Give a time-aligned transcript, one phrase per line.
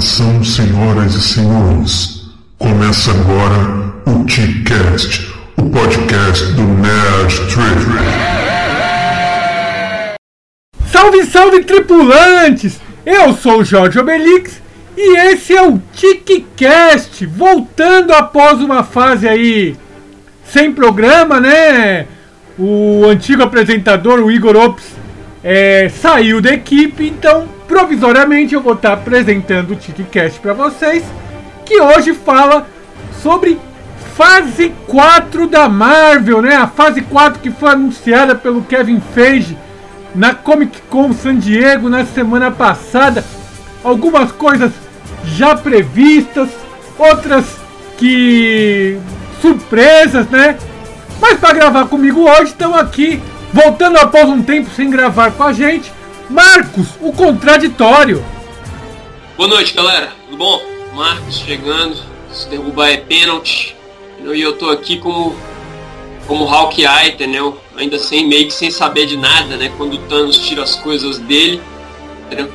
[0.00, 2.22] Atenção, senhoras e senhores.
[2.58, 7.84] Começa agora o TCast, o podcast do Nerd Trip.
[10.90, 12.80] Salve, salve, tripulantes!
[13.04, 14.62] Eu sou o Jorge Obelix
[14.96, 19.76] e esse é o TicCast, voltando após uma fase aí
[20.46, 22.06] sem programa, né?
[22.58, 24.99] O antigo apresentador, o Igor Ops,
[25.42, 31.04] é, saiu da equipe, então provisoriamente eu vou estar apresentando o TicCast para vocês,
[31.64, 32.66] que hoje fala
[33.22, 33.58] sobre
[34.16, 36.56] fase 4 da Marvel, né?
[36.56, 39.56] A fase 4 que foi anunciada pelo Kevin Feige
[40.14, 43.24] na Comic Con San Diego na semana passada.
[43.82, 44.72] Algumas coisas
[45.24, 46.48] já previstas,
[46.98, 47.46] outras
[47.96, 48.98] que
[49.40, 50.58] surpresas, né?
[51.20, 53.22] Mas para gravar comigo hoje, estão aqui,
[53.52, 55.92] voltando após um tempo sem gravar com a gente,
[56.28, 58.24] Marcos, o contraditório.
[59.36, 60.12] Boa noite, galera.
[60.26, 60.62] Tudo bom?
[60.94, 61.96] Marcos chegando.
[62.32, 63.76] Se derrubar é pênalti.
[64.24, 65.34] E eu tô aqui como
[66.26, 67.60] como Hawkeye, entendeu?
[67.76, 69.72] Ainda sem meio que sem saber de nada, né?
[69.76, 71.60] Quando o Thanos tira as coisas dele,
[72.26, 72.52] entendeu?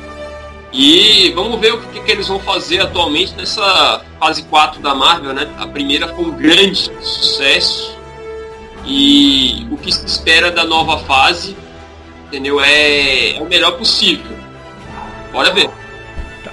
[0.72, 5.34] E vamos ver o que, que eles vão fazer atualmente nessa fase 4 da Marvel,
[5.34, 5.46] né?
[5.58, 7.98] A primeira foi um grande sucesso,
[8.86, 11.56] e o que se espera da nova fase,
[12.26, 12.60] entendeu?
[12.60, 14.36] É, é o melhor possível.
[15.32, 15.68] Bora ver.
[16.44, 16.52] Tá.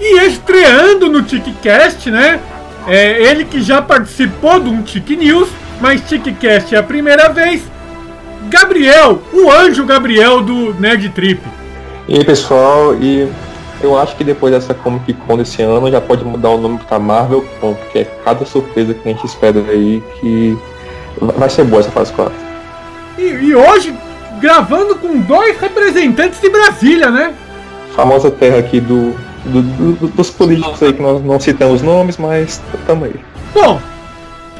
[0.00, 2.40] E estreando no TicCast, né?
[2.86, 5.48] É ele que já participou de um Tic News,
[5.80, 7.62] mas TicCast é a primeira vez.
[8.48, 11.40] Gabriel, o anjo Gabriel do Nerd Trip.
[12.08, 13.30] E aí pessoal, e
[13.82, 16.98] eu acho que depois dessa Comic Con desse ano já pode mudar o nome para
[16.98, 20.58] Marvel Con, porque é cada surpresa que a gente espera aí que
[21.18, 22.32] Vai ser boa essa fase 4.
[23.18, 23.94] E, e hoje,
[24.40, 27.34] gravando com dois representantes de Brasília, né?
[27.94, 32.60] Famosa terra aqui do, do, do, dos políticos aí que nós não citamos nomes, mas
[32.86, 33.14] tamo aí.
[33.52, 33.80] Bom,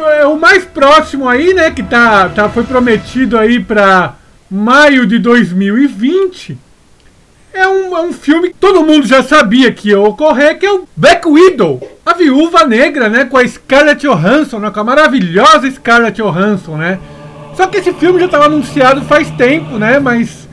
[0.00, 4.14] é, o mais próximo aí, né, que tá, tá, foi prometido aí para
[4.50, 6.58] maio de 2020,
[7.52, 10.72] é um, é um filme que todo mundo já sabia que ia ocorrer, que é
[10.72, 13.24] o Black Widow, a viúva negra, né?
[13.24, 16.98] Com a Scarlett Johansson, né, com a maravilhosa Scarlett Johansson, né?
[17.56, 19.98] Só que esse filme já estava anunciado faz tempo, né?
[19.98, 20.48] Mas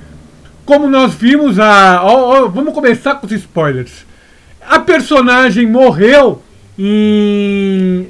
[0.66, 2.02] como nós vimos a.
[2.04, 4.06] Ó, ó, vamos começar com os spoilers.
[4.68, 6.42] A personagem morreu
[6.78, 8.08] em,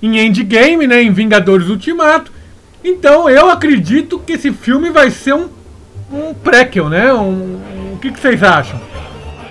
[0.00, 1.02] em Endgame, né?
[1.02, 2.30] Em Vingadores Ultimato.
[2.84, 5.48] Então eu acredito que esse filme vai ser um,
[6.12, 7.12] um prequel, né?
[7.12, 7.58] Um,
[7.96, 8.80] o que, que vocês acham?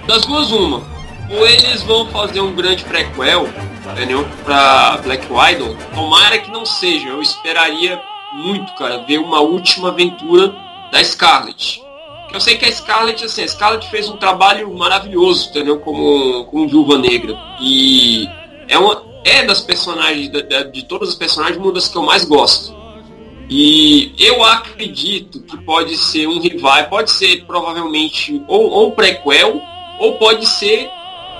[0.08, 0.84] Das duas, uma.
[1.30, 3.50] Ou eles vão fazer um grande prequel,
[3.92, 4.26] entendeu?
[4.44, 5.76] Pra Black Widow.
[5.94, 7.10] Tomara que não seja.
[7.10, 8.00] Eu esperaria
[8.34, 10.54] muito, cara, ver uma última aventura
[10.92, 11.82] da Scarlet.
[12.32, 15.80] Eu sei que a Scarlet, assim, a Scarlet fez um trabalho maravilhoso, entendeu?
[15.80, 17.36] Como, como Viúva Negra.
[17.60, 18.30] E
[18.68, 22.26] é uma é das personagens, de, de todas as personagens, uma das que eu mais
[22.26, 22.75] gosto.
[23.50, 29.62] E eu acredito que pode ser um rival, pode ser provavelmente ou, ou um prequel,
[30.00, 30.90] ou pode ser,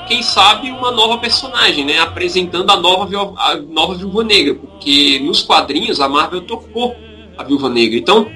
[0.08, 2.00] quem sabe, uma nova personagem, né?
[2.00, 4.56] Apresentando a nova, a nova Viúva Negra.
[4.56, 6.96] Porque nos quadrinhos a Marvel tocou
[7.38, 7.98] a Viúva Negra.
[7.98, 8.28] Então,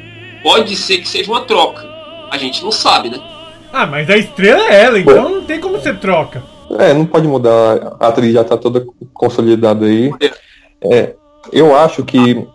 [0.41, 1.87] pode ser que seja uma troca.
[2.31, 3.19] A gente não sabe, né?
[3.71, 6.43] Ah, mas a estrela é ela, então não tem como ser troca.
[6.77, 7.97] É, não pode mudar.
[7.99, 10.11] A atriz já tá toda consolidada aí.
[10.81, 11.15] É,
[11.51, 12.45] eu acho que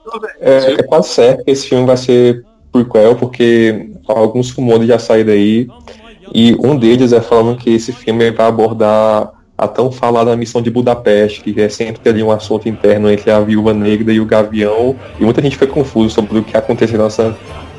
[0.40, 5.32] é, é, quase certo que esse filme vai ser prequel, porque alguns rumores já saíram
[5.32, 5.68] aí.
[6.32, 10.70] E um deles é falando que esse filme vai abordar a tão falada missão de
[10.70, 14.96] Budapeste, que é sempre ali um assunto interno entre a Viúva Negra e o Gavião.
[15.18, 17.36] E muita gente foi confuso sobre o que aconteceu nessa,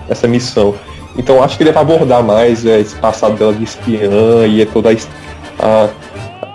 [0.07, 0.75] nessa missão.
[1.17, 4.65] Então acho que ele vai abordar mais é, esse passado dela de espiã e é
[4.65, 4.93] toda a,
[5.59, 5.89] a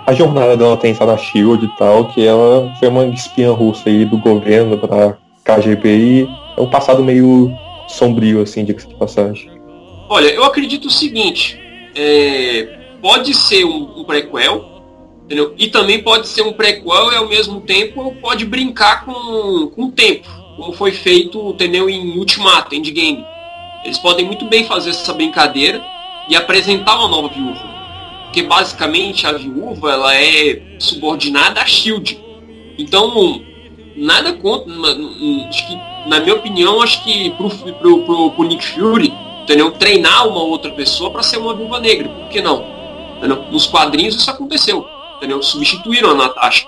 [0.05, 4.05] a jornada dela tem na Shield e tal, que ela foi uma espiã russa aí
[4.05, 7.51] do governo para KGB e é um passado meio
[7.87, 9.49] sombrio, assim, de passagem.
[10.09, 11.59] Olha, eu acredito o seguinte,
[11.95, 14.81] é, pode ser um, um, prequel,
[15.25, 15.53] entendeu?
[15.57, 19.91] E também pode ser um prequel e ao mesmo tempo pode brincar com, com o
[19.91, 20.27] tempo,
[20.57, 23.23] como foi feito, entendeu, em Ultimato, Endgame.
[23.85, 25.81] Eles podem muito bem fazer essa brincadeira
[26.27, 27.70] e apresentar uma nova viúva
[28.31, 32.17] porque basicamente a viúva ela é subordinada a Shield.
[32.77, 33.43] Então,
[33.97, 34.71] nada contra.
[35.49, 35.75] Acho que,
[36.07, 39.13] na minha opinião, acho que pro, pro, pro, pro Nick Fury,
[39.43, 39.71] entendeu?
[39.71, 42.07] treinar uma outra pessoa para ser uma viúva negra.
[42.07, 42.65] Por que não?
[43.17, 43.43] Entendeu?
[43.51, 44.87] Nos quadrinhos isso aconteceu.
[45.17, 45.43] Entendeu?
[45.43, 46.65] Substituíram a Natasha.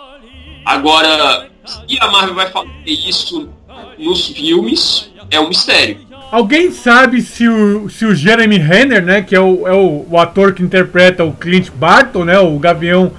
[0.66, 3.50] Agora, se a Marvel vai fazer isso
[3.98, 6.06] nos filmes, é um mistério.
[6.34, 10.18] Alguém sabe se o, se o Jeremy Renner, né, que é, o, é o, o
[10.18, 13.12] ator que interpreta o Clint Barton, né, o Gavião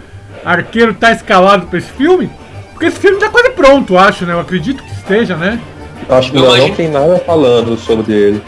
[0.44, 2.28] Arqueiro, tá escalado para esse filme?
[2.72, 4.32] Porque esse filme tá quase pronto, acho, né?
[4.32, 5.60] Eu acredito que esteja, né?
[6.08, 8.42] Acho que não, não tem nada falando sobre ele.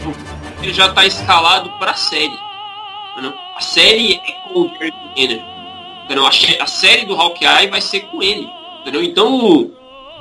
[0.61, 2.37] Ele já tá escalado pra série.
[3.21, 3.33] Não?
[3.55, 5.41] A série é com o Jeremy Renner.
[6.03, 6.27] Entendeu?
[6.27, 8.45] A, série do Hawkeye vai ser com ele.
[8.81, 9.01] Entendeu?
[9.01, 9.71] Então,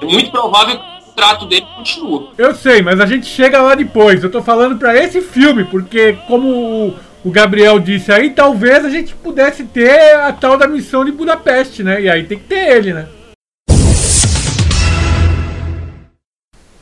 [0.00, 2.32] é muito provável que contrato dele continua.
[2.36, 4.22] Eu sei, mas a gente chega lá depois.
[4.22, 9.14] Eu tô falando para esse filme, porque como o Gabriel disse aí, talvez a gente
[9.14, 12.02] pudesse ter a tal da missão de Budapeste, né?
[12.02, 13.08] E aí tem que ter ele, né?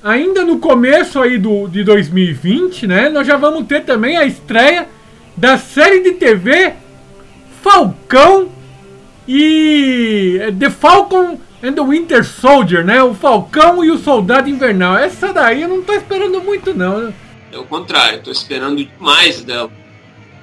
[0.02, 3.08] Ainda no começo aí do, de 2020, né?
[3.08, 4.88] Nós já vamos ter também a estreia
[5.36, 6.74] da série de TV
[7.62, 8.48] Falcão
[9.26, 13.02] e The Falcon and the Winter Soldier, né?
[13.02, 14.98] O Falcão e o Soldado Invernal.
[14.98, 17.12] Essa daí eu não tô esperando muito, não.
[17.50, 19.70] É o contrário, tô esperando demais dela.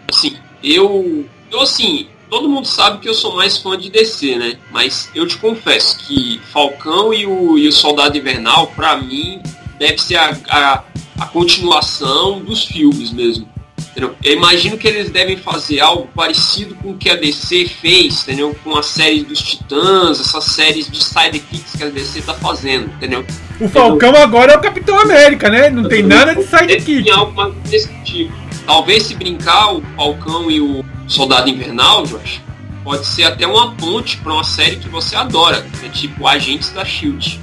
[0.10, 1.26] Assim, eu.
[1.52, 4.58] Eu, assim, todo mundo sabe que eu sou mais fã de DC, né?
[4.72, 9.42] Mas eu te confesso que Falcão e o, e o Soldado Invernal, pra mim,
[9.78, 10.84] deve ser a, a,
[11.20, 13.51] a continuação dos filmes mesmo.
[13.92, 14.16] Entendeu?
[14.24, 18.56] Eu imagino que eles devem fazer algo parecido com o que a DC fez, entendeu?
[18.64, 23.26] Com a série dos Titãs, essas séries de sidekicks que a DC tá fazendo, entendeu?
[23.60, 25.70] O Falcão agora é o Capitão América, né?
[25.70, 27.04] Não tem nada de sidekick.
[27.04, 28.34] Tem algo mais desse tipo.
[28.66, 32.40] Talvez se brincar o Falcão e o Soldado Invernal, Josh,
[32.86, 36.86] pode ser até uma ponte para uma série que você adora, é tipo Agentes da
[36.86, 37.41] Shield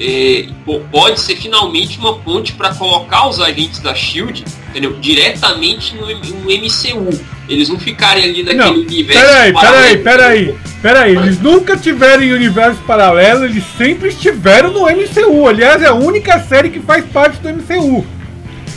[0.00, 0.46] é,
[0.90, 4.44] pode ser finalmente uma ponte para colocar os agentes da Shield
[4.74, 4.96] entendeu?
[5.00, 7.24] diretamente no, no MCU.
[7.48, 9.22] Eles não ficarem ali naquele não, universo.
[9.22, 11.16] Peraí, peraí, peraí, peraí.
[11.16, 15.46] Eles nunca tiveram em universo paralelo, eles sempre estiveram no MCU.
[15.46, 18.04] Aliás, é a única série que faz parte do MCU.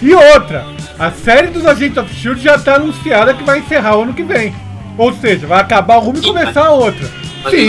[0.02, 0.66] E outra,
[1.00, 4.24] a série dos Agentes of Shield já está anunciada que vai encerrar o ano que
[4.24, 4.54] vem.
[4.98, 7.10] Ou seja, vai acabar uma e começar a outra.
[7.50, 7.68] Sim,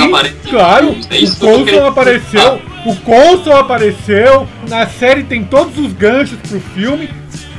[0.48, 0.96] claro.
[1.10, 2.62] É o Coulson apareceu.
[2.84, 4.48] O Coulson apareceu.
[4.68, 7.08] Na série tem todos os ganchos pro filme.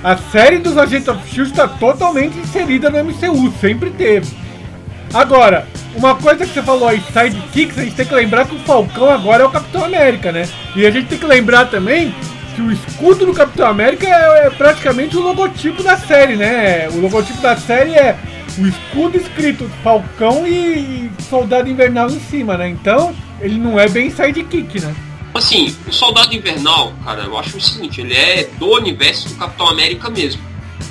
[0.03, 4.27] A série dos Agents of Shield está totalmente inserida no MCU, sempre teve.
[5.13, 8.59] Agora, uma coisa que você falou aí, sidekicks, a gente tem que lembrar que o
[8.59, 10.47] Falcão agora é o Capitão América, né?
[10.75, 12.13] E a gente tem que lembrar também
[12.55, 16.87] que o escudo do Capitão América é, é praticamente o logotipo da série, né?
[16.89, 18.17] O logotipo da série é
[18.59, 22.69] o escudo escrito Falcão e Soldado Invernal em cima, né?
[22.69, 24.93] Então, ele não é bem sidekick, né?
[25.33, 29.69] Assim, o Soldado Invernal, cara, eu acho o seguinte, ele é do universo do Capitão
[29.69, 30.41] América mesmo.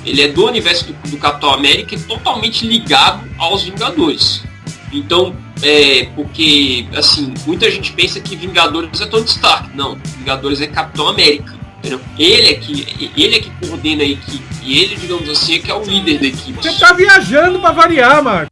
[0.05, 4.43] Ele é do universo do, do Capitão América e totalmente ligado aos Vingadores.
[4.91, 9.75] Então, é, porque, assim, muita gente pensa que Vingadores é Tony Stark.
[9.75, 11.58] Não, Vingadores é Capitão América.
[11.79, 11.99] Entendeu?
[12.17, 14.43] Ele é que ele é que coordena a equipe.
[14.63, 16.61] E ele, digamos assim, é que é o líder da equipe.
[16.61, 18.49] Você tá viajando pra variar, Marcos.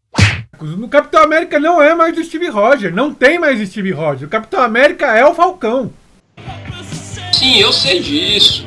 [0.60, 2.96] No Capitão América não é mais o Steve Rogers.
[2.96, 4.24] Não tem mais o Steve Rogers.
[4.24, 5.92] O Capitão América é o Falcão.
[7.34, 8.66] Sim, eu sei disso,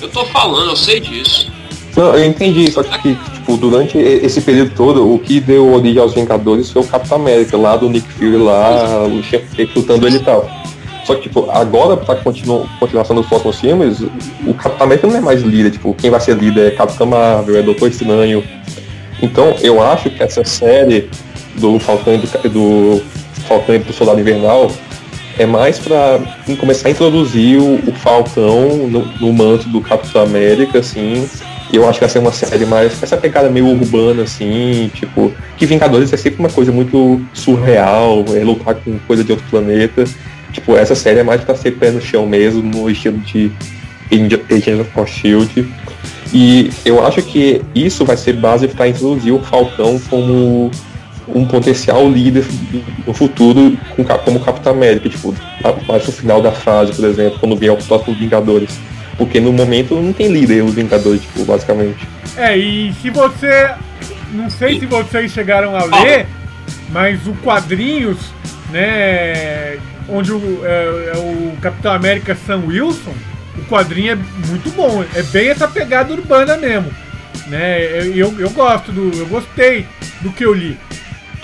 [0.00, 1.50] Eu tô falando, eu sei disso.
[1.96, 6.14] Não, eu entendi, só que tipo, durante esse período todo, o que deu origem aos
[6.14, 10.20] Vingadores foi o Capitão América, lá do Nick Fury lá, o chefe recrutando ele e
[10.20, 10.48] tal.
[11.06, 14.00] Só que, tipo, agora, pra continu continuação dos próximos filmes,
[14.44, 15.70] o Capitão América não é mais líder.
[15.70, 18.42] Tipo, quem vai ser líder é Capitão Marvel, é Doutor Estranho.
[19.22, 21.08] Então, eu acho que essa série
[21.54, 23.02] do Falcão e do, do
[23.46, 24.68] Falcão e do Soldado Invernal
[25.38, 26.20] é mais para
[26.58, 31.28] começar a introduzir o, o Falcão no, no, manto do Capitão América, assim.
[31.72, 35.66] Eu acho que vai ser uma série mais essa pegada meio urbana, assim, tipo, que
[35.66, 40.04] Vingadores é sempre uma coisa muito surreal, é lutar com coisa de outro planeta.
[40.56, 43.52] Tipo, essa série é mais pra ser pé no chão mesmo, no estilo de
[44.10, 45.68] Agents of Shield.
[46.32, 50.70] E eu acho que isso vai ser base para introduzir o Falcão como
[51.28, 52.46] um potencial líder
[53.06, 53.76] no futuro
[54.24, 55.34] como Capitão América, tipo,
[55.86, 58.78] mais no final da fase, por exemplo, quando vier o próximo Vingadores.
[59.18, 62.08] Porque no momento não tem líder os Vingadores, tipo, basicamente.
[62.34, 63.74] É, e se você.
[64.32, 66.26] Não sei se vocês chegaram a ler,
[66.90, 68.16] mas o quadrinhos,
[68.70, 69.78] né?
[70.08, 73.14] Onde o, é, é o Capitão América Sam Wilson,
[73.58, 76.90] o quadrinho é muito bom, é bem essa pegada urbana mesmo.
[77.48, 78.06] Né?
[78.14, 79.16] Eu, eu gosto do.
[79.16, 79.86] Eu gostei
[80.20, 80.76] do que eu li.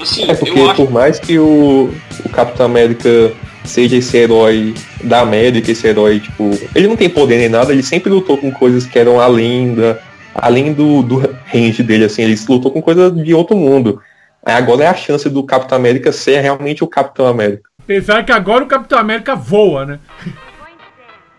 [0.01, 0.75] Assim, é porque acho...
[0.75, 3.33] por mais que o, o Capitão América
[3.65, 7.83] seja esse herói da América, esse herói, tipo, ele não tem poder nem nada, ele
[7.83, 9.99] sempre lutou com coisas que eram além da.
[10.35, 14.01] Além do, do range dele, assim, ele lutou com coisas de outro mundo.
[14.45, 17.71] Agora é a chance do Capitão América ser realmente o Capitão América.
[17.83, 20.01] Apesar que agora o Capitão América voa, né?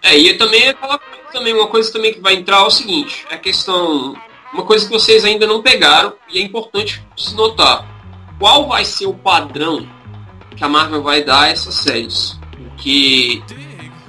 [0.01, 2.69] É, e também é aquela coisa também uma coisa também que vai entrar é o
[2.69, 4.15] seguinte, é a questão,
[4.53, 7.87] uma coisa que vocês ainda não pegaram e é importante se notar.
[8.37, 9.87] Qual vai ser o padrão
[10.55, 12.39] que a Marvel vai dar a essas séries?
[12.51, 13.41] Porque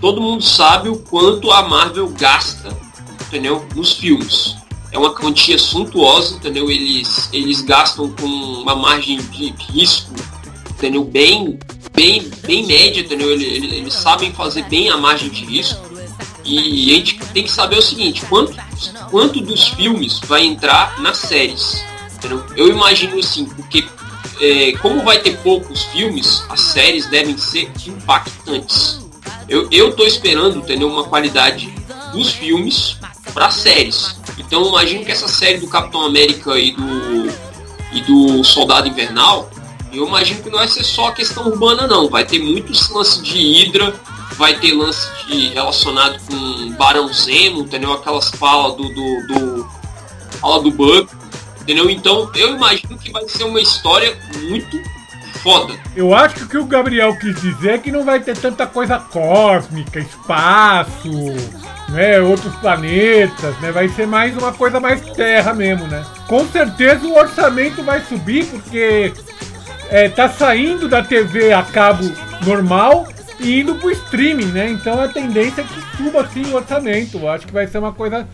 [0.00, 2.68] todo mundo sabe o quanto a Marvel gasta,
[3.26, 3.66] entendeu?
[3.74, 4.56] Nos filmes.
[4.94, 6.70] É uma quantia suntuosa, entendeu?
[6.70, 10.14] Eles, eles gastam com uma margem de risco,
[10.70, 11.02] entendeu?
[11.02, 11.58] Bem,
[11.92, 13.32] bem, bem média, entendeu?
[13.32, 15.82] Eles, eles sabem fazer bem a margem de risco.
[16.44, 18.54] E a gente tem que saber o seguinte, quanto,
[19.10, 21.84] quanto dos filmes vai entrar nas séries.
[22.14, 22.44] Entendeu?
[22.56, 23.84] Eu imagino assim, porque
[24.40, 29.00] é, como vai ter poucos filmes, as séries devem ser impactantes.
[29.48, 31.74] Eu, eu tô esperando entendeu, uma qualidade
[32.12, 32.96] dos filmes
[33.32, 34.22] para séries.
[34.38, 37.30] Então imagino que essa série do Capitão América e do,
[37.92, 39.50] e do Soldado Invernal,
[39.92, 43.38] eu imagino que não vai ser só questão urbana não, vai ter muitos lances de
[43.38, 43.94] Hydra,
[44.36, 47.92] vai ter lance de, relacionado com Barão Zemo, entendeu?
[47.92, 49.68] Aquelas falas do, do, do
[50.40, 51.08] fala do Buck,
[51.60, 51.88] entendeu?
[51.88, 54.82] Então eu imagino que vai ser uma história muito
[55.42, 55.78] foda.
[55.94, 60.00] Eu acho que o Gabriel quis dizer é que não vai ter tanta coisa cósmica,
[60.00, 61.10] espaço,
[61.88, 63.70] né, outros planetas, né?
[63.70, 66.04] Vai ser mais uma coisa mais terra mesmo, né?
[66.26, 69.12] Com certeza o orçamento vai subir porque
[69.90, 72.04] é, tá saindo da TV a cabo
[72.44, 73.06] normal
[73.38, 74.70] e indo pro streaming, né?
[74.70, 77.18] Então a tendência é que suba assim o orçamento.
[77.18, 78.26] Eu acho que vai ser uma coisa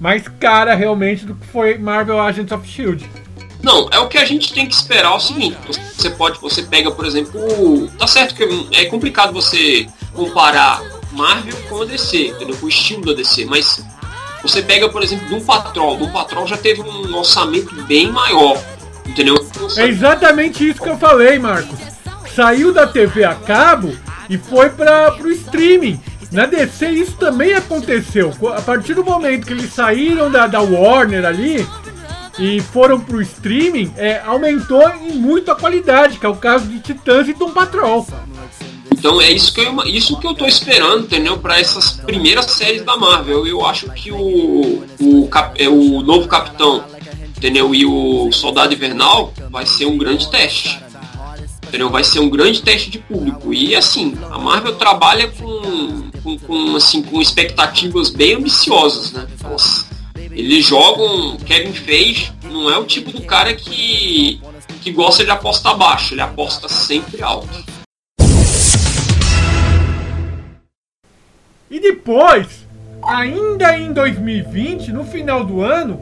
[0.00, 3.08] mais cara realmente do que foi Marvel Agents of Shield.
[3.62, 5.56] Não, é o que a gente tem que esperar é o seguinte,
[5.96, 10.80] você pode, você pega, por exemplo, tá certo que é complicado você comparar
[11.18, 12.56] Marvel com a DC, entendeu?
[12.56, 13.84] Com o estilo da DC, mas
[14.40, 18.56] você pega, por exemplo, Doom Patrol, Doom Patrol já teve um orçamento bem maior,
[19.04, 19.34] entendeu?
[19.76, 21.76] É exatamente isso que eu falei, Marcos.
[22.36, 23.92] Saiu da TV a cabo
[24.30, 26.00] e foi para o streaming.
[26.30, 28.32] Na DC isso também aconteceu.
[28.56, 31.66] A partir do momento que eles saíram da, da Warner ali
[32.38, 37.26] e foram pro streaming, é, aumentou muito a qualidade, que é o caso de Titãs
[37.26, 38.06] e Tom Patrol.
[38.98, 41.38] Então é isso que eu, isso que eu tô esperando, entendeu?
[41.38, 43.46] Para essas primeiras séries da Marvel.
[43.46, 46.84] Eu acho que o, o, cap, é, o novo Capitão,
[47.36, 47.72] entendeu?
[47.72, 50.80] E o Soldado Invernal vai ser um grande teste.
[51.68, 51.90] Entendeu?
[51.90, 53.54] Vai ser um grande teste de público.
[53.54, 59.28] E assim, a Marvel trabalha com, com, com assim, com expectativas bem ambiciosas, né?
[59.42, 59.86] Nossa.
[60.32, 61.36] Eles jogam.
[61.46, 64.40] Kevin Feige não é o tipo do cara que,
[64.82, 67.77] que gosta de apostar baixo, ele aposta sempre alto.
[71.70, 72.66] E depois,
[73.02, 76.00] ainda em 2020, no final do ano,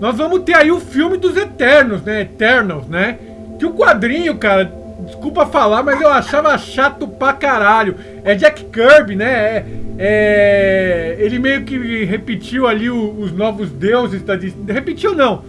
[0.00, 2.22] nós vamos ter aí o filme dos Eternos, né?
[2.22, 3.18] Eternals, né?
[3.58, 4.72] Que o quadrinho, cara,
[5.04, 7.96] desculpa falar, mas eu achava chato pra caralho.
[8.24, 9.26] É Jack Kirby, né?
[9.28, 9.64] É,
[9.98, 14.56] é, ele meio que repetiu ali o, os novos deuses da DC.
[14.68, 15.44] Repetiu não.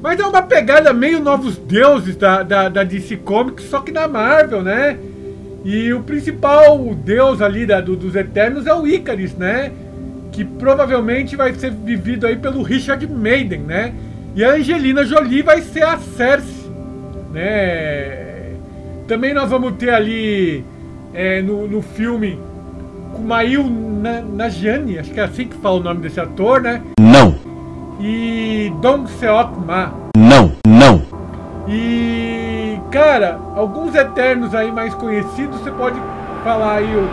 [0.00, 4.06] Mas é uma pegada meio novos deuses da, da, da DC Comics, só que na
[4.06, 4.96] Marvel, né?
[5.64, 9.72] E o principal deus ali da, do, dos Eternos é o Icaris, né?
[10.30, 13.92] Que provavelmente vai ser vivido aí pelo Richard Maiden, né?
[14.34, 16.70] E a Angelina Jolie vai ser a Cersei,
[17.32, 18.54] né?
[19.08, 20.64] Também nós vamos ter ali
[21.14, 22.38] é, no, no filme
[23.14, 23.64] Kumail
[24.34, 26.82] Najani, acho que é assim que fala o nome desse ator, né?
[27.00, 27.34] Não.
[28.00, 29.92] E Dong Seok Ma.
[30.16, 31.02] Não, não.
[31.66, 32.45] E
[32.90, 36.00] cara, alguns eternos aí mais conhecidos, você pode
[36.42, 37.08] falar aí o,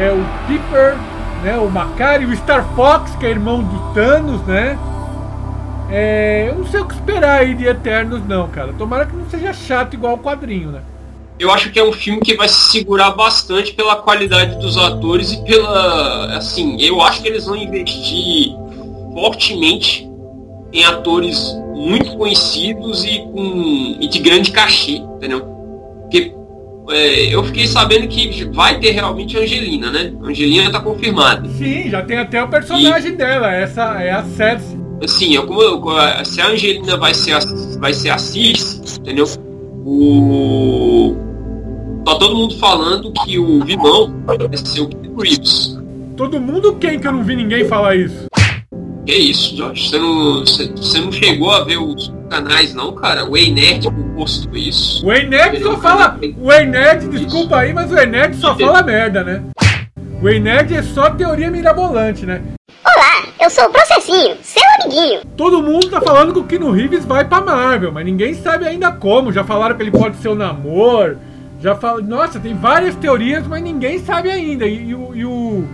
[0.00, 0.96] é, o Piper,
[1.42, 1.56] né?
[1.58, 4.78] O Macari, o Star Fox, que é irmão do Thanos, né?
[5.90, 8.72] É, eu não sei o que esperar aí de Eternos não, cara.
[8.72, 10.80] Tomara que não seja chato igual o quadrinho, né?
[11.38, 15.32] eu acho que é um filme que vai se segurar bastante pela qualidade dos atores
[15.32, 16.36] e pela.
[16.36, 18.54] Assim, eu acho que eles vão investir
[19.12, 20.08] fortemente
[20.72, 25.40] em atores muito conhecidos e, com, e de grande cachê, entendeu?
[26.02, 26.32] Porque
[26.90, 30.12] é, eu fiquei sabendo que vai ter realmente a Angelina, né?
[30.22, 31.48] Angelina tá confirmada.
[31.48, 34.78] Sim, já tem até o personagem e, dela, essa é a Cersei.
[35.02, 37.40] Assim, eu, eu, se a Angelina vai ser a,
[37.78, 39.26] vai ser a Cis, entendeu?
[39.84, 41.24] O
[42.04, 45.78] Tá todo mundo falando que o vilão vai ser o Keanu Reeves.
[46.16, 48.26] Todo mundo quem que eu não vi ninguém falar isso?
[49.06, 49.90] Que isso, Josh?
[49.90, 53.24] Você não, você, você não chegou a ver os canais, não, cara?
[53.24, 55.06] O Nerd postou isso.
[55.06, 56.18] O Nerd só fala.
[56.38, 59.42] O Nerd, desculpa aí, mas o Nerd só fala merda, né?
[60.22, 62.40] O Nerd é só teoria mirabolante, né?
[62.82, 65.20] Olá, eu sou o Processinho, seu amiguinho.
[65.36, 68.90] Todo mundo tá falando que o Kino Reeves vai pra Marvel, mas ninguém sabe ainda
[68.90, 69.32] como.
[69.32, 71.16] Já falaram que ele pode ser o Namor,
[71.60, 74.66] já fala, nossa, tem várias teorias, mas ninguém sabe ainda.
[74.66, 75.64] E, e, o, e, o,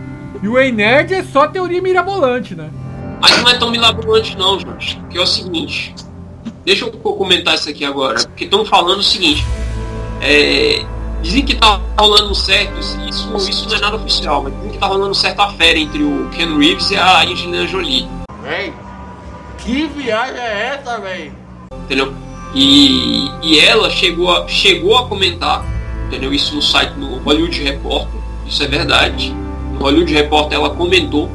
[0.42, 2.70] E o Ei Nerd é só teoria mirabolante, né?
[3.20, 5.00] Mas não é tão mirabolante não, Jorge.
[5.10, 5.94] Que é o seguinte.
[6.64, 8.20] Deixa eu comentar isso aqui agora.
[8.26, 9.44] Porque estão falando o seguinte.
[10.20, 10.84] É,
[11.22, 14.86] dizem que tá rolando certo, isso, isso não é nada oficial, mas dizem que tá
[14.86, 18.08] rolando certa fera entre o Ken Reeves e a Angelina Jolie.
[18.42, 18.72] Véi,
[19.58, 21.32] que viagem é essa, véi?
[21.84, 22.14] Entendeu?
[22.54, 25.64] E, e ela chegou a, chegou a comentar,
[26.06, 26.32] entendeu?
[26.32, 29.34] Isso no site, no Hollywood Repórter, isso é verdade.
[29.72, 31.30] No Hollywood Repórter ela comentou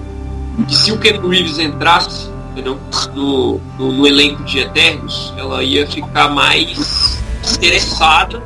[0.63, 2.79] que se o Ken Reeves entrasse entendeu?
[3.13, 7.21] No, no, no elenco de Eternos, ela ia ficar mais
[7.55, 8.41] interessada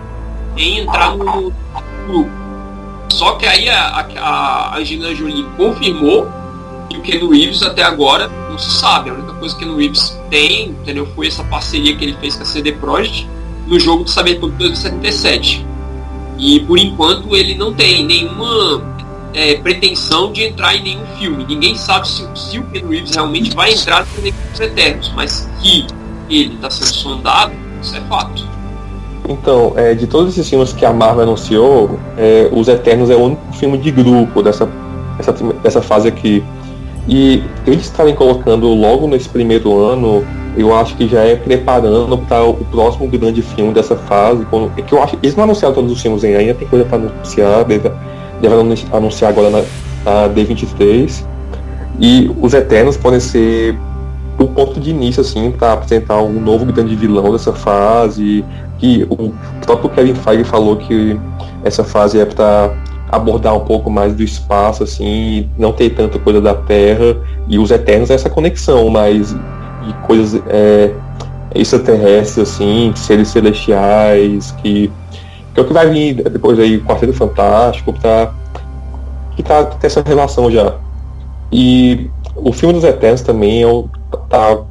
[0.58, 1.54] em entrar no
[2.08, 2.30] grupo.
[3.10, 6.28] Só que aí a, a, Angelina Jolie confirmou
[6.90, 9.12] que o Ken Reeves até agora não se sabe.
[9.12, 11.08] A única coisa que o Ken Reeves tem, entendeu?
[11.16, 13.30] Foi essa parceria que ele fez com a CD Projekt
[13.68, 15.66] no jogo do Saber por 2077.
[16.38, 18.82] E por enquanto ele não tem nenhuma
[19.34, 21.46] é, pretensão de entrar em nenhum filme.
[21.48, 25.88] Ninguém sabe se, se o Ken Reeves realmente vai entrar no Equipes Eternos, mas que
[26.30, 28.48] ele está sendo sondado, isso é fato.
[29.28, 33.20] Então, é, de todos esses filmes que a Marvel anunciou, é, Os Eternos é o
[33.20, 34.68] único filme de grupo dessa,
[35.18, 36.44] dessa, dessa fase aqui.
[37.08, 40.26] E eles estarem colocando logo nesse primeiro ano,
[40.58, 44.46] eu acho que já é preparando para o próximo grande filme dessa fase.
[44.46, 46.98] Quando, é que eu acho eles não anunciaram todos os filmes ainda, tem coisa para
[46.98, 47.92] anunciar, deve,
[48.42, 48.56] deve
[48.92, 49.60] anunciar agora na,
[50.06, 51.24] na D23.
[52.00, 53.78] E os Eternos podem ser
[54.38, 58.44] o ponto de início, assim, para apresentar um novo grande vilão dessa fase.
[58.78, 59.34] Que o
[59.66, 61.20] próprio Kevin Feige falou que
[61.64, 62.74] essa fase é para
[63.12, 67.18] abordar um pouco mais do espaço, assim, não ter tanta coisa da Terra.
[67.48, 69.36] E os Eternos é essa conexão mais
[69.86, 70.92] de coisas é,
[71.54, 74.90] extraterrestres, assim, seres celestiais, que,
[75.60, 78.34] que é o que vai vir depois aí, o Quarteto Fantástico, tá,
[79.36, 80.76] que tá, tem essa relação já.
[81.52, 83.84] E o filme dos Eternos também é,
[84.30, 84.64] tá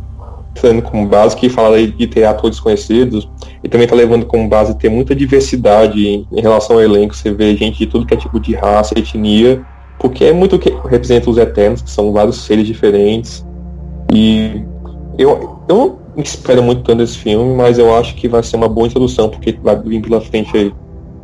[0.60, 3.28] tendo como base que fala de ter atores conhecidos
[3.62, 7.14] e também tá levando como base ter muita diversidade em, em, relação ao elenco.
[7.14, 9.64] Você vê gente de tudo que é tipo de raça, etnia,
[9.98, 13.44] porque é muito o que representa os Eternos, que são vários seres diferentes.
[14.12, 14.62] E
[15.18, 18.86] eu, eu espero muito tanto desse filme, mas eu acho que vai ser uma boa
[18.86, 20.74] introdução, porque vai vir pela frente aí.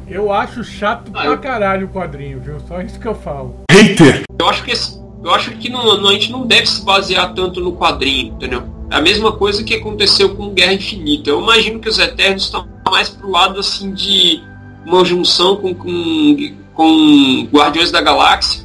[0.07, 2.57] Eu acho chato pra caralho o quadrinho, viu?
[2.69, 3.57] Só isso que eu falo.
[3.71, 4.23] Hater!
[4.39, 7.33] Eu acho que esse eu acho que não, não, a gente não deve se basear
[7.33, 8.63] tanto no quadrinho, entendeu?
[8.91, 11.31] É a mesma coisa que aconteceu com Guerra Infinita.
[11.31, 14.43] Eu imagino que os Eternos estão mais pro lado assim de
[14.85, 16.37] uma junção com, com,
[16.75, 18.65] com Guardiões da Galáxia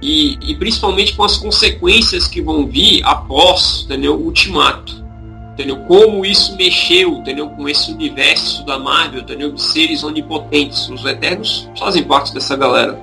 [0.00, 5.01] e, e, principalmente com as consequências que vão vir após entendeu, o Ultimato.
[5.62, 5.84] Entendeu?
[5.86, 10.88] Como isso mexeu entendeu, com esse universo da Marvel, entendeu, de seres onipotentes.
[10.88, 13.00] Os Eternos fazem parte dessa galera.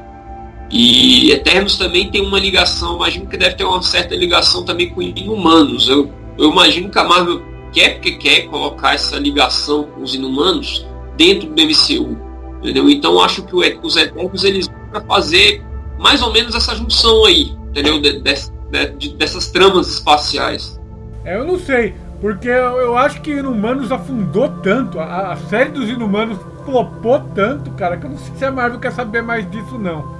[0.69, 5.01] E Eternos também tem uma ligação, imagino que deve ter uma certa ligação também com
[5.01, 5.87] Inumanos.
[5.87, 7.41] Eu, eu imagino que a Marvel
[7.71, 12.17] quer porque quer colocar essa ligação com os Inumanos dentro do MCU.
[12.59, 12.89] Entendeu?
[12.89, 15.63] Então acho que os Eternos eles vão fazer
[15.97, 18.01] mais ou menos essa junção aí, entendeu?
[18.01, 20.79] De, de, de, dessas tramas espaciais.
[21.23, 25.69] É, eu não sei, porque eu, eu acho que Inumanos afundou tanto, a, a série
[25.69, 29.49] dos Inumanos flopou tanto, cara, que eu não sei se a Marvel quer saber mais
[29.49, 30.19] disso não.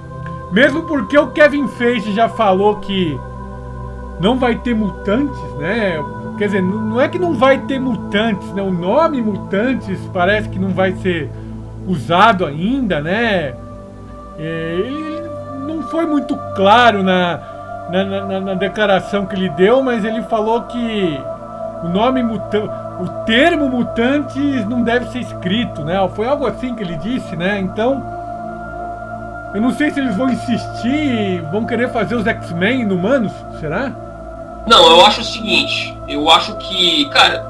[0.50, 3.18] Mesmo porque o Kevin Feige já falou que
[4.20, 6.02] não vai ter mutantes, né?
[6.36, 8.62] Quer dizer, não é que não vai ter mutantes, né?
[8.62, 11.30] O nome mutantes parece que não vai ser
[11.86, 13.54] usado ainda, né?
[14.38, 15.22] É, ele
[15.66, 17.40] não foi muito claro na,
[17.90, 21.20] na, na, na declaração que ele deu, mas ele falou que
[21.82, 25.96] o nome mutante, o termo mutantes não deve ser escrito, né?
[26.14, 27.58] Foi algo assim que ele disse, né?
[27.60, 28.02] Então
[29.54, 33.92] eu não sei se eles vão insistir, vão querer fazer os X-Men inumanos, será?
[34.66, 37.44] Não, eu acho o seguinte, eu acho que, cara,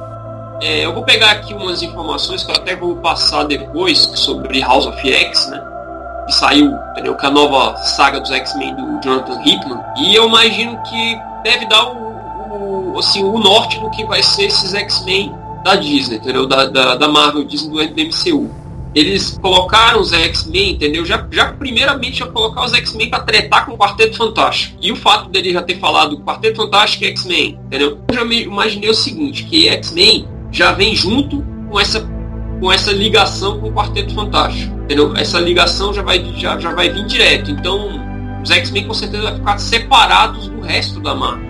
[0.63, 4.87] é, eu vou pegar aqui umas informações que eu até vou passar depois sobre House
[4.87, 5.63] of X, né?
[6.27, 7.15] Que saiu, entendeu?
[7.17, 9.81] Que é a nova saga dos X-Men do Jonathan Hickman.
[9.99, 12.10] E eu imagino que deve dar o,
[12.51, 15.33] o, assim, o norte do que vai ser esses X-Men
[15.65, 16.47] da Disney, entendeu?
[16.47, 18.61] Da, da, da Marvel Disney do MCU
[18.95, 21.05] eles colocaram os X-Men, entendeu?
[21.05, 24.77] Já, já primeiramente já colocar os X-Men para tretar com o Quarteto Fantástico.
[24.81, 27.99] E o fato dele já ter falado Quarteto Fantástico e X-Men, entendeu?
[28.09, 32.09] Eu já me imaginei o seguinte, que X-Men já vem junto com essa
[32.61, 35.17] com essa ligação com o Quarteto Fantástico, entendeu?
[35.17, 37.51] Essa ligação já vai já, já vai vir direto.
[37.51, 37.89] Então,
[38.43, 41.50] os X-Men com certeza vão ficar separados do resto da Marvel.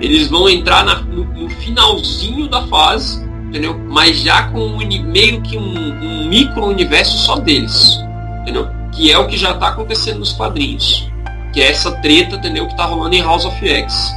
[0.00, 3.76] Eles vão entrar na, no, no finalzinho da fase entendeu?
[3.76, 7.98] Mas já com um, meio que um, um micro-universo só deles,
[8.42, 8.68] entendeu?
[8.92, 11.08] Que é o que já está acontecendo nos quadrinhos.
[11.52, 12.68] Que é essa treta, entendeu?
[12.68, 14.12] Que tá rolando em House of X.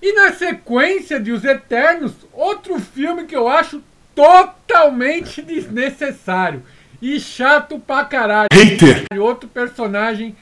[0.00, 3.82] E na sequência de Os Eternos, outro filme que eu acho
[4.14, 6.62] totalmente desnecessário
[7.02, 8.48] e chato pra caralho.
[8.50, 9.04] Hater!
[9.20, 10.34] Outro personagem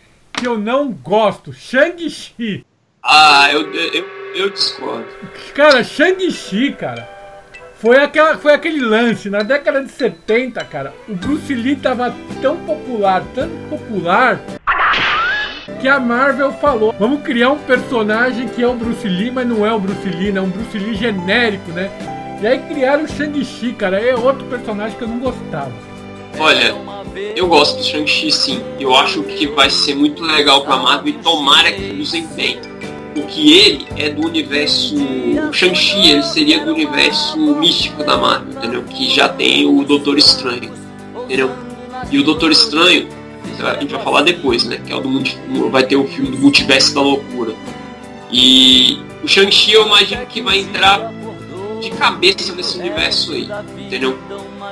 [0.45, 2.67] que eu não gosto, Shang-Chi.
[3.03, 4.05] Ah, eu, eu,
[4.35, 5.07] eu discordo.
[5.55, 7.09] Cara, Shang-Chi, cara,
[7.77, 9.31] foi, aquela, foi aquele lance.
[9.31, 14.39] Na década de 70, cara, o Bruce Lee tava tão popular, tão popular,
[15.81, 19.65] que a Marvel falou: vamos criar um personagem que é o Bruce Lee, mas não
[19.65, 20.43] é o Bruce Lee, né?
[20.43, 21.91] Um Bruce Lee genérico, né?
[22.43, 23.99] E aí criaram o Shang-Chi, cara.
[23.99, 25.73] É outro personagem que eu não gostava.
[26.39, 26.75] Olha,
[27.37, 28.61] eu gosto do Shang-Chi sim.
[28.79, 32.59] Eu acho que vai ser muito legal pra Marvel e tomara que usem bem.
[33.15, 34.97] Porque ele é do universo.
[35.53, 38.83] Shang-Chi ele seria do universo místico da Marvel, entendeu?
[38.83, 40.73] Que já tem o Doutor Estranho.
[41.25, 41.51] Entendeu?
[42.11, 43.09] E o Doutor Estranho,
[43.63, 44.81] a gente vai falar depois, né?
[44.85, 47.55] Que é o do vai ter o filme do Multiverso da Loucura.
[48.31, 51.13] E o Shang-Chi eu imagino que vai entrar
[51.81, 54.19] de cabeça nesse universo aí, entendeu?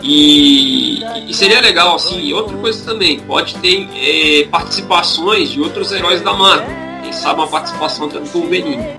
[0.01, 5.93] E, e seria legal, assim, e outra coisa também, pode ter é, participações de outros
[5.93, 6.83] heróis da Marvel.
[7.03, 8.97] Quem sabe uma participação até do Wolverine.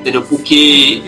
[0.00, 0.22] Entendeu?
[0.22, 1.02] Porque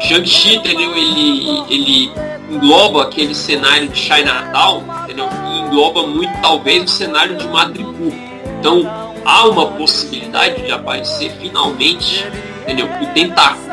[0.00, 0.96] Shang-Chi, entendeu?
[0.96, 2.12] Ele, ele
[2.50, 5.28] engloba aquele cenário de Chinatown, entendeu?
[5.46, 8.12] E engloba muito, talvez, o cenário de Madripoor.
[8.58, 8.82] Então,
[9.24, 12.26] há uma possibilidade de aparecer finalmente,
[12.62, 12.86] entendeu?
[12.86, 13.72] O Tentáculo,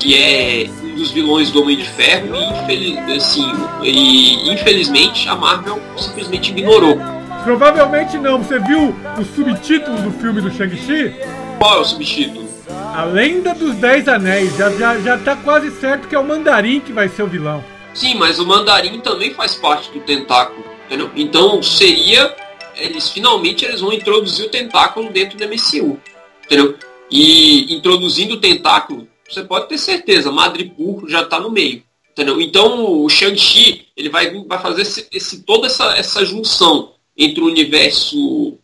[0.00, 3.50] que é dos vilões do Homem de Ferro e, infeliz, assim,
[3.82, 6.98] e infelizmente a Marvel simplesmente ignorou.
[7.44, 8.42] Provavelmente não.
[8.42, 11.14] Você viu os subtítulos do filme do Shang-Chi?
[11.58, 12.48] Qual é o subtítulo?
[12.94, 14.54] A Lenda dos Dez Anéis.
[14.56, 17.64] Já, já, já tá quase certo que é o Mandarim que vai ser o vilão.
[17.94, 20.64] Sim, mas o Mandarim também faz parte do tentáculo.
[20.86, 21.10] Entendeu?
[21.16, 22.34] Então seria.
[22.76, 25.98] Eles finalmente eles vão introduzir o tentáculo dentro do MCU.
[26.44, 26.76] Entendeu?
[27.10, 31.82] E introduzindo o tentáculo, você pode ter certeza, Madripoor já está no meio.
[32.10, 32.40] Entendeu?
[32.40, 37.46] Então o Shang-Chi ele vai, vai fazer esse, esse, toda essa, essa junção entre o
[37.46, 38.58] universo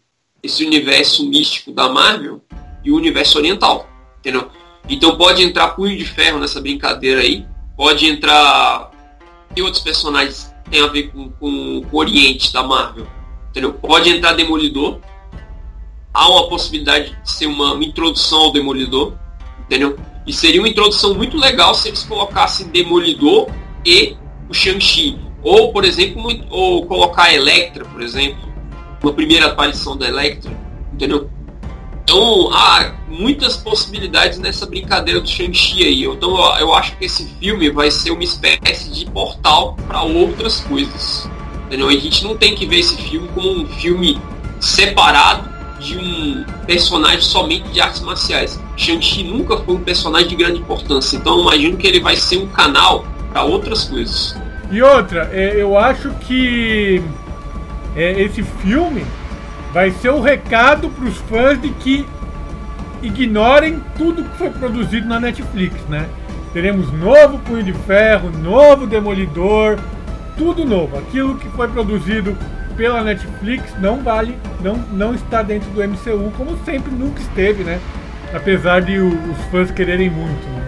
[0.44, 2.40] esse universo místico da Marvel
[2.84, 3.88] e o universo oriental.
[4.18, 4.50] Entendeu?
[4.88, 7.46] Então pode entrar Punho de Ferro nessa brincadeira aí.
[7.76, 8.90] Pode entrar.
[9.54, 13.06] Que outros personagens tem a ver com, com, com o Oriente da Marvel?
[13.50, 13.72] Entendeu?
[13.72, 15.00] Pode entrar Demolidor.
[16.12, 19.14] Há uma possibilidade de ser uma, uma introdução ao Demolidor.
[19.60, 19.96] Entendeu?
[20.26, 23.48] E seria uma introdução muito legal se eles colocassem Demolidor
[23.84, 24.16] e
[24.48, 25.18] o Shang-Chi.
[25.42, 28.52] Ou, por exemplo, ou colocar a Electra, por exemplo.
[29.02, 30.50] Uma primeira aparição da Electra.
[30.92, 31.28] Entendeu?
[32.04, 36.04] Então há muitas possibilidades nessa brincadeira do Shang-Chi aí.
[36.04, 40.60] Então eu, eu acho que esse filme vai ser uma espécie de portal para outras
[40.60, 41.28] coisas.
[41.66, 41.88] Entendeu?
[41.88, 44.20] A gente não tem que ver esse filme como um filme
[44.60, 45.53] separado
[45.84, 48.60] de um personagem somente de artes marciais.
[48.76, 52.46] Shang-Chi nunca foi um personagem de grande importância, então imagino que ele vai ser um
[52.46, 54.34] canal para outras coisas.
[54.70, 57.02] E outra, é, eu acho que
[57.94, 59.04] é, esse filme
[59.72, 62.06] vai ser o um recado para os fãs de que
[63.02, 66.08] ignorem tudo que foi produzido na Netflix, né?
[66.52, 69.78] Teremos novo Punho de Ferro, novo Demolidor,
[70.38, 70.96] tudo novo.
[70.96, 72.36] Aquilo que foi produzido
[72.76, 77.80] pela Netflix não vale, não, não está dentro do MCU, como sempre nunca esteve, né?
[78.32, 80.64] Apesar de o, os fãs quererem muito, né?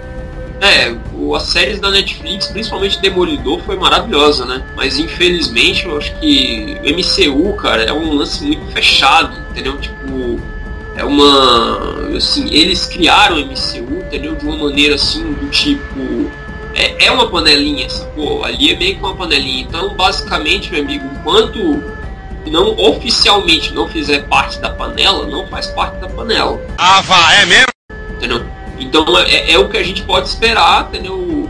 [0.61, 4.64] É, o, as séries da Netflix, principalmente Demolidor, foi maravilhosa, né?
[4.75, 9.77] Mas infelizmente eu acho que o MCU, cara, é um lance muito fechado, entendeu?
[9.79, 10.40] Tipo,
[10.97, 12.16] é uma.
[12.16, 14.35] Assim, eles criaram o MCU, entendeu?
[14.35, 16.31] De uma maneira assim, do tipo.
[16.75, 18.45] É, é uma panelinha, sacou?
[18.45, 19.62] Ali é meio que uma panelinha.
[19.62, 21.83] Então, basicamente, meu amigo, enquanto
[22.51, 26.61] não oficialmente não fizer parte da panela, não faz parte da panela.
[26.79, 27.67] Ah, vá, é mesmo?
[28.17, 28.45] Entendeu?
[28.79, 31.49] Então é, é o que a gente pode esperar, entendeu?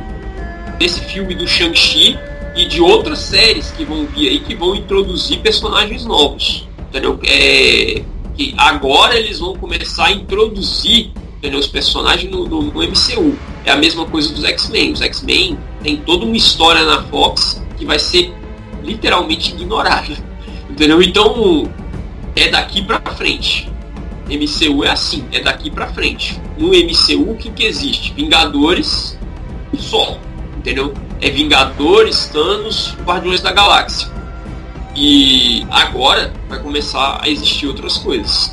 [0.79, 2.19] Desse filme do Shang-Chi
[2.55, 6.67] e de outras séries que vão vir aí que vão introduzir personagens novos.
[6.89, 7.19] Entendeu?
[7.25, 8.03] É,
[8.37, 13.37] que agora eles vão começar a introduzir entendeu, os personagens no, no, no MCU.
[13.65, 14.93] É a mesma coisa dos X-Men.
[14.93, 18.33] Os X-Men tem toda uma história na Fox que vai ser
[18.83, 20.17] literalmente ignorada.
[20.77, 21.01] Entendeu?
[21.01, 21.71] Então,
[22.37, 23.67] é daqui pra frente.
[24.29, 26.39] MCU é assim, é daqui pra frente.
[26.59, 28.13] No MCU, o que, que existe?
[28.13, 29.19] Vingadores
[29.79, 30.19] só.
[30.59, 30.93] Entendeu?
[31.23, 34.09] É Vingadores, Thanos, Guardiões da Galáxia.
[34.95, 38.53] E agora vai começar a existir outras coisas.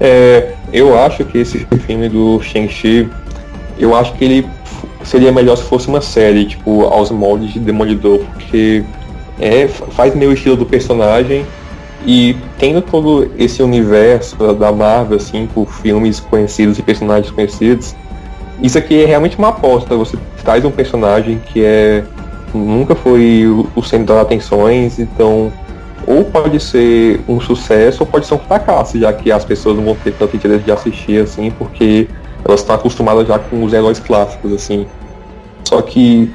[0.00, 3.08] É, eu acho que esse filme do Shang-Chi,
[3.78, 4.48] eu acho que ele
[5.04, 8.84] seria melhor se fosse uma série, tipo, aos moldes de Demolidor, porque
[9.38, 11.46] é, faz meio estilo do personagem
[12.06, 17.94] E tendo todo esse universo da Marvel, assim, por filmes conhecidos e personagens conhecidos,
[18.62, 19.96] isso aqui é realmente uma aposta.
[19.96, 22.04] Você traz um personagem que é
[22.52, 25.52] nunca foi o centro das atenções, então
[26.06, 29.84] ou pode ser um sucesso ou pode ser um fracasso, já que as pessoas não
[29.84, 32.08] vão ter tanto interesse de assistir assim, porque
[32.44, 34.86] elas estão acostumadas já com os heróis clássicos, assim.
[35.64, 36.30] Só que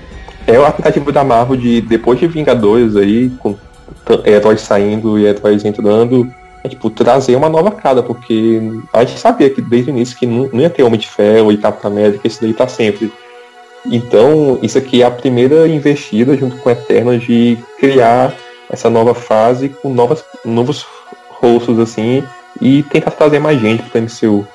[0.48, 3.56] é a tentativa da Marvel de, depois de Vingadores aí, com
[4.26, 6.32] heróis saindo e heróis entrando,
[6.64, 10.26] é, tipo, trazer uma nova cara, porque a gente sabia que desde o início que
[10.26, 13.12] não, não ia ter Homem de Ferro e Capitão América, isso daí tá sempre.
[13.86, 18.34] Então, isso aqui é a primeira investida junto com Eternos de criar
[18.70, 20.86] essa nova fase com novas, novos
[21.30, 22.24] rostos assim
[22.60, 24.48] e tentar trazer mais gente para o MCU.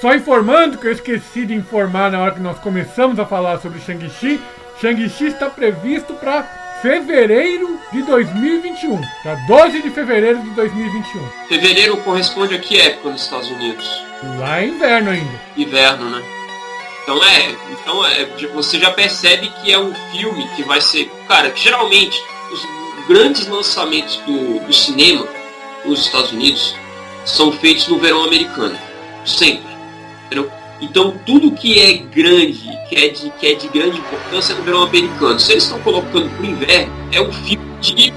[0.00, 3.78] Só informando que eu esqueci de informar na hora que nós começamos a falar sobre
[3.78, 4.40] Shang-Chi.
[4.80, 6.42] Shang-Chi está previsto para
[6.82, 9.00] fevereiro de 2021.
[9.22, 11.28] Para 12 de fevereiro de 2021.
[11.48, 14.04] Fevereiro corresponde a que época nos Estados Unidos?
[14.38, 15.40] Lá é inverno ainda.
[15.56, 16.22] Inverno, né?
[17.02, 21.50] Então é, então é, você já percebe que é um filme que vai ser, cara,
[21.50, 22.20] que geralmente
[22.52, 25.26] os grandes lançamentos do, do cinema
[25.84, 26.76] nos Estados Unidos
[27.24, 28.78] são feitos no verão americano,
[29.24, 29.72] sempre.
[30.26, 30.50] Entendeu?
[30.82, 34.82] Então tudo que é grande, que é de, que é de grande importância no verão
[34.82, 35.38] americano.
[35.38, 38.12] Se eles estão colocando para o inverno, é um filme de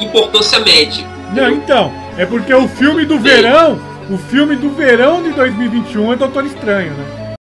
[0.00, 1.06] importância média.
[1.32, 6.16] Não, então, é porque o filme do verão, o filme do verão de 2021 é
[6.16, 7.34] Doutor Estranho, né?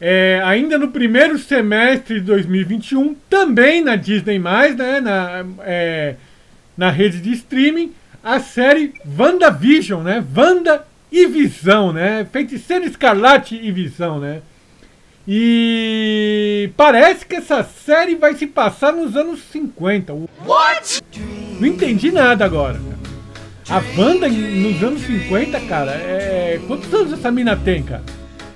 [0.00, 6.16] É, ainda no primeiro semestre de 2021, também na Disney, né, na, é,
[6.76, 10.22] na rede de streaming, a série WandaVision, né?
[10.36, 12.26] Wanda e Visão, né?
[12.32, 14.42] Feiticeiro Escarlate e Visão, né?
[15.26, 20.12] E parece que essa série vai se passar nos anos 50.
[20.44, 21.02] What?
[21.60, 22.80] Não entendi nada agora.
[23.70, 26.60] A Wanda nos anos 50, cara, é.
[26.66, 28.02] Quantos anos essa mina tem, cara?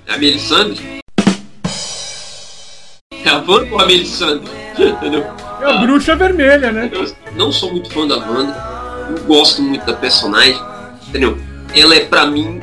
[0.07, 1.01] É a Melisandre?
[3.25, 4.51] É a Wanda ou a Melisandre?
[4.77, 5.25] Entendeu?
[5.61, 6.91] É a bruxa vermelha, né?
[6.93, 8.55] Eu não sou muito fã da Wanda.
[9.11, 10.61] Eu gosto muito da personagem.
[11.09, 11.39] Entendeu?
[11.79, 12.61] Ela é pra mim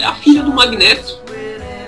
[0.00, 1.18] é a filha do Magneto.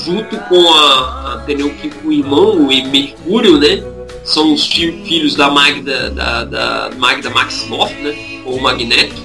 [0.04, 1.70] Junto com a, a entendeu?
[1.70, 3.82] Que o irmão, o Mercúrio, né?
[4.24, 8.42] São os filhos da Magda, da, da Magda Maximoff, né?
[8.44, 9.16] Ou Magneto.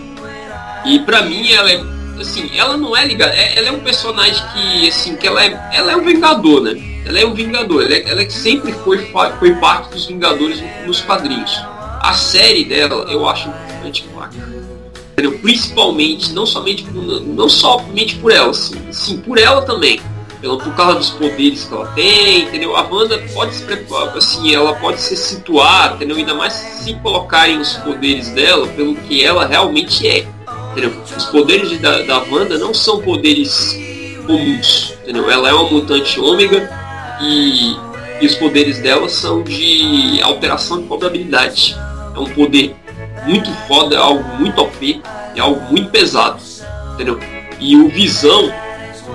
[0.86, 1.82] E pra mim ela é
[2.22, 5.70] assim, ela não é ligada, é, ela é um personagem que, assim, que ela é,
[5.74, 6.80] ela é um vingador, né?
[7.06, 11.02] Ela é um vingador, ela, é, ela é sempre foi, foi parte dos Vingadores nos
[11.02, 11.52] quadrinhos.
[12.00, 14.06] A série dela eu acho importante,
[15.22, 15.40] entendeu?
[15.40, 20.02] Principalmente, não somente por, não somente por ela, assim, sim, por ela também.
[20.42, 22.76] Por causa dos poderes que ela tem, entendeu?
[22.76, 23.64] A Wanda pode se
[24.16, 26.18] assim, ela pode se situar, entendeu?
[26.18, 30.26] Ainda mais se colocarem os poderes dela pelo que ela realmente é.
[30.72, 30.94] Entendeu?
[31.16, 33.78] Os poderes da, da Wanda não são poderes
[34.26, 35.30] comuns, entendeu?
[35.30, 36.68] Ela é uma mutante ômega
[37.22, 37.76] e,
[38.20, 41.78] e os poderes dela são de alteração de probabilidade.
[42.16, 42.76] É um poder
[43.26, 45.02] muito foda, é algo muito OP,
[45.36, 46.42] é algo muito pesado,
[46.94, 47.20] entendeu?
[47.60, 48.52] E o Visão,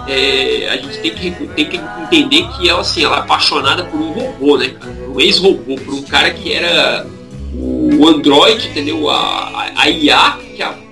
[0.06, 4.00] é, a gente tem que, tem que entender que ela, assim, ela é apaixonada por
[4.00, 4.74] um robô, né?
[5.08, 7.06] Um ex-robô, por um cara que era
[7.52, 9.08] o Android, entendeu?
[9.10, 10.86] A, a IA, que a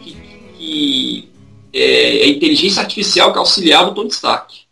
[0.65, 1.29] que
[1.73, 4.63] é, a inteligência artificial que auxiliava o Tony Stark.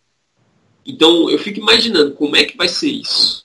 [0.86, 3.44] Então eu fico imaginando como é que vai ser isso.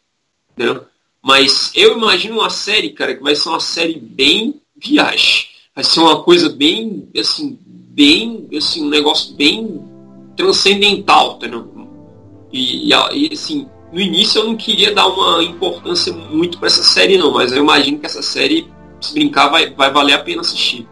[0.51, 0.85] Entendeu?
[1.21, 5.45] Mas eu imagino uma série, cara, que vai ser uma série bem viagem.
[5.75, 9.81] Vai ser uma coisa bem, assim, bem, assim, um negócio bem
[10.35, 11.67] transcendental, entendeu?
[12.51, 17.17] E, e, assim, no início eu não queria dar uma importância muito para essa série
[17.17, 18.67] não, mas eu imagino que essa série,
[19.01, 20.87] se brincar, vai, vai valer a pena assistir.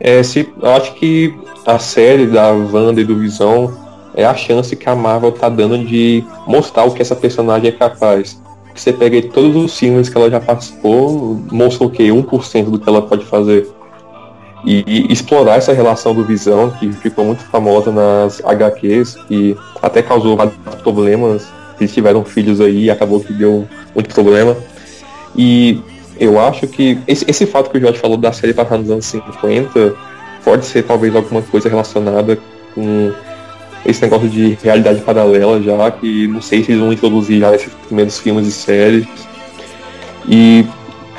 [0.00, 1.34] É, se, acho que
[1.64, 3.80] a série da Wanda e do Visão
[4.14, 7.72] é a chance que a Marvel tá dando de mostrar o que essa personagem é
[7.72, 8.40] capaz.
[8.74, 12.08] Você pega todos os filmes que ela já participou, mostra o que?
[12.08, 13.68] 1% do que ela pode fazer.
[14.64, 20.02] E, e, explorar essa relação do Visão, que ficou muito famosa nas HQs, que até
[20.02, 21.46] causou vários problemas.
[21.80, 24.56] Eles tiveram filhos aí e acabou que deu muito problema.
[25.36, 25.80] E
[26.18, 29.06] eu acho que esse, esse fato que o Jorge falou da série passar nos anos
[29.06, 29.94] 50
[30.44, 32.38] pode ser talvez alguma coisa relacionada
[32.74, 33.12] com
[33.84, 37.72] esse negócio de realidade paralela já, que não sei se eles vão introduzir já nesses
[37.86, 39.06] primeiros filmes e séries.
[40.28, 40.64] E,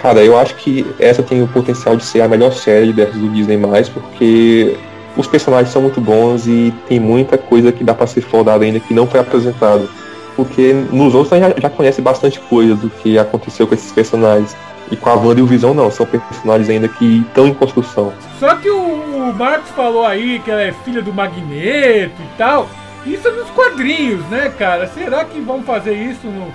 [0.02, 3.30] cara, eu acho que essa tem o potencial de ser a melhor série dessas do
[3.30, 3.60] Disney+,
[3.94, 4.78] porque
[5.18, 8.80] os personagens são muito bons e tem muita coisa que dá para ser explorada ainda
[8.80, 9.90] que não foi apresentado.
[10.36, 13.92] Porque nos outros a gente já, já conhece bastante coisa do que aconteceu com esses
[13.92, 14.56] personagens.
[14.92, 18.14] E com a Wanda e o Visão não, são personagens ainda que estão em construção.
[18.40, 22.70] Só que o, o Marcos falou aí que ela é filha do Magneto e tal.
[23.06, 24.88] Isso é nos quadrinhos, né, cara?
[24.88, 26.54] Será que vão fazer isso no,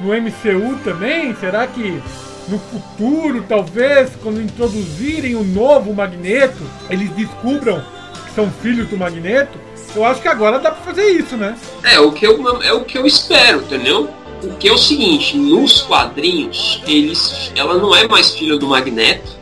[0.00, 1.34] no MCU também?
[1.36, 2.02] Será que
[2.48, 7.82] no futuro, talvez, quando introduzirem o novo Magneto, eles descubram
[8.26, 9.58] que são filhos do Magneto?
[9.94, 11.56] Eu acho que agora dá pra fazer isso, né?
[11.84, 14.10] É, o que eu, é o que eu espero, entendeu?
[14.44, 19.32] Porque é o seguinte, nos quadrinhos, eles, ela não é mais filha do Magneto.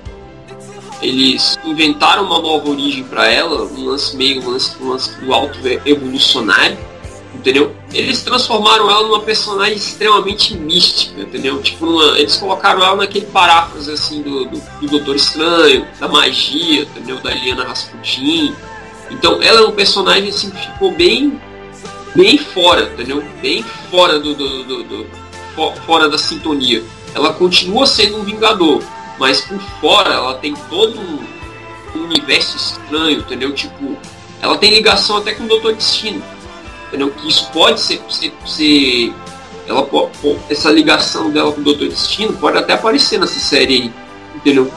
[1.03, 5.35] Eles inventaram uma nova origem para ela, um lance meio um lance, um lance do
[5.35, 6.79] alto evolucionário,
[7.35, 7.75] entendeu?
[7.93, 11.61] Eles transformaram ela numa personagem extremamente mística, entendeu?
[11.61, 16.83] Tipo, numa, eles colocaram ela naquele paráfrase assim do, do, do Doutor Estranho, da magia,
[16.83, 17.19] entendeu?
[17.19, 18.55] Da Eliana Rasputin.
[19.11, 21.41] Então ela é um personagem assim que ficou bem
[22.15, 23.23] bem fora, entendeu?
[23.41, 25.07] Bem fora do, do, do, do
[25.87, 26.83] fora da sintonia.
[27.15, 28.83] Ela continua sendo um Vingador,
[29.19, 33.53] mas por fora ela tem todo um universo estranho, entendeu?
[33.53, 33.97] Tipo,
[34.41, 36.23] ela tem ligação até com o Doutor Destino,
[36.89, 37.11] entendeu?
[37.11, 39.13] Que isso pode ser, ser, ser
[39.67, 39.87] ela
[40.49, 43.93] essa ligação dela com o Doutor Destino pode até aparecer nessa série aí,
[44.35, 44.73] entendeu?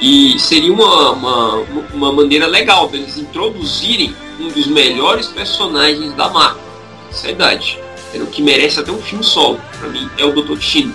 [0.00, 1.54] E seria uma, uma,
[1.92, 6.67] uma maneira legal deles introduzirem um dos melhores personagens da Marvel
[7.10, 7.80] essa idade.
[8.14, 10.54] O que merece até um filme solo, pra mim, é o Dr.
[10.54, 10.94] Destino.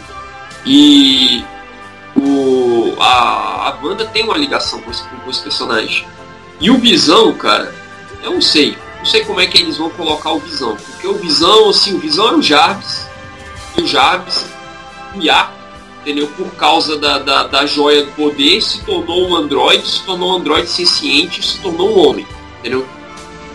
[0.65, 1.43] E
[2.15, 6.06] o, a, a banda tem uma ligação com esse, com esse personagem.
[6.60, 7.73] E o Visão, cara,
[8.23, 8.78] eu não sei.
[8.97, 10.76] Não sei como é que eles vão colocar o Visão.
[10.76, 13.06] Porque o Visão, assim, o Visão era o Jarvis.
[13.78, 14.45] E o Jarvis,
[15.15, 15.54] o Iaco,
[16.02, 16.28] entendeu?
[16.28, 20.36] Por causa da, da, da joia do poder, se tornou um androide, se tornou um
[20.38, 22.28] androide senciente, se tornou um homem,
[22.60, 22.88] entendeu?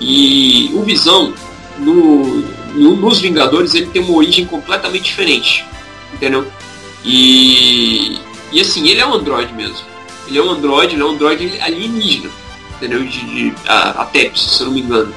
[0.01, 1.33] E o Visão,
[1.79, 2.43] no,
[2.75, 5.65] no, nos Vingadores ele tem uma origem completamente diferente.
[6.13, 6.47] Entendeu?
[7.05, 8.19] E,
[8.53, 9.87] e assim, ele é um androide mesmo.
[10.27, 12.31] Ele é um androide, ele é um androide alienígena.
[12.77, 13.03] Entendeu?
[13.05, 15.15] De, de a, a se eu não me engano.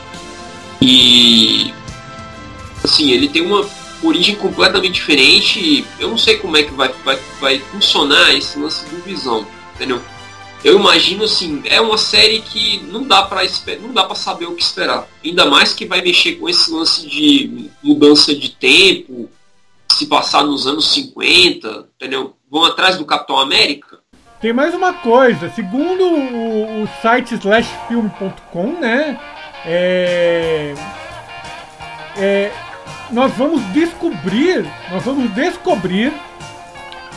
[0.81, 1.73] E
[2.83, 3.67] assim, ele tem uma
[4.03, 5.85] origem completamente diferente.
[5.99, 9.45] Eu não sei como é que vai, vai, vai funcionar esse lance do visão.
[9.75, 10.01] Entendeu?
[10.63, 13.41] Eu imagino assim, é uma série que não dá para
[13.81, 15.07] não dá para saber o que esperar.
[15.23, 19.29] Ainda mais que vai mexer com esse lance de mudança de tempo,
[19.91, 22.35] se passar nos anos 50, entendeu?
[22.49, 23.99] Vão atrás do Capitão América.
[24.39, 29.19] Tem mais uma coisa, segundo o, o site slashfilm.com, né?
[29.65, 30.73] É,
[32.17, 32.51] é,
[33.11, 36.11] nós vamos descobrir, nós vamos descobrir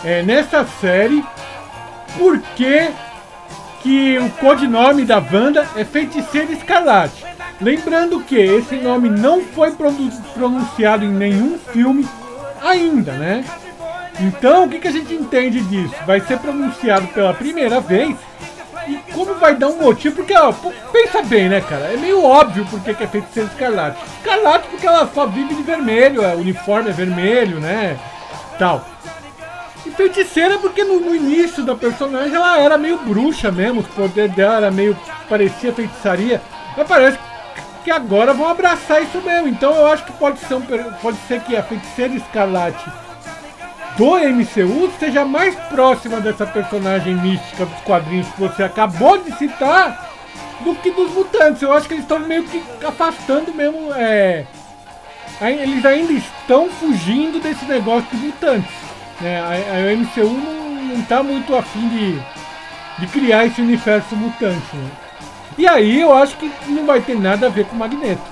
[0.05, 1.25] é, nessa série
[2.19, 2.91] por que
[3.85, 7.23] que o codinome da Wanda é Feiticeira Escarlate.
[7.61, 12.09] Lembrando que esse nome não foi pronunciado em nenhum filme
[12.63, 13.45] ainda, né?
[14.19, 15.95] Então, o que, que a gente entende disso?
[16.07, 18.17] Vai ser pronunciado pela primeira vez.
[18.89, 20.17] E como vai dar um motivo?
[20.17, 20.51] Porque, ó,
[20.91, 21.93] pensa bem, né, cara?
[21.93, 24.03] É meio óbvio porque que é feiticeira escarlate.
[24.19, 27.99] Escarlate porque ela só vive de vermelho, o uniforme é vermelho, né?
[28.59, 28.94] Tal.
[29.87, 34.29] E feiticeira porque no, no, início da personagem ela era meio bruxa mesmo, o poder
[34.31, 34.97] dela era meio.
[35.29, 36.41] parecia feitiçaria.
[36.77, 37.19] Mas parece
[37.85, 39.49] que agora vão abraçar isso mesmo.
[39.49, 40.63] Então eu acho que pode ser, um,
[41.03, 42.91] pode ser que a feiticeira escarlate
[43.97, 50.11] do MCU seja mais próxima dessa personagem mística dos quadrinhos que você acabou de citar
[50.61, 51.63] do que dos mutantes.
[51.63, 53.93] Eu acho que eles estão meio que afastando mesmo.
[53.95, 54.47] É,
[55.41, 58.85] eles ainda estão fugindo desse negócio de mutantes.
[59.23, 62.23] É, a, a MCU não, não tá muito afim de,
[62.99, 64.77] de criar esse universo mutante.
[64.77, 64.91] Né?
[65.57, 68.23] E aí eu acho que não vai ter nada a ver com o Magneto.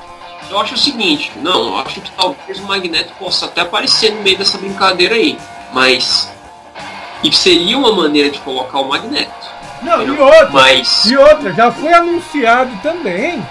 [0.50, 4.22] Eu acho o seguinte, não, eu acho que talvez o Magneto possa até aparecer no
[4.22, 5.38] meio dessa brincadeira aí,
[5.72, 6.30] mas
[7.22, 9.30] e seria uma maneira de colocar o Magneto.
[9.82, 11.04] Não, e outra, mas...
[11.06, 13.42] e outra, já foi anunciado também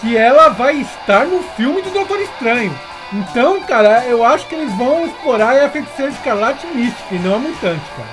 [0.00, 2.78] que ela vai estar no filme do Doutor Estranho.
[3.14, 7.38] Então, cara, eu acho que eles vão explorar a feiticeira escarlate mística e não a
[7.38, 8.08] mutante, cara.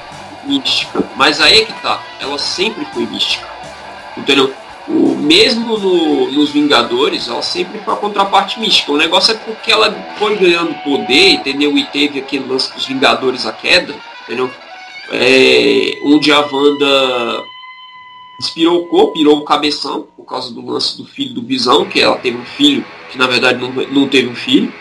[0.46, 1.04] Mística.
[1.16, 2.00] Mas aí é que tá.
[2.20, 3.48] Ela sempre foi mística.
[4.16, 4.54] Entendeu?
[4.88, 8.92] O, mesmo no, nos Vingadores, ela sempre foi a contraparte mística.
[8.92, 11.76] O negócio é porque ela foi ganhando poder, entendeu?
[11.76, 14.52] E teve aquele lance dos Vingadores a queda, entendeu?
[15.12, 17.44] É, onde a Wanda
[18.40, 22.00] inspirou o corpo, pirou o cabeção, por causa do lance do filho do Visão, que
[22.00, 24.74] ela teve um filho que na verdade não, não teve um filho.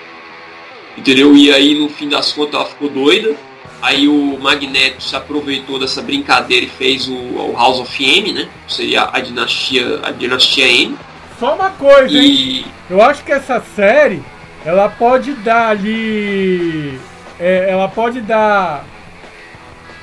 [0.97, 1.35] Entendeu?
[1.37, 3.35] E aí no fim das contas ela ficou doida.
[3.83, 8.49] Aí o Magneto se aproveitou dessa brincadeira e fez o, o House of M, né?
[8.69, 10.97] Seria a dinastia, a dinastia M.
[11.39, 12.59] Só uma coisa, e...
[12.59, 12.65] hein?
[12.91, 14.23] Eu acho que essa série
[14.65, 17.01] ela pode dar ali.
[17.39, 18.85] É, ela pode dar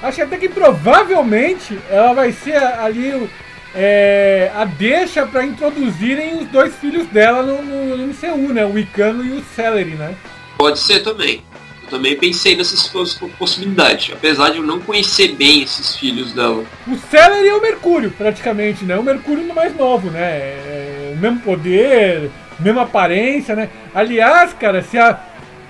[0.02, 3.28] Acho até que provavelmente ela vai ser ali
[3.74, 8.64] é, a deixa para introduzirem os dois filhos dela no, no, no MCU, né?
[8.64, 10.14] O Icano e o Celery, né?
[10.58, 11.44] Pode ser também.
[11.84, 12.92] Eu também pensei nessas
[13.38, 16.66] possibilidades, apesar de eu não conhecer bem esses filhos dela.
[16.88, 18.98] O Celery é o Mercúrio, praticamente, né?
[18.98, 20.22] O Mercúrio mais novo, né?
[20.22, 22.30] É, o mesmo poder,
[22.60, 23.70] mesma aparência, né?
[23.94, 25.20] Aliás, cara, se a,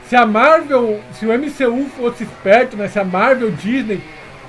[0.07, 2.87] se a Marvel, se o MCU fosse esperto, né?
[2.87, 4.01] Se a Marvel Disney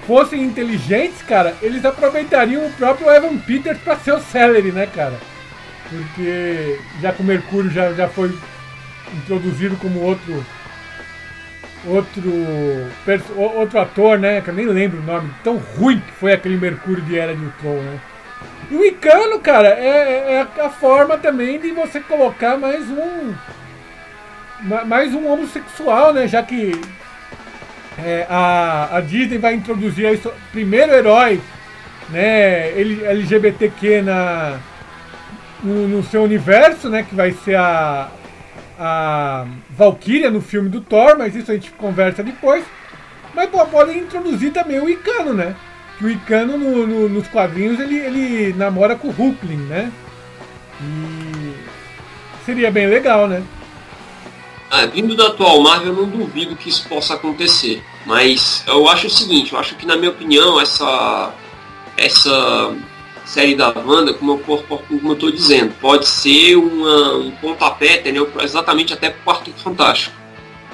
[0.07, 5.21] fossem inteligentes, cara, eles aproveitariam o próprio Evan Peters para ser o Celery, né, cara?
[5.91, 8.33] Porque já que o Mercúrio já, já foi
[9.17, 10.45] introduzido como outro
[11.87, 12.33] outro
[13.37, 14.41] outro ator, né?
[14.41, 17.45] Que eu nem lembro o nome, tão ruim que foi aquele Mercúrio de Era de
[17.45, 18.01] Ultron, né?
[18.71, 23.35] E o Icano, cara, é, é a forma também de você colocar mais um
[24.87, 26.27] mais um homossexual, né?
[26.27, 26.73] Já que
[27.99, 31.41] é, a, a Disney vai introduzir o primeiro herói
[32.11, 34.59] né, LGBTQ na,
[35.63, 38.09] no, no, seu universo, né, que vai ser a,
[38.79, 42.65] a Valkyria no filme do Thor, mas isso a gente conversa depois.
[43.35, 45.57] Mas pô, podem introduzir também o Icano, né?
[45.99, 49.93] Que o Icano no, no, nos quadrinhos ele, ele namora com o Hulkling, né?
[50.81, 51.55] E
[52.45, 53.43] seria bem legal, né?
[54.71, 57.83] Ah, vindo da atual Marvel, eu não duvido que isso possa acontecer.
[58.07, 61.33] Mas eu acho o seguinte, eu acho que na minha opinião essa
[61.97, 62.77] essa
[63.29, 68.31] série da Wanda, como eu, como eu tô dizendo, pode ser uma, um pontapé, entendeu?
[68.41, 70.17] Exatamente até pro Quarto Fantástico.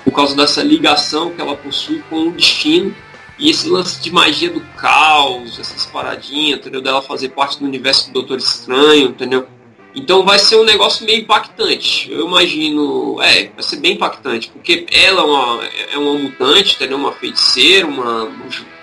[0.04, 2.94] Por causa dessa ligação que ela possui com o destino
[3.38, 6.80] e esse lance de magia do caos, essas paradinhas, entendeu?
[6.80, 9.48] Dela fazer parte do universo do Doutor Estranho, entendeu?
[9.92, 12.10] Então vai ser um negócio meio impactante.
[12.10, 13.20] Eu imagino.
[13.20, 16.98] É, vai ser bem impactante, porque ela é uma, é uma mutante, entendeu?
[16.98, 18.24] Uma feiticeira, uma,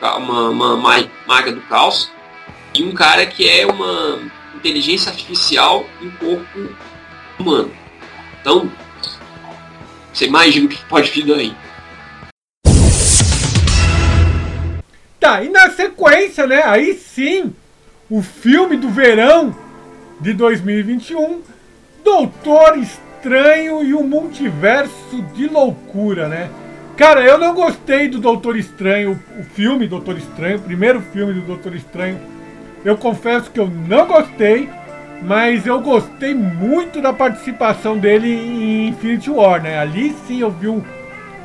[0.01, 2.09] uma, uma, uma maga do caos.
[2.73, 4.19] E um cara que é uma
[4.55, 6.69] inteligência artificial em corpo
[7.37, 7.71] humano.
[8.39, 8.71] Então,
[10.13, 11.53] você imagina o que pode vir daí.
[15.19, 16.63] Tá, e na sequência, né?
[16.65, 17.53] Aí sim,
[18.09, 19.55] o filme do verão
[20.19, 21.41] de 2021,
[22.03, 26.49] Doutor Estranho e o Multiverso de Loucura, né?
[26.97, 31.41] Cara, eu não gostei do Doutor Estranho, o filme Doutor Estranho, o primeiro filme do
[31.41, 32.19] Doutor Estranho.
[32.83, 34.67] Eu confesso que eu não gostei,
[35.21, 39.77] mas eu gostei muito da participação dele em Infinity War, né?
[39.77, 40.81] Ali sim eu vi um,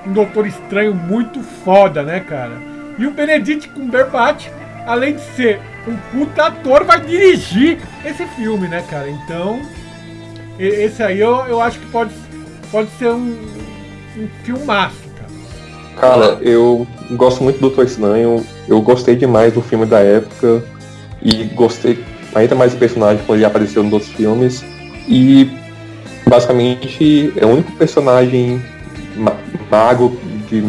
[0.07, 2.53] um Doutor Estranho muito foda, né, cara?
[2.99, 4.49] E o Benedict Cumberbatch,
[4.87, 9.09] além de ser um puta ator vai dirigir esse filme, né, cara?
[9.11, 9.61] Então,
[10.59, 12.13] esse aí eu, eu acho que pode,
[12.73, 13.37] pode ser um,
[14.17, 16.39] um filmaço, cara.
[16.41, 20.65] Eu gosto muito do Doutor Estranho, eu gostei demais do filme da época
[21.23, 21.99] e gostei
[22.35, 24.65] ainda mais do personagem quando ele apareceu nos outros filmes.
[25.09, 25.51] E
[26.29, 28.63] basicamente é o único personagem
[29.71, 30.17] mago
[30.49, 30.63] de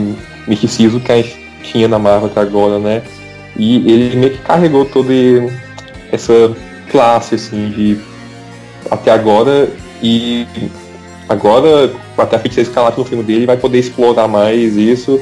[0.48, 3.02] misticismo que a gente tinha na Marvel até agora, né?
[3.56, 5.12] E ele meio que carregou toda
[6.12, 6.56] essa
[6.92, 8.00] classe, assim, de
[8.90, 9.70] até agora.
[10.02, 10.46] E
[11.28, 15.20] agora, até a feiticeira escalate no filme dele, vai poder explorar mais isso.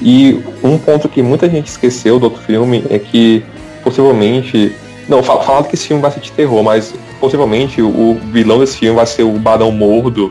[0.00, 3.44] E um ponto que muita gente esqueceu do outro filme é que
[3.88, 4.74] possivelmente.
[5.08, 8.94] Não, falaram que esse filme vai ser de terror, mas possivelmente o vilão desse filme
[8.94, 10.30] vai ser o Barão Mordo,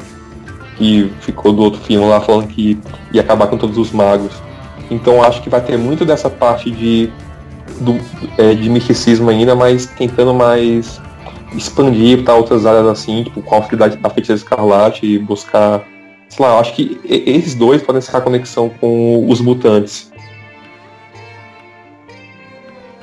[0.78, 2.78] que ficou do outro filme lá falando que
[3.12, 4.32] ia acabar com todos os magos.
[4.92, 7.10] Então acho que vai ter muito dessa parte de
[7.82, 8.00] do,
[8.38, 11.02] é, de misticismo ainda, mas tentando mais
[11.56, 15.84] expandir para outras áreas assim, tipo qual a da, da feiticeira escarlate e buscar.
[16.30, 20.12] Sei lá, acho que esses dois podem ser a conexão com os mutantes.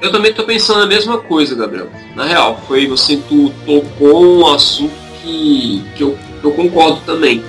[0.04, 1.88] Eu também estou pensando a mesma coisa, Gabriel.
[2.14, 4.92] Na real, foi você tu tocou um assunto
[5.22, 7.42] que, que, eu, eu concordo também.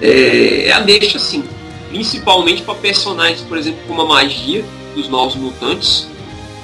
[0.00, 1.44] É, é a deixa, assim.
[1.90, 4.64] Principalmente para personagens, por exemplo, como a magia
[4.94, 6.08] dos novos mutantes,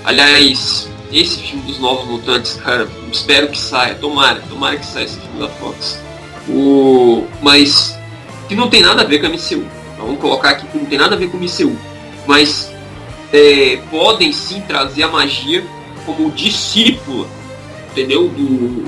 [0.08, 3.94] Aliás, esse filme dos Novos Mutantes, cara, espero que saia.
[3.94, 6.00] Tomara, tomara que saia esse filme da Fox.
[6.48, 7.26] O...
[7.42, 7.94] Mas
[8.48, 9.66] que não tem nada a ver com a MCU.
[9.98, 11.76] Vamos colocar aqui que não tem nada a ver com a MCU.
[12.26, 12.72] Mas
[13.32, 15.64] é, podem sim trazer a magia
[16.04, 17.28] como discípula,
[17.90, 18.28] entendeu?
[18.28, 18.84] Do,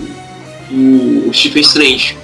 [0.70, 2.16] do Stephen Strange.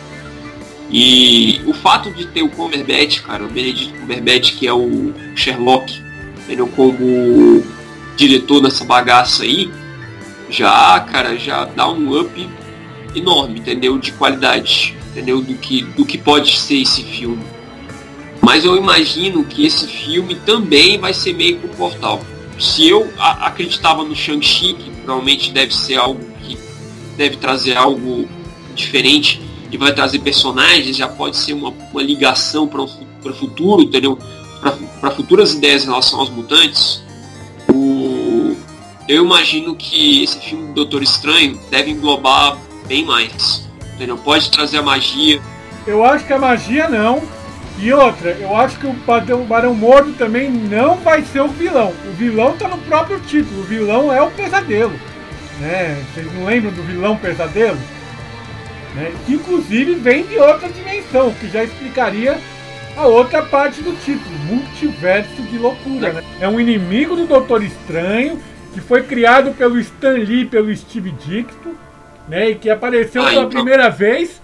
[0.90, 6.00] E o fato de ter o Cumberbatch, cara, o Benedict Cumberbatch, que é o Sherlock,
[6.44, 6.68] entendeu?
[6.68, 7.62] Como
[8.16, 9.70] diretor dessa bagaça aí,
[10.48, 12.48] já, cara, já dá um up
[13.14, 13.98] enorme, entendeu?
[13.98, 15.40] De qualidade, entendeu?
[15.40, 17.44] Do que, do que pode ser esse filme.
[18.47, 22.20] Mas eu imagino que esse filme também vai ser meio pro portal.
[22.61, 26.57] se eu acreditava no Shang-Chi, que provavelmente deve ser algo que
[27.16, 28.28] deve trazer algo
[28.72, 34.16] diferente e vai trazer personagens, já pode ser uma, uma ligação para o futuro, entendeu?
[35.01, 37.03] Para futuras ideias em relação aos mutantes.
[37.68, 38.57] O,
[39.09, 43.68] eu imagino que esse filme do Doutor Estranho deve englobar bem mais.
[43.97, 44.16] Entendeu?
[44.16, 45.42] Pode trazer a magia.
[45.84, 47.20] Eu acho que a magia não,
[47.79, 51.93] e outra, eu acho que o Barão Mordo também não vai ser o vilão.
[52.09, 53.61] O vilão tá no próprio título.
[53.61, 54.99] O vilão é o pesadelo.
[55.61, 56.03] Né?
[56.14, 57.79] Vocês não lembram do vilão pesadelo?
[58.95, 59.12] Né?
[59.27, 62.39] Que inclusive vem de outra dimensão, que já explicaria
[62.97, 66.14] a outra parte do título, multiverso de loucura.
[66.14, 66.24] Né?
[66.41, 68.41] É um inimigo do Doutor Estranho,
[68.72, 71.77] que foi criado pelo Stan Lee e pelo Steve Ditko,
[72.27, 72.51] né?
[72.51, 73.51] E que apareceu ah, pela então...
[73.51, 74.41] primeira vez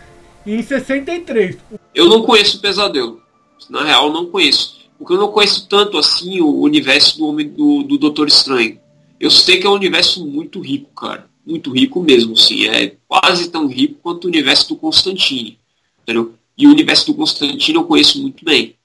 [0.46, 1.56] em 63.
[1.94, 3.21] Eu não conheço o Pesadelo.
[3.70, 4.80] Na real, não conheço.
[4.98, 8.78] Porque eu não conheço tanto assim o universo do, homem, do, do Doutor Estranho.
[9.18, 11.28] Eu sei que é um universo muito rico, cara.
[11.44, 12.68] Muito rico mesmo, sim.
[12.68, 15.58] É quase tão rico quanto o universo do Constantine.
[16.02, 16.34] Entendeu?
[16.56, 18.76] E o universo do Constantine eu conheço muito bem.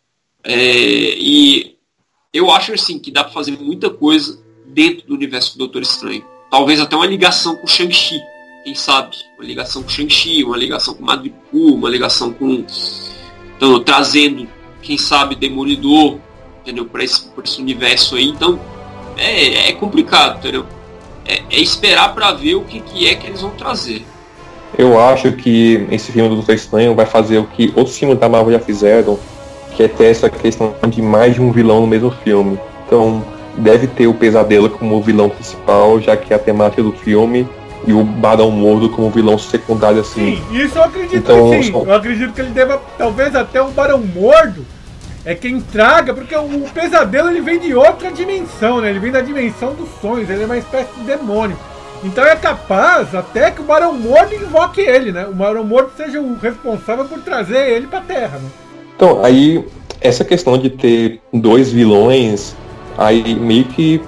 [0.44, 1.76] É, e
[2.34, 6.26] eu acho assim que dá para fazer muita coisa dentro do universo do Doutor Estranho.
[6.50, 8.20] Talvez até uma ligação com Shang-Chi
[8.68, 12.66] quem sabe, uma ligação com Shang-Chi, uma ligação com Madripoor, uma ligação com.
[13.56, 14.46] Então, trazendo,
[14.82, 16.18] quem sabe, Demolidor,
[16.62, 16.86] entendeu?
[16.86, 18.26] Para esse, esse universo aí.
[18.26, 18.60] Então,
[19.18, 20.66] é, é complicado, entendeu?
[21.26, 24.06] É, é esperar para ver o que, que é que eles vão trazer.
[24.78, 28.30] Eu acho que esse filme do Doutor Estranho vai fazer o que outros filmes da
[28.30, 29.18] Marvel já fizeram,
[29.76, 32.60] que é ter essa questão de mais de um vilão no mesmo filme.
[32.86, 33.24] Então,
[33.58, 37.48] deve ter o Pesadelo como vilão principal, já que a temática do filme
[37.88, 40.36] e o Barão Mordo como vilão secundário assim.
[40.36, 41.72] Sim, isso eu acredito então, que sim.
[41.74, 44.66] Eu acredito que ele deva, talvez até o Barão Mordo
[45.24, 48.90] é quem traga, porque o, pesadelo ele vem de outra dimensão, né?
[48.90, 51.58] Ele vem da dimensão dos sonhos, ele é uma espécie de demônio.
[52.04, 55.26] Então é capaz até que o Barão Mordo invoque ele, né?
[55.26, 58.50] O Barão Mordo seja o responsável por trazer ele pra Terra, né?
[58.96, 59.64] Então, aí,
[60.02, 62.56] essa questão de ter dois vilões,
[62.98, 64.02] aí meio que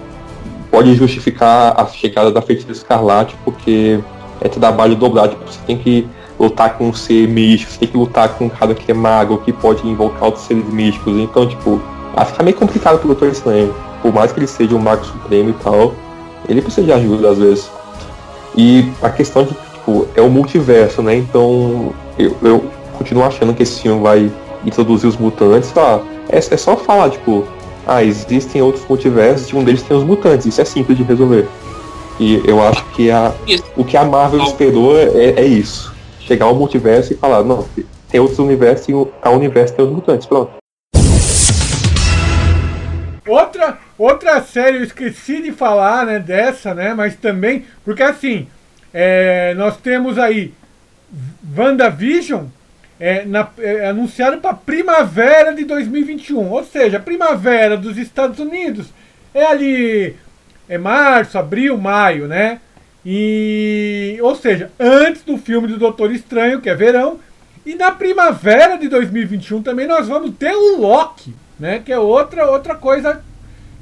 [0.71, 3.99] pode justificar a chegada da Feiticeira Escarlate, porque
[4.41, 5.35] é trabalho dobrado.
[5.35, 6.07] Tipo, você tem que
[6.39, 9.39] lutar com um ser místico, você tem que lutar com um cara que é mago,
[9.39, 11.17] que pode invocar outros seres místicos.
[11.17, 11.81] Então, tipo,
[12.33, 13.73] que é meio complicado pro Doutor Estranho.
[14.01, 15.93] Por mais que ele seja um mago supremo e tal,
[16.47, 17.69] ele precisa de ajuda às vezes.
[18.55, 21.15] E a questão de, tipo, é o multiverso, né?
[21.15, 22.63] Então, eu, eu
[22.97, 24.31] continuo achando que esse filme vai
[24.65, 25.99] introduzir os mutantes, tá?
[26.29, 27.45] É, é só falar, tipo,
[27.89, 30.45] ah, existem outros multiversos e um deles tem os mutantes.
[30.45, 31.47] Isso é simples de resolver.
[32.19, 33.33] E eu acho que a,
[33.75, 35.91] o que a Marvel esperou é, é isso.
[36.19, 37.67] Chegar ao multiverso e falar, não,
[38.09, 40.51] tem outros universos e a universo tem os mutantes, pronto.
[43.27, 48.47] Outra, outra série, eu esqueci de falar, né, dessa, né, mas também, porque assim,
[48.93, 50.53] é, nós temos aí
[51.57, 52.45] WandaVision,
[52.99, 56.49] é, na, é, anunciado para primavera de 2021.
[56.49, 58.87] Ou seja, primavera dos Estados Unidos
[59.33, 60.15] é ali
[60.67, 62.59] é março, abril, maio, né?
[63.03, 67.19] E, ou seja, antes do filme do Doutor Estranho, que é verão,
[67.65, 71.81] e na primavera de 2021 também nós vamos ter o Loki, né?
[71.83, 73.23] Que é outra outra coisa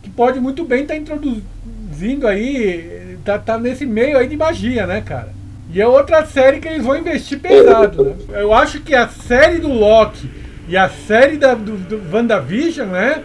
[0.02, 4.88] que pode muito bem estar tá introduzindo aí, tá, tá nesse meio aí de magia,
[4.88, 5.37] né, cara?
[5.74, 8.16] E é outra série que eles vão investir pesado, né?
[8.30, 10.30] Eu acho que a série do Loki
[10.68, 13.24] e a série da, do, do WandaVision, né?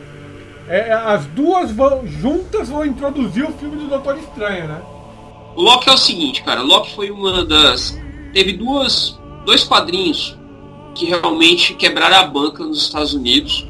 [0.69, 4.81] É, as duas vão, juntas vão introduzir o filme do Doutor Estranho, né?
[5.55, 6.63] O Loki é o seguinte, cara.
[6.63, 7.99] Loki foi uma das.
[8.33, 10.37] Teve duas, dois quadrinhos
[10.95, 13.67] que realmente quebraram a banca nos Estados Unidos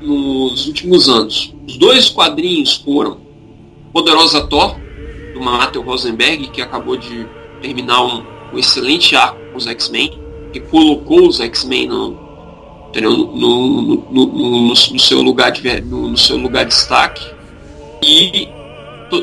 [0.00, 1.54] nos últimos anos.
[1.66, 3.18] Os dois quadrinhos foram
[3.92, 4.76] Poderosa Thor,
[5.34, 7.26] do Matthew Rosenberg, que acabou de
[7.62, 10.20] terminar um, um excelente arco com os X-Men,
[10.52, 12.18] que colocou os X-Men no,
[13.00, 17.24] no, no, no, seu lugar de no, seu lugar de destaque.
[18.04, 18.48] E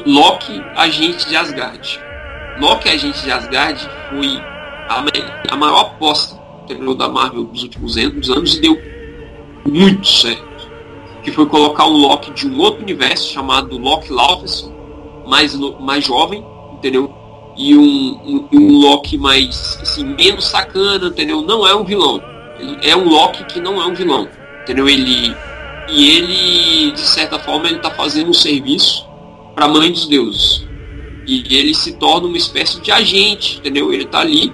[0.05, 1.99] Loki agente de Asgard.
[2.59, 3.79] Loki agente de Asgard
[4.09, 4.37] foi
[4.87, 5.03] a,
[5.51, 6.39] a maior aposta
[6.97, 8.79] da Marvel dos últimos anos e deu
[9.67, 10.47] muito certo.
[11.23, 14.73] Que foi colocar um Loki de um outro universo chamado Loki Laufenson
[15.27, 17.13] mais, mais jovem entendeu
[17.59, 21.41] e um, um, um Loki mais assim, menos sacana, entendeu?
[21.41, 22.23] Não é um vilão.
[22.57, 24.29] Ele é um Loki que não é um vilão.
[24.63, 24.87] Entendeu?
[24.87, 25.35] Ele.
[25.89, 29.05] E ele, de certa forma, ele tá fazendo um serviço
[29.53, 30.65] para a mãe dos deuses.
[31.27, 33.91] E ele se torna uma espécie de agente, entendeu?
[33.91, 34.53] Ele tá ali,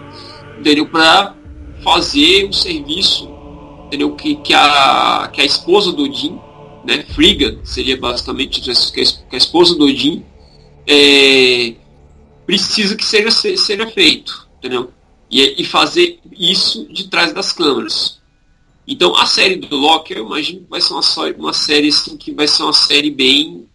[0.58, 0.88] entendeu?
[0.88, 1.36] Para
[1.84, 3.30] fazer um serviço,
[3.86, 4.16] entendeu?
[4.16, 6.40] Que, que, a, que a esposa do Odin
[6.84, 8.72] né, Frigga, seria basicamente que
[9.32, 10.24] a esposa do Odin,
[10.88, 11.74] é,
[12.46, 14.92] precisa que seja, seja feito, entendeu?
[15.30, 18.20] E, e fazer isso de trás das câmeras.
[18.88, 21.02] Então a série do Loki, eu imagino que vai ser uma,
[21.38, 23.68] uma série assim, que vai ser uma série bem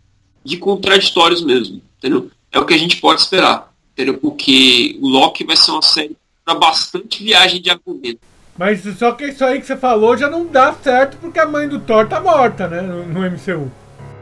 [0.44, 2.30] de contraditórios mesmo, entendeu?
[2.52, 4.18] É o que a gente pode esperar, entendeu?
[4.18, 8.20] Porque o Loki vai ser uma série para bastante viagem de argumento.
[8.56, 11.68] Mas só que isso aí que você falou já não dá certo porque a mãe
[11.68, 12.82] do Thor tá morta, né?
[12.82, 13.70] No, no MCU.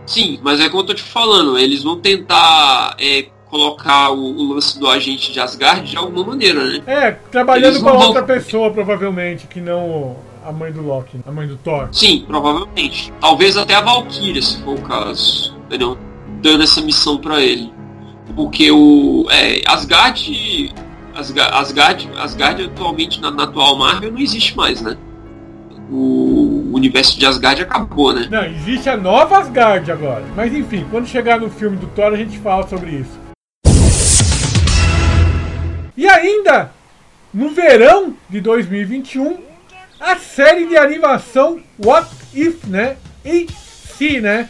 [0.07, 4.53] Sim, mas é como eu tô te falando, eles vão tentar é, colocar o, o,
[4.55, 6.82] lance do agente de Asgard de alguma maneira, né?
[6.86, 11.57] É, trabalhando com outra pessoa, provavelmente, que não a mãe do Loki, a mãe do
[11.57, 11.88] Thor.
[11.92, 13.12] Sim, provavelmente.
[13.20, 15.55] Talvez até a Valkyria, se for o caso.
[15.66, 15.99] Entendeu?
[16.40, 17.72] Dando essa missão para ele.
[18.34, 19.26] Porque o.
[19.30, 20.74] É, Asgard.
[21.14, 24.96] Asgard, Asgard atualmente na, na, atual Marvel não existe mais, né?
[25.90, 28.28] O universo de Asgard acabou, né?
[28.30, 30.24] Não, existe a nova Asgard agora.
[30.36, 33.27] Mas enfim, quando chegar no filme do Thor a gente fala sobre isso.
[35.99, 36.70] E ainda,
[37.34, 39.36] no verão de 2021,
[39.99, 42.96] a série de animação What If, né?
[43.24, 44.49] E se, né?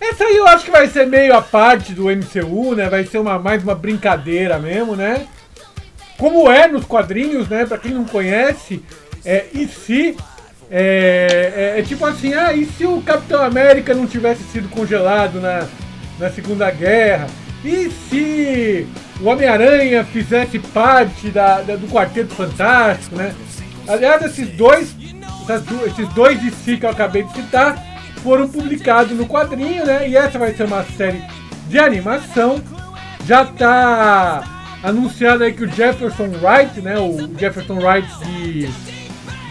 [0.00, 2.88] Essa aí eu acho que vai ser meio a parte do MCU, né?
[2.88, 5.26] Vai ser uma, mais uma brincadeira mesmo, né?
[6.16, 7.66] Como é nos quadrinhos, né?
[7.66, 8.82] Pra quem não conhece,
[9.22, 10.16] é, e se
[10.70, 15.42] é, é, é, tipo assim, ah, e se o Capitão América não tivesse sido congelado
[15.42, 15.68] na,
[16.18, 17.26] na Segunda Guerra?
[17.66, 18.86] E se
[19.20, 23.34] o Homem-Aranha fizesse parte da, da, do Quarteto Fantástico, né?
[23.88, 24.94] Aliás, esses dois,
[25.84, 27.76] esses dois de si que eu acabei de citar
[28.22, 30.08] foram publicados no quadrinho, né?
[30.08, 31.20] E essa vai ser uma série
[31.68, 32.62] de animação.
[33.26, 34.44] Já está
[34.80, 36.96] anunciado aí que o Jefferson Wright, né?
[37.00, 38.68] O Jefferson Wright de,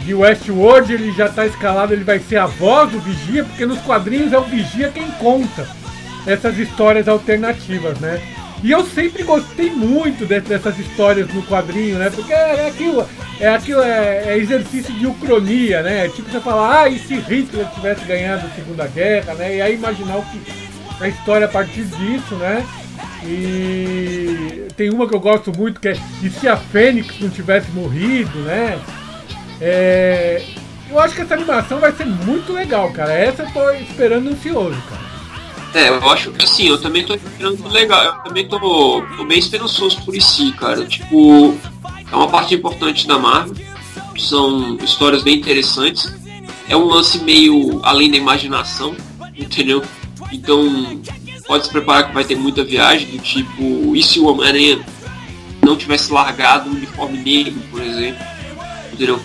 [0.06, 3.82] de Westworld, ele já está escalado, ele vai ser a voz do Vigia, porque nos
[3.82, 5.68] quadrinhos é o Vigia quem conta
[6.26, 8.22] essas histórias alternativas, né?
[8.64, 12.10] E eu sempre gostei muito dessas histórias no quadrinho, né?
[12.10, 13.08] Porque é aquilo,
[13.40, 16.08] é aquilo, é, é exercício de ucronia, né?
[16.10, 19.58] Tipo você falar, ah, e se Hitler tivesse ganhado a Segunda Guerra, né?
[19.58, 20.42] E aí imaginar o que
[21.00, 22.66] a história a partir disso, né?
[23.24, 27.70] E tem uma que eu gosto muito que é e se a Fênix não tivesse
[27.72, 28.80] morrido, né?
[29.62, 30.44] É,
[30.90, 33.14] eu acho que essa animação vai ser muito legal, cara.
[33.14, 35.15] Essa eu tô esperando ansioso, cara.
[35.76, 38.58] É, eu acho que assim, eu também tô esperando legal, eu também tô,
[39.18, 40.86] tô bem esperançoso por si, cara.
[40.86, 41.54] Tipo,
[42.10, 43.54] é uma parte importante da Marvel,
[44.18, 46.16] são histórias bem interessantes.
[46.70, 48.96] É um lance meio além da imaginação,
[49.38, 49.84] entendeu?
[50.32, 50.98] Então,
[51.46, 54.80] pode se preparar que vai ter muita viagem, do tipo, e se o Homem-Aranha
[55.62, 58.26] não tivesse largado o uniforme negro, por exemplo,
[58.94, 59.20] entendeu?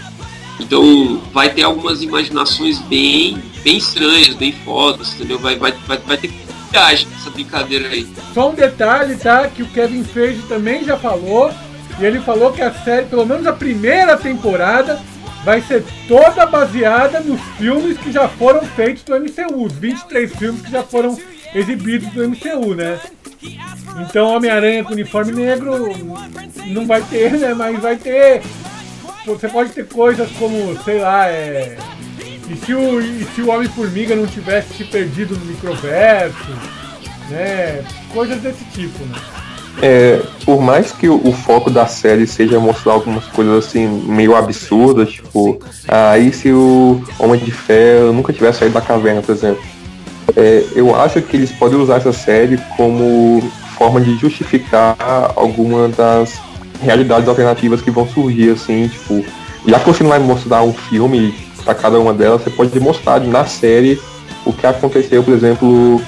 [0.58, 5.38] Então, vai ter algumas imaginações bem bem estranhas, bem fodas, entendeu?
[5.38, 6.30] Vai, vai, vai, vai ter
[6.70, 8.06] viagem essa brincadeira aí.
[8.32, 9.48] Só um detalhe, tá?
[9.48, 11.52] Que o Kevin Feige também já falou.
[11.98, 15.00] E ele falou que a série, pelo menos a primeira temporada,
[15.44, 20.62] vai ser toda baseada nos filmes que já foram feitos do MCU, os 23 filmes
[20.62, 21.18] que já foram
[21.54, 23.00] exibidos do MCU, né?
[23.98, 25.94] Então Homem-Aranha com uniforme negro
[26.66, 27.54] não vai ter, né?
[27.54, 28.42] Mas vai ter.
[29.26, 31.76] Você pode ter coisas como, sei lá, é.
[32.50, 33.00] E se o,
[33.34, 36.50] se o Homem-Formiga não tivesse se perdido no microverso,
[37.30, 37.84] né?
[38.12, 39.16] Coisas desse tipo, né?
[39.80, 45.12] É, por mais que o, foco da série seja mostrar algumas coisas assim meio absurdas,
[45.12, 49.62] tipo, aí se o Homem de Ferro nunca tivesse saído da caverna, por exemplo.
[50.36, 53.40] É, eu acho que eles podem usar essa série como
[53.78, 54.96] forma de justificar
[55.36, 56.40] alguma das
[56.82, 59.24] realidades alternativas que vão surgir, assim, tipo,
[59.66, 63.20] já que você não vai mostrar um filme para cada uma delas, você pode mostrar
[63.20, 64.00] na série
[64.44, 66.00] o que aconteceu, por exemplo,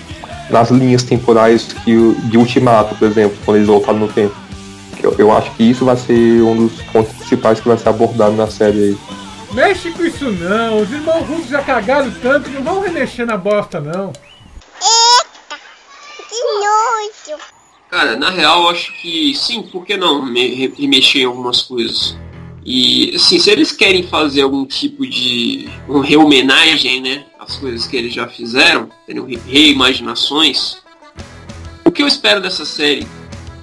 [0.51, 4.35] nas linhas temporais que, de Ultimato, por exemplo, quando eles voltaram no tempo.
[5.03, 8.33] Eu, eu acho que isso vai ser um dos pontos principais que vai ser abordado
[8.37, 8.99] na série aí.
[9.53, 13.81] Mexe com isso não, os irmãos russos já cagaram tanto, não vão remexer na bosta
[13.81, 14.13] não.
[14.81, 15.61] Eita,
[16.29, 17.43] que nojo.
[17.91, 22.17] Cara, na real eu acho que sim, por que não remexer em algumas coisas?
[22.65, 27.97] E, assim, se eles querem fazer algum tipo de um rehomenagem, né, às coisas que
[27.97, 29.27] eles já fizeram, entendeu?
[29.47, 30.77] reimaginações,
[31.85, 33.07] o que eu espero dessa série,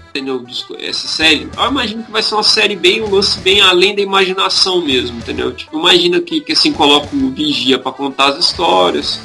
[0.09, 0.45] entendeu?
[0.79, 4.01] Essa série, eu imagino que vai ser uma série bem, um lance bem além da
[4.01, 5.53] imaginação mesmo, entendeu?
[5.53, 9.21] Tipo, imagina que, que assim, coloca o Vigia para contar as histórias,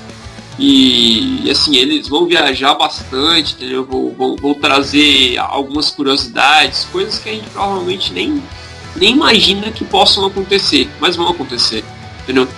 [0.56, 3.84] e, assim, eles vão viajar bastante, entendeu?
[3.84, 8.40] Vão, vão, vão trazer algumas curiosidades, coisas que a gente provavelmente nem
[8.96, 11.84] nem imagina que possam acontecer, mas vão acontecer,
[12.22, 12.48] entendeu?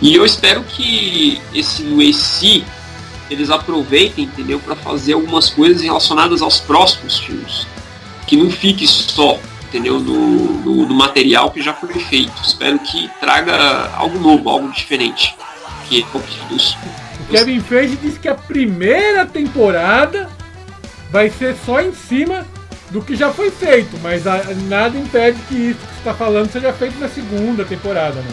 [0.00, 2.64] E eu espero que esse esse
[3.30, 7.66] eles aproveitem, entendeu, para fazer algumas coisas relacionadas aos próximos filmes.
[8.26, 12.32] Que não fique só, entendeu, no, no, no material que já foi feito.
[12.42, 15.34] Espero que traga algo novo, algo diferente.
[15.88, 16.76] Que é o dos,
[17.30, 20.28] Kevin Feige disse que a primeira temporada
[21.10, 22.46] vai ser só em cima
[22.94, 26.48] do que já foi feito, mas a, nada impede que isso que você está falando
[26.52, 28.30] seja feito na segunda temporada, né?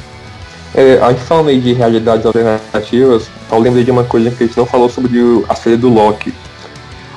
[0.76, 4.46] É, a gente falando aí de realidades alternativas, eu lembrei de uma coisa que a
[4.46, 6.32] gente não falou sobre a série do Loki.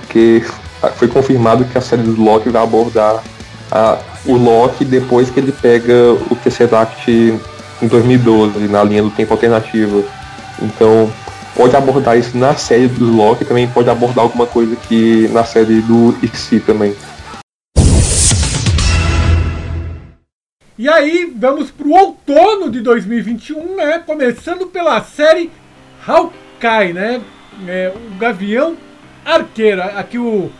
[0.01, 0.43] Porque
[0.97, 3.23] foi confirmado que a série do Loki vai abordar
[3.71, 9.35] a, o Loki depois que ele pega o Tesseract em 2012, na linha do tempo
[9.35, 10.03] alternativo.
[10.63, 11.13] Então,
[11.55, 15.83] pode abordar isso na série do Loki, também pode abordar alguma coisa que na série
[15.83, 16.97] do IC também.
[20.77, 24.01] E aí, vamos pro outono de 2021, né?
[24.01, 25.49] Começando pela série
[26.05, 27.23] Hawkeye, né?
[27.69, 28.77] É, o Gavião
[29.25, 29.83] Arqueiro.
[29.83, 30.51] Aqui o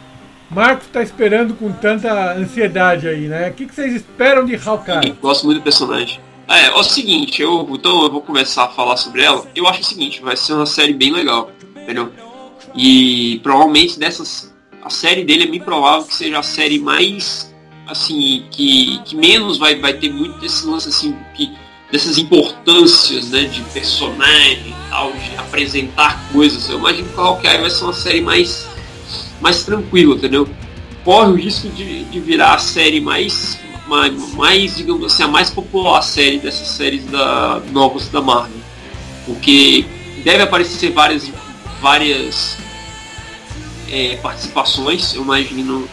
[0.49, 3.51] Marcos está esperando com tanta ansiedade aí, né?
[3.51, 5.17] O que, que vocês esperam de Hawkeye?
[5.21, 6.21] Gosto muito do personagem.
[6.47, 9.45] É, é o seguinte, eu, então eu vou começar a falar sobre ela.
[9.53, 12.13] Eu acho o seguinte, vai ser uma série bem legal, entendeu?
[12.73, 14.55] E provavelmente dessas.
[14.81, 17.53] A série dele é bem provável que seja a série mais.
[17.87, 21.53] Assim, que, que menos vai, vai ter muito desse lance assim, que,
[21.93, 26.69] dessas importâncias, né, de personagem e tal, de apresentar coisas.
[26.69, 28.67] Eu imagino que o Hawkeye vai ser uma série mais,
[29.41, 30.49] mais tranquila, entendeu?
[31.05, 35.51] Corre o risco de, de virar a série mais mais, mais, digamos assim, a mais
[35.51, 38.57] popular série dessas séries da, novas da Marvel.
[39.27, 39.85] Porque
[40.23, 41.31] deve aparecer várias,
[41.81, 42.57] várias
[43.91, 45.89] é, participações, eu imagino.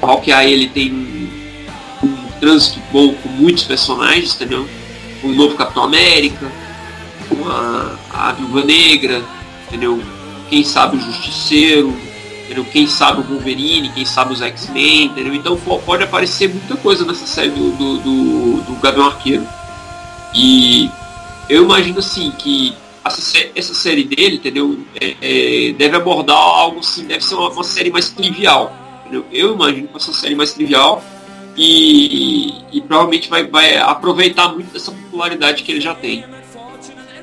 [0.00, 1.21] O Hawkeye ele tem
[2.42, 4.68] trânsito bom com muitos personagens, entendeu?
[5.22, 6.50] O novo Capitão América,
[7.46, 9.22] a, a Viúva Negra,
[9.68, 10.02] entendeu?
[10.50, 11.96] Quem sabe o Justiceiro,
[12.44, 12.64] entendeu?
[12.64, 15.32] Quem sabe o Wolverine, quem sabe os X-Men, entendeu?
[15.32, 19.46] Então pode aparecer muita coisa nessa série do, do, do, do Gavião Arqueiro.
[20.34, 20.90] E
[21.48, 22.74] eu imagino assim que
[23.04, 24.80] essa, essa série dele, entendeu?
[25.00, 28.76] É, é, deve abordar algo assim, deve ser uma, uma, série mais trivial.
[29.02, 29.24] Entendeu?
[29.30, 31.00] Eu imagino que uma série mais trivial
[31.56, 36.24] e, e, provavelmente vai, vai aproveitar muito dessa popularidade que ele já tem.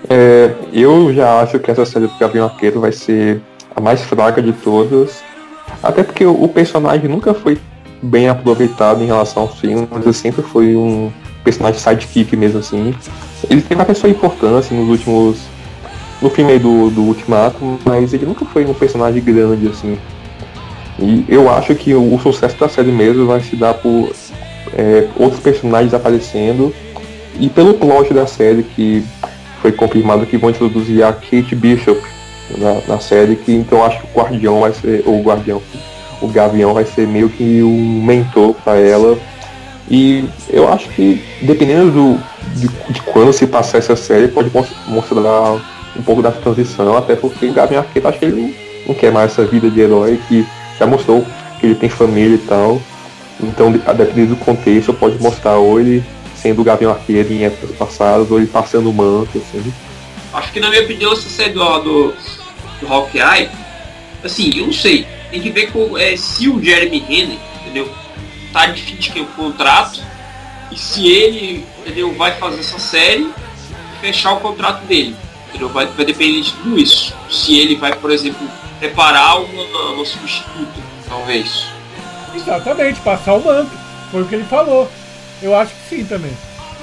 [0.10, 3.42] É, eu já acho que essa série do Gavião Arqueiro vai ser
[3.76, 5.24] a mais fraca de todas.
[5.82, 7.58] Até porque o personagem nunca foi
[8.02, 11.12] bem aproveitado em relação ao filme, mas ele sempre foi um
[11.44, 12.94] personagem sidekick mesmo assim.
[13.50, 15.40] Ele teve até sua importância nos últimos.
[16.22, 19.98] no filme do, do Ultimato, mas ele nunca foi um personagem grande assim.
[21.02, 24.12] E eu acho que o, sucesso da série mesmo vai se dar por
[24.74, 26.74] é, outros personagens aparecendo
[27.40, 29.04] e pelo plot da série que
[29.62, 32.02] foi confirmado que vão introduzir a Kate Bishop
[32.58, 35.62] na, na série, que então acho que o Guardião vai ser, o Guardião,
[36.22, 39.18] o Gavião vai ser meio que um mentor para ela.
[39.90, 42.20] E eu acho que dependendo do,
[42.56, 44.52] de, de, quando se passar essa série, pode
[44.88, 45.54] mostrar
[45.98, 48.56] um pouco da transição, até porque o Gavião Arqueiro acho que ele
[48.88, 50.46] não quer mais essa vida de herói, que
[50.80, 51.26] já mostrou
[51.60, 52.82] que ele tem família e tal.
[53.42, 56.04] Então, dependendo do contexto, pode mostrar ou ele
[56.36, 59.74] sendo o Gavião Arqueiro em épocas passadas, ou ele passando o manto, assim.
[60.34, 62.14] Acho que na minha opinião essa série do, do,
[62.82, 63.50] do Hawkeye,
[64.24, 65.06] assim, eu não sei.
[65.32, 67.90] Tem que ver com, é, se o Jeremy Renner, entendeu?
[68.54, 70.02] Tá de fim de contrato
[70.72, 73.30] e se ele, entendeu, vai fazer essa série
[74.02, 75.16] fechar o contrato dele.
[75.74, 77.14] Vai, vai depender de tudo isso.
[77.30, 78.48] Se ele vai, por exemplo,
[78.80, 81.66] preparar uma, uma substituta, talvez.
[82.34, 83.72] Exatamente, passar o manto.
[84.12, 84.90] Foi o que ele falou.
[85.42, 86.32] Eu acho que sim também.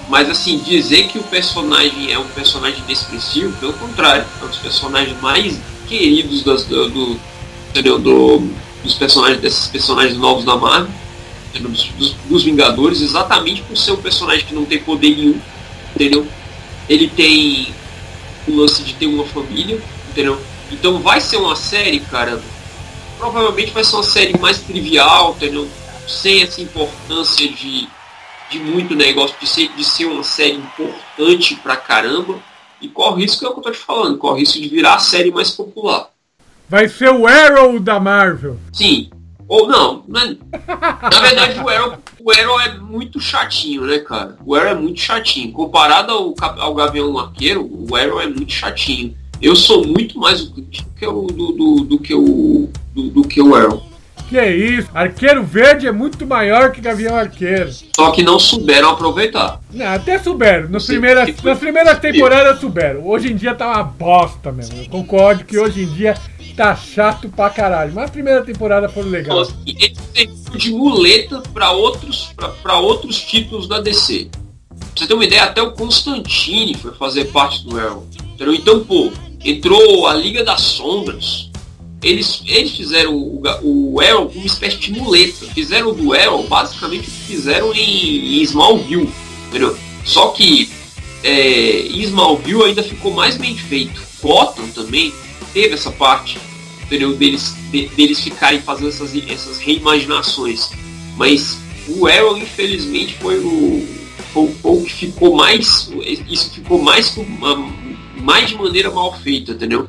[0.08, 4.58] Mas assim, dizer que o personagem é um personagem inexpressivo, pelo contrário, é um dos
[4.58, 8.48] personagens mais queridos das, do, do, do,
[8.84, 10.88] dos personagens, desses personagens novos da Marvel,
[11.60, 15.40] dos, dos, dos, Vingadores, exatamente por ser um personagem que não tem poder nenhum,
[15.94, 16.26] entendeu?
[16.88, 17.74] Ele tem
[18.46, 19.80] o lance de ter uma família,
[20.10, 20.40] entendeu?
[20.70, 22.40] Então vai ser uma série, cara,
[23.18, 25.68] provavelmente vai ser uma série mais trivial, entendeu?
[26.06, 27.88] Sem essa importância de,
[28.50, 32.38] de muito negócio, de ser, de ser uma série importante pra caramba
[32.80, 34.98] e corre risco, é o que eu tô te falando, corre risco de virar a
[34.98, 36.10] série mais popular.
[36.68, 38.58] Vai ser o Arrow da Marvel.
[38.72, 39.10] Sim.
[39.48, 40.36] Ou não, né?
[40.50, 44.36] na verdade o Arrow, o Arrow é muito chatinho, né, cara?
[44.44, 45.52] O Arrow é muito chatinho.
[45.52, 49.16] Comparado ao, ao Gavião Arqueiro, o Arrow é muito chatinho.
[49.40, 53.40] Eu sou muito mais o que o do, do, do que o do, do que
[53.40, 53.82] o Arrow.
[54.28, 54.88] Que é isso?
[54.92, 57.70] Arqueiro Verde é muito maior que Gavião Arqueiro.
[57.94, 59.60] Só que não souberam aproveitar.
[59.72, 60.68] Não, até souberam.
[60.68, 63.06] Nas primeiras, nas primeiras temporadas souberam.
[63.06, 64.78] Hoje em dia tá uma bosta mesmo.
[64.80, 66.14] Eu concordo que hoje em dia
[66.56, 67.92] tá chato pra caralho.
[67.94, 69.42] Mas a primeira temporada foi legal.
[69.42, 74.28] Então, assim, ele serviu de muleta para outros, pra, pra outros títulos da DC.
[74.68, 78.06] Pra você ter uma ideia, até o Constantine foi fazer parte do Arrow.
[78.38, 79.12] Então, pô,
[79.46, 81.50] entrou a Liga das Sombras.
[82.02, 85.46] Eles, eles fizeram o, o como uma espécie de muleta.
[85.54, 89.08] Fizeram do Arrow basicamente o que fizeram em, em Smallville.
[89.48, 89.76] Entendeu?
[90.04, 90.68] Só que
[91.22, 94.00] é, Smallville ainda ficou mais bem feito.
[94.22, 95.12] Gotham também
[95.52, 96.38] teve essa parte
[96.86, 97.14] entendeu?
[97.14, 100.70] deles, de, deles ficarem fazendo essas, essas reimaginações.
[101.16, 103.86] Mas o Arrow, infelizmente, foi o,
[104.32, 105.90] foi, foi o que ficou mais.
[106.28, 107.16] Isso ficou mais,
[108.26, 109.88] mais de maneira mal feita, entendeu?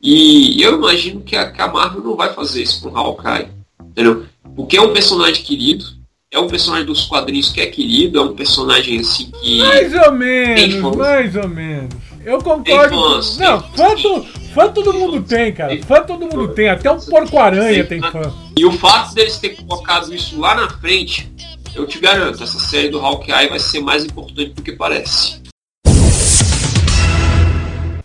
[0.00, 3.48] E eu imagino que a, que a Marvel não vai fazer isso com o Hawkeye,
[3.80, 4.26] entendeu?
[4.54, 5.86] Porque é um personagem querido,
[6.30, 9.58] é um personagem dos quadrinhos que é querido, é um personagem assim que.
[9.60, 11.94] Mais ou menos, mais ou menos.
[12.24, 12.94] Eu concordo.
[12.94, 14.22] Fãs, não, fã, do,
[14.52, 15.82] fã todo mundo tem, cara.
[15.82, 16.68] Fã todo mundo tem.
[16.68, 18.34] Até o Porco-Aranha tem fã.
[18.54, 21.32] E o fato deles terem colocado isso lá na frente,
[21.74, 25.47] eu te garanto, essa série do Hawkeye vai ser mais importante do que parece.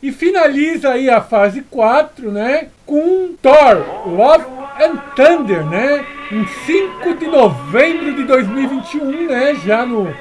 [0.03, 2.67] E finaliza aí a fase 4, né?
[2.85, 4.43] Com Thor, Love
[4.83, 6.05] and Thunder, né?
[6.29, 9.55] Em 5 de novembro de 2021, né?
[9.65, 10.13] Já no.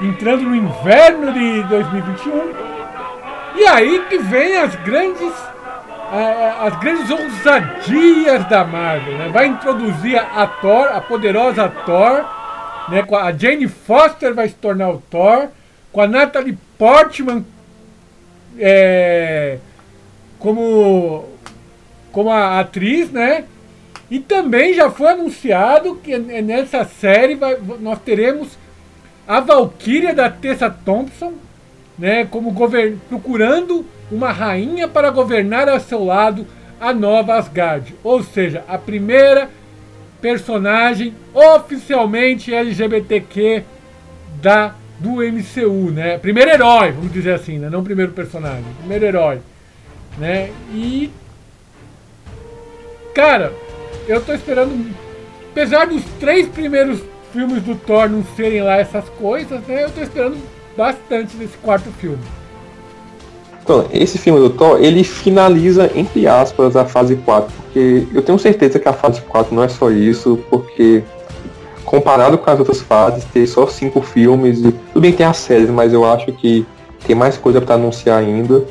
[0.00, 2.54] Entrando no inverno de 2021.
[3.56, 5.32] E aí que vem as grandes
[6.62, 9.28] as grandes ousadias da Marvel, né?
[9.28, 12.24] Vai introduzir a Thor, a poderosa Thor,
[12.88, 13.04] né?
[13.20, 15.48] A Jane Foster vai se tornar o Thor,
[15.92, 17.44] com a Natalie Portman
[18.58, 19.58] é,
[20.38, 21.24] como
[22.10, 23.44] como atriz, né?
[24.10, 28.58] E também já foi anunciado que nessa série vai, nós teremos
[29.26, 31.34] a Valkyria da Tessa Thompson,
[31.98, 32.54] né, como
[33.08, 36.46] procurando uma rainha para governar ao seu lado
[36.80, 37.94] a nova Asgard.
[38.02, 39.50] Ou seja, a primeira
[40.20, 43.62] personagem oficialmente LGBTQ
[44.40, 46.18] da do MCU, né?
[46.18, 47.68] Primeiro herói, vamos dizer assim, né?
[47.70, 49.38] Não primeiro personagem, primeiro herói,
[50.18, 50.50] né?
[50.72, 51.10] E
[53.14, 53.52] cara,
[54.06, 54.94] eu tô esperando
[55.50, 57.00] apesar dos três primeiros
[57.32, 59.84] filmes do Thor não serem lá essas coisas, né?
[59.84, 60.36] Eu tô esperando
[60.76, 62.22] bastante nesse quarto filme.
[63.62, 68.38] Então, esse filme do Thor, ele finaliza, entre aspas, a fase 4, porque eu tenho
[68.38, 71.02] certeza que a fase 4 não é só isso, porque
[71.88, 75.70] comparado com as outras fases, ter só cinco filmes, e, tudo bem tem as séries,
[75.70, 76.66] mas eu acho que
[77.06, 78.62] tem mais coisa para anunciar ainda.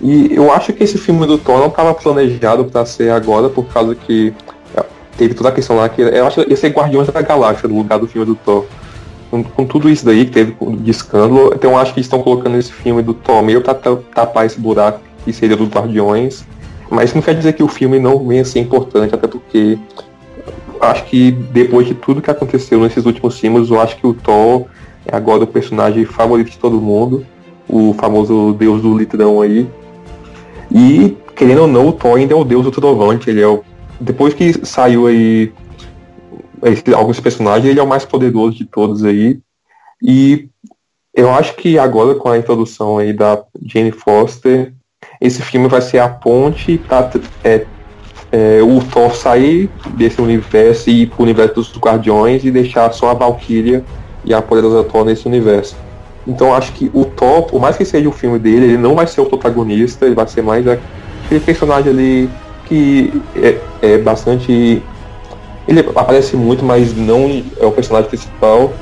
[0.00, 3.64] E eu acho que esse filme do Thor não estava planejado para ser agora, por
[3.64, 4.32] causa que
[4.76, 4.84] é,
[5.16, 7.76] teve toda a questão lá que eu acho que ia ser Guardiões da Galáxia no
[7.76, 8.64] lugar do filme do Thor
[9.32, 12.56] com, com, tudo isso daí que teve de escândalo, então eu acho que estão colocando
[12.56, 16.44] esse filme do Thor meio pra tapar esse buraco que seria do Guardiões.
[16.88, 19.76] Mas não quer dizer que o filme não venha ser importante, até porque
[20.80, 24.66] acho que depois de tudo que aconteceu nesses últimos filmes, eu acho que o Thor
[25.06, 27.26] é agora o personagem favorito de todo mundo,
[27.68, 29.68] o famoso deus do litrão aí.
[30.70, 33.62] E, querendo ou não, o Thor ainda é o deus do trovante, ele é o.
[34.00, 35.52] Depois que saiu aí
[36.94, 39.40] alguns personagens, ele é o mais poderoso de todos aí.
[40.02, 40.48] E
[41.14, 44.72] eu acho que agora com a introdução aí da Jane Foster,
[45.20, 47.10] esse filme vai ser a ponte para
[47.42, 47.66] é,
[48.30, 53.10] é, o Thor sair desse universo e ir pro universo dos Guardiões e deixar só
[53.10, 53.84] a Valkyria
[54.24, 55.76] e a poderosa Thor nesse universo.
[56.26, 59.06] Então acho que o Thor, por mais que seja o filme dele, ele não vai
[59.06, 62.30] ser o protagonista, ele vai ser mais aquele personagem ali
[62.66, 64.82] que é, é bastante
[65.68, 68.72] ele aparece muito, mas não é o personagem principal.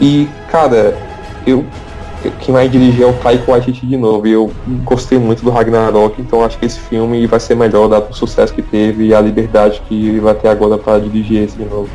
[0.00, 0.96] E, cara,
[1.46, 1.64] eu
[2.40, 4.26] quem vai dirigir é o Taika Waititi de novo.
[4.26, 4.52] E eu
[4.84, 8.52] gostei muito do Ragnarok, então acho que esse filme vai ser melhor, dado o sucesso
[8.52, 11.88] que teve e a liberdade que vai ter agora para dirigir esse de novo.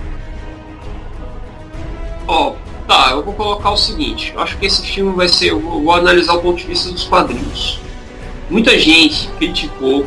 [2.28, 2.54] Ó, oh,
[2.88, 5.92] tá, eu vou colocar o seguinte, eu acho que esse filme vai ser, eu vou
[5.92, 7.80] analisar o ponto de vista dos quadrinhos.
[8.50, 10.06] Muita gente criticou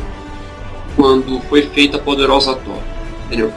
[0.97, 2.79] quando foi feita a Poderosa Thor,
[3.27, 3.53] entendeu?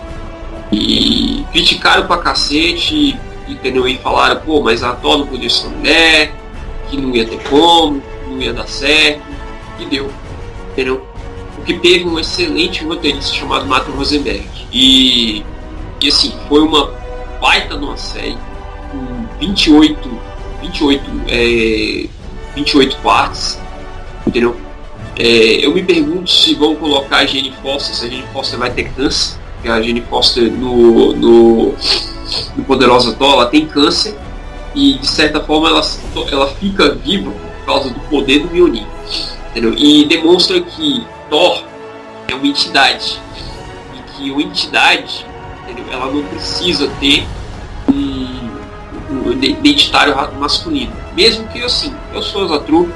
[0.71, 3.87] E criticaram pra cacete, entendeu?
[3.87, 6.40] E falaram, pô, mas a Thor não podia ser mulher,
[6.91, 9.21] que não ia ter como, não ia dar certo,
[9.79, 10.11] e deu,
[10.71, 11.07] entendeu?
[11.55, 14.45] Porque teve um excelente roteirista chamado Matt Rosenberg.
[14.71, 15.43] E,
[16.01, 16.91] e assim, foi uma
[17.39, 18.37] baita numa série
[18.91, 20.09] com 28,
[20.61, 22.07] 28, é,
[22.55, 23.59] 28 partes,
[24.27, 24.55] entendeu?
[25.17, 28.71] É, eu me pergunto se vão colocar a Jenny Foster, se a Jenny Foster vai
[28.71, 31.75] ter câncer, que a Jane Foster no, no,
[32.55, 34.15] no Poderosa Thor, ela tem câncer
[34.73, 35.81] e de certa forma ela,
[36.31, 38.85] ela fica viva por causa do poder do Mjolnir.
[39.49, 39.73] Entendeu?
[39.77, 41.63] E demonstra que Thor
[42.29, 43.19] é uma entidade.
[43.93, 45.25] E que uma entidade,
[45.63, 45.85] entendeu?
[45.91, 47.25] ela não precisa ter
[47.91, 48.49] um,
[49.11, 50.93] um identitário masculino.
[51.13, 52.91] Mesmo que assim, eu sou Zatru,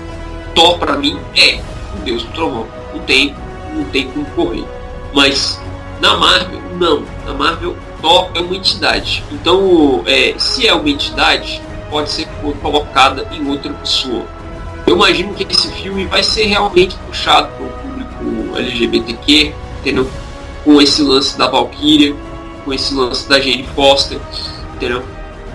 [0.54, 1.60] Thor pra mim é
[1.94, 2.68] o deus do trovão.
[2.94, 3.36] Não tem,
[3.74, 4.66] não tem como correr.
[5.14, 5.60] Mas
[6.00, 7.04] na Marvel, não.
[7.26, 7.76] Na Marvel,
[8.06, 9.24] Thor é uma entidade.
[9.32, 12.28] Então, é, se é uma entidade, pode ser
[12.62, 14.24] colocada em outra pessoa.
[14.86, 20.08] Eu imagino que esse filme vai ser realmente puxado para o público LGBTQ, entendeu?
[20.64, 22.16] com esse lance da Valkyria,
[22.64, 24.20] com esse lance da Jane Foster,
[24.76, 25.04] entendeu?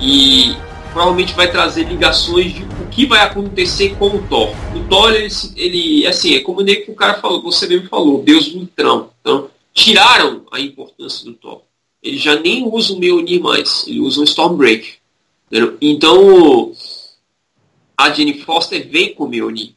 [0.00, 0.56] E
[0.92, 4.54] provavelmente vai trazer ligações de o que vai acontecer com o Thor.
[4.74, 8.22] O Thor, ele, ele assim, é como nem que o cara falou, você mesmo falou,
[8.22, 9.10] Deus do Trão.
[9.20, 11.62] Então, tiraram a importância do Thor.
[12.02, 14.94] Ele já nem usa o Mjolnir mais, ele usa o Stormbreaker.
[15.46, 15.76] Entendeu?
[15.80, 16.72] Então,
[17.96, 19.74] a Jenny Foster vem com o Mjolnir.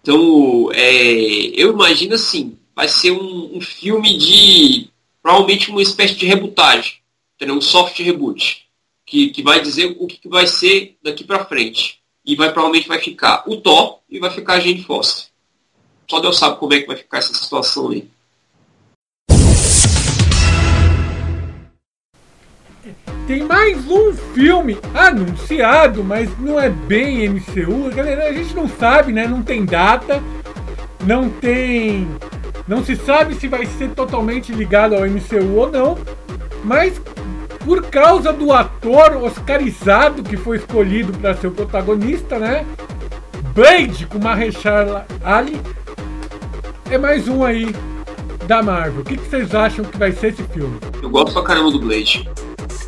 [0.00, 1.12] Então, é,
[1.54, 4.88] eu imagino assim, vai ser um, um, filme de,
[5.22, 6.94] provavelmente uma espécie de rebutagem,
[7.34, 7.56] entendeu?
[7.56, 8.66] um soft reboot,
[9.04, 12.00] que, que vai dizer o que, que vai ser daqui para frente.
[12.24, 15.28] E vai provavelmente vai ficar o Thor e vai ficar a Jane Foster.
[16.08, 18.08] Só Deus sabe como é que vai ficar essa situação aí.
[23.28, 27.94] Tem mais um filme anunciado, mas não é bem MCU.
[27.94, 29.28] Galera, a gente não sabe, né?
[29.28, 30.22] Não tem data,
[31.04, 32.08] não tem.
[32.66, 35.98] Não se sabe se vai ser totalmente ligado ao MCU ou não.
[36.64, 36.98] Mas
[37.66, 42.64] por causa do ator oscarizado que foi escolhido para ser o protagonista, né?
[43.54, 45.60] Blade com Mahershala Ali
[46.90, 47.76] é mais um aí
[48.46, 49.02] da Marvel.
[49.02, 50.78] O que, que vocês acham que vai ser esse filme?
[51.02, 52.26] Eu gosto pra caramba do Blade.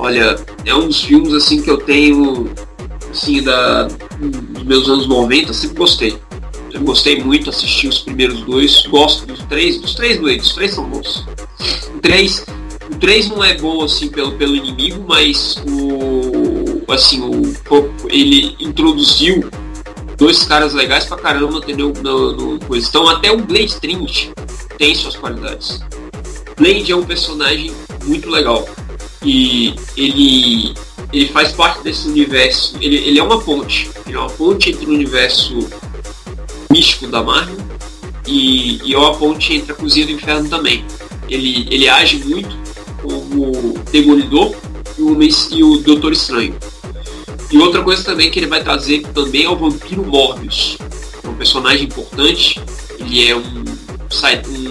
[0.00, 0.34] Olha,
[0.64, 2.50] é um dos filmes assim que eu tenho
[3.10, 3.82] assim da
[4.18, 6.18] dos meus anos 90, sempre gostei.
[6.72, 10.70] Eu gostei muito, assisti os primeiros dois, gosto dos três, dos três Blades, os três
[10.72, 11.26] são bons.
[11.94, 12.46] O três,
[12.90, 17.52] o três não é bom assim pelo, pelo inimigo, mas o assim, o
[18.08, 19.50] ele introduziu
[20.16, 21.92] dois caras legais pra caramba, entendeu?
[22.02, 22.88] No, no coisa.
[22.88, 24.32] Então até o Blade Trinity
[24.78, 25.78] tem suas qualidades.
[26.56, 27.70] Blade é um personagem
[28.06, 28.66] muito legal
[29.22, 30.74] e ele
[31.12, 32.76] ele faz parte desse universo.
[32.80, 33.90] Ele, ele é uma ponte.
[34.06, 35.68] Ele é uma ponte entre o universo
[36.70, 37.56] místico da Marvel
[38.26, 40.84] e, e é uma ponte entre a cozinha do inferno também.
[41.28, 42.56] Ele, ele age muito
[43.02, 44.54] como Demolidor
[44.96, 46.54] e o, e o Doutor Estranho.
[47.50, 50.78] E outra coisa também que ele vai trazer também é o Vampiro Morbius.
[51.24, 52.60] É um personagem importante.
[52.98, 53.64] Ele é um,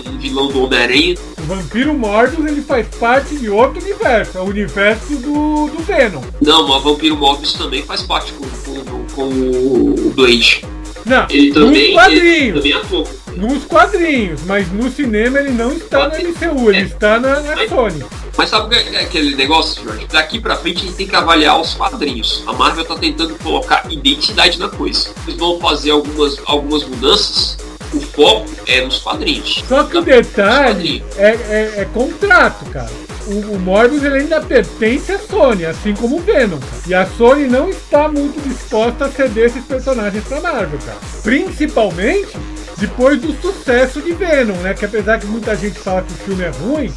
[0.08, 1.16] um vilão do Homem-Aranha
[1.50, 6.22] Vampiro Morbius ele faz parte de outro universo, é o universo do, do Venom.
[6.40, 10.64] Não, mas Vampiro Morbius também faz parte com, com, com o Blade.
[11.08, 12.66] Não, ele também, nos quadrinhos.
[12.66, 16.84] Ele também Nos quadrinhos, mas no cinema ele não está no MCU, ele é.
[16.84, 18.06] está na, na mas, Sony.
[18.38, 20.06] Mas sabe é aquele negócio, Jorge?
[20.12, 22.44] Daqui pra frente a gente tem que avaliar os quadrinhos.
[22.46, 25.10] A Marvel tá tentando colocar identidade na coisa.
[25.28, 27.58] Eles vão fazer algumas, algumas mudanças
[27.94, 29.64] o foco é nos quadrinhos.
[29.68, 32.90] Só que o detalhe é, é, é, contrato, cara.
[33.28, 36.60] O, o Morbius ele ainda pertence à Sony, assim como o Venom.
[36.60, 36.82] Cara.
[36.88, 40.98] E a Sony não está muito disposta a ceder esses personagens pra Marvel, cara.
[41.24, 42.38] Principalmente
[42.78, 44.74] depois do sucesso de Venom, né?
[44.74, 46.94] Que apesar que muita gente fala que o filme é ruim,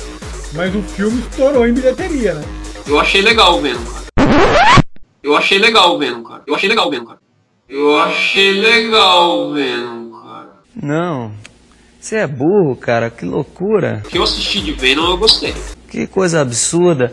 [0.54, 2.44] mas o filme estourou em bilheteria, né?
[2.86, 4.82] Eu achei legal o Venom, cara.
[5.22, 6.42] Eu achei legal o Venom, cara.
[6.46, 7.18] Eu achei legal o Venom, cara.
[7.68, 10.01] Eu achei legal o Venom.
[10.80, 11.32] Não.
[12.00, 13.10] Você é burro, cara.
[13.10, 14.02] Que loucura.
[14.04, 15.54] O que eu assisti de Venom eu gostei.
[15.88, 17.12] Que coisa absurda.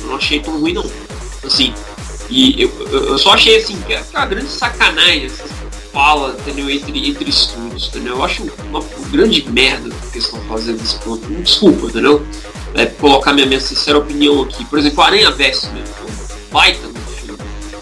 [0.00, 0.84] Eu não achei tão ruim, não.
[1.44, 1.72] Assim,
[2.30, 5.44] e eu, eu só achei assim, que é uma grande sacanagem essa
[5.92, 6.68] fala, entendeu?
[6.68, 8.16] Entre, entre estúdios, entendeu?
[8.16, 11.26] Eu acho uma, uma grande merda que eles estão fazendo nesse ponto.
[11.26, 12.26] Desculpa, entendeu?
[12.74, 14.64] É, colocar minha, minha sincera opinião aqui.
[14.64, 15.94] Por exemplo, Aranha Verso mesmo.
[16.02, 17.38] Um baita no filme.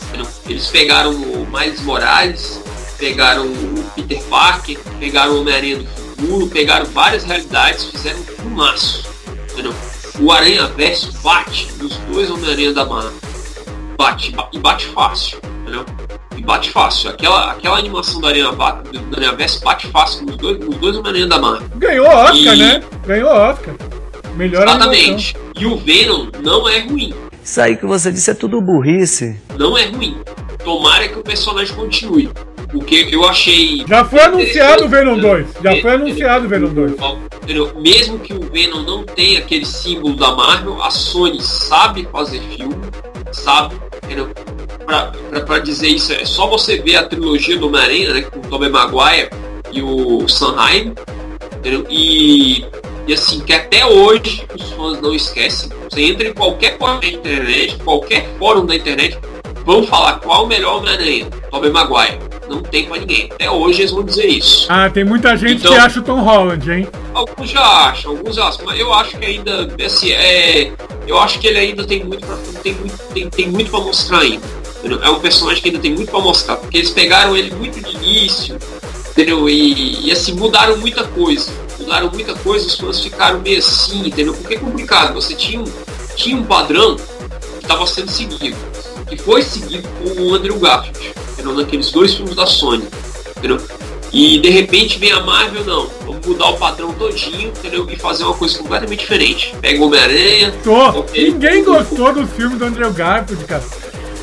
[0.09, 0.27] Entendeu?
[0.47, 2.61] Eles pegaram o Miles Morales
[3.03, 9.11] pegaram o Peter Parker, pegaram o Homem-Aranha do futuro, pegaram várias realidades, fizeram um filmaço.
[9.51, 9.75] Entendeu?
[10.21, 13.13] O Aranha Verso bate nos dois Homem-Aranha da Marvel.
[13.99, 15.85] Bate, e bate fácil, entendeu?
[16.37, 17.11] E bate fácil.
[17.11, 21.27] Aquela, aquela animação da Aranha, do Aranha Verso bate fácil nos dois, nos dois Homem-Aranha
[21.27, 21.69] da Marvel.
[21.75, 22.57] Ganhou Oscar, e...
[22.57, 22.85] né?
[23.05, 23.75] Ganhou Oscar.
[24.37, 25.37] Melhor Exatamente.
[25.37, 25.53] Animação.
[25.59, 27.13] E o Venom não é ruim.
[27.43, 29.41] Isso aí que você disse é tudo burrice.
[29.59, 30.17] Não é ruim.
[30.63, 32.31] Tomara que o personagem continue.
[32.73, 33.85] Porque eu achei.
[33.87, 35.47] Já foi anunciado o Venom 2.
[35.63, 36.93] Já foi anunciado o Venom 2.
[37.77, 42.75] Mesmo que o Venom não tenha aquele símbolo da Marvel, a Sony sabe fazer filme,
[43.31, 43.77] sabe?
[45.47, 48.23] Pra dizer isso, é só você ver a trilogia do Homem-Aranha, né?
[48.23, 49.29] Com o Tobey Maguire
[49.71, 50.95] e o Sanheim.
[51.91, 52.65] E
[53.07, 55.71] E assim, que até hoje os fãs não esquecem.
[55.91, 59.19] Você entra em qualquer fórum da internet, qualquer fórum da internet,
[59.65, 62.19] vão falar qual o melhor Homem-Aranha, Tobey Maguire.
[62.49, 63.31] Não tem pra ninguém.
[63.33, 64.67] Até hoje eles vão dizer isso.
[64.69, 66.89] Ah, tem muita gente Então- que acha o Tom Holland, hein?
[67.15, 70.73] Alguns já acham, alguns acham, mas eu acho que ainda, assim, é,
[71.07, 74.19] eu acho que ele ainda tem muito pra, tem muito, tem, tem muito pra mostrar
[74.21, 74.45] ainda.
[74.79, 75.01] entendeu?
[75.03, 77.95] É um personagem que ainda tem muito pra mostrar, porque eles pegaram ele muito de
[77.97, 78.59] início,
[79.13, 79.49] entendeu?
[79.49, 81.53] E, e assim, mudaram muita coisa.
[81.79, 84.35] Mudaram muita coisa, os fãs ficaram meio assim, entendeu?
[84.35, 85.65] Porque é complicado, você tinha um,
[86.17, 87.03] tinha um padrão que
[87.63, 88.57] estava sendo seguido,
[89.17, 91.55] que foi seguido com o Andrew Garfield, entendeu?
[91.55, 92.87] Naqueles dois filmes da Sony,
[93.37, 93.61] entendeu?
[94.13, 97.89] E de repente vem a Marvel, não, vamos mudar o padrão todinho, entendeu?
[97.91, 99.55] E fazer uma coisa completamente diferente.
[99.61, 100.53] Pega o Homem-Aranha.
[101.15, 103.65] Ninguém gostou do filme do Andrew Garfield, cara.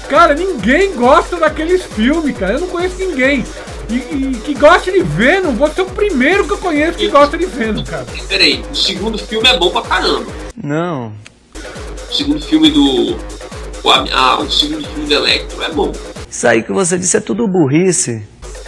[0.08, 2.54] Cara, ninguém gosta daqueles filmes, cara.
[2.54, 3.44] Eu não conheço ninguém.
[3.90, 7.36] E, e que gosta de Venom, você é o primeiro que eu conheço que gosta
[7.36, 8.06] de Venom, cara.
[8.28, 10.32] peraí, o segundo filme é bom pra caramba.
[10.56, 11.12] Não.
[12.10, 13.18] O segundo filme do.
[13.84, 15.92] O, ah, o segundo filme do Electro é bom.
[16.30, 18.22] Isso aí que você disse é tudo burrice.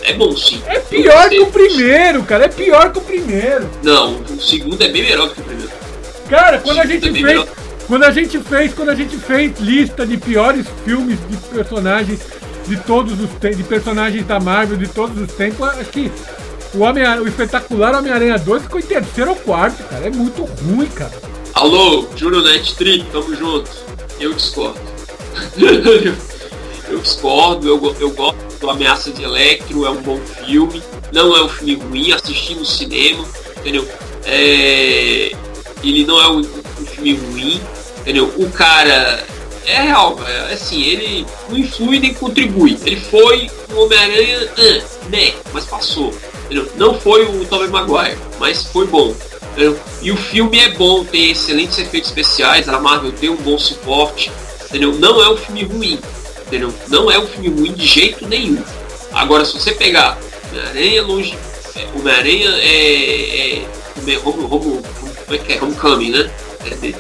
[0.04, 0.62] É bom sim.
[0.68, 2.46] É pior que o primeiro, cara.
[2.46, 3.70] É pior que o primeiro.
[3.84, 5.72] Não, o segundo é bem melhor que o primeiro.
[6.30, 7.26] Cara, quando a gente Também fez.
[7.26, 7.48] melhor.
[7.88, 12.20] Quando a gente fez, quando a gente fez lista de piores filmes de personagens
[12.66, 16.12] de todos os tempos, de personagens da Marvel de todos os tempos, acho que
[16.74, 20.08] o, Homem o espetacular Homem-Aranha 2 ficou em terceiro ou quarto, cara.
[20.08, 21.12] É muito ruim, cara.
[21.54, 23.70] Alô, Júnior Net Trip, tamo junto.
[24.20, 24.80] Eu discordo.
[26.90, 30.82] Eu discordo, eu, eu gosto do Ameaça de Electro, é um bom filme.
[31.12, 33.26] Não é um filme ruim, assisti no cinema,
[33.58, 33.88] entendeu?
[34.26, 35.32] É,
[35.84, 37.62] ele não é um, um filme ruim,
[38.00, 38.32] entendeu?
[38.38, 39.26] O cara
[39.66, 42.78] é real, é assim, ele não influi nem contribui.
[42.86, 46.14] Ele foi um Homem-Aranha, ah, né, mas passou.
[46.46, 46.72] Entendeu?
[46.76, 49.16] Não foi o Tobey Maguire, mas foi bom.
[49.52, 49.80] entendeu?
[50.02, 54.32] E o filme é bom, tem excelentes efeitos especiais, a Marvel tem um bom suporte,
[54.72, 54.94] entendeu?
[54.94, 56.00] Não é um filme ruim,
[56.48, 56.74] entendeu?
[56.88, 58.58] Não é um filme ruim de jeito nenhum.
[59.12, 60.18] Agora, se você pegar
[60.52, 61.38] Homem-Aranha longe,
[61.76, 63.66] é, Homem-Aranha é, é
[64.26, 64.82] Home, home,
[65.26, 65.62] como é que é?
[65.62, 66.32] Homecoming, né?
[66.66, 66.96] É, de-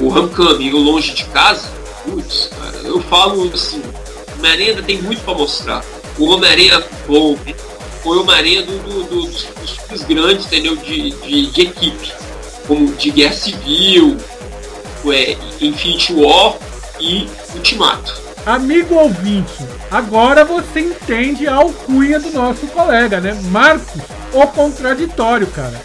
[0.00, 1.68] o Homecoming e o Longe de Casa,
[2.04, 3.82] putz, cara, eu falo assim,
[4.38, 5.84] Homem-Aranha ainda tem muito pra mostrar.
[6.18, 7.36] O Homem-Aranha bom
[8.02, 10.76] foi o Homem-Aranha do, do- do- dos, dos filmes grandes, entendeu?
[10.76, 12.12] De, de, de equipe,
[12.66, 14.16] como de Guerra Civil,
[15.12, 16.54] é, Infinity War
[17.00, 18.30] e Ultimato.
[18.46, 23.38] Amigo ouvinte, agora você entende a alcunha do nosso colega, né?
[23.50, 24.00] Marcos,
[24.32, 25.80] o contraditório, cara.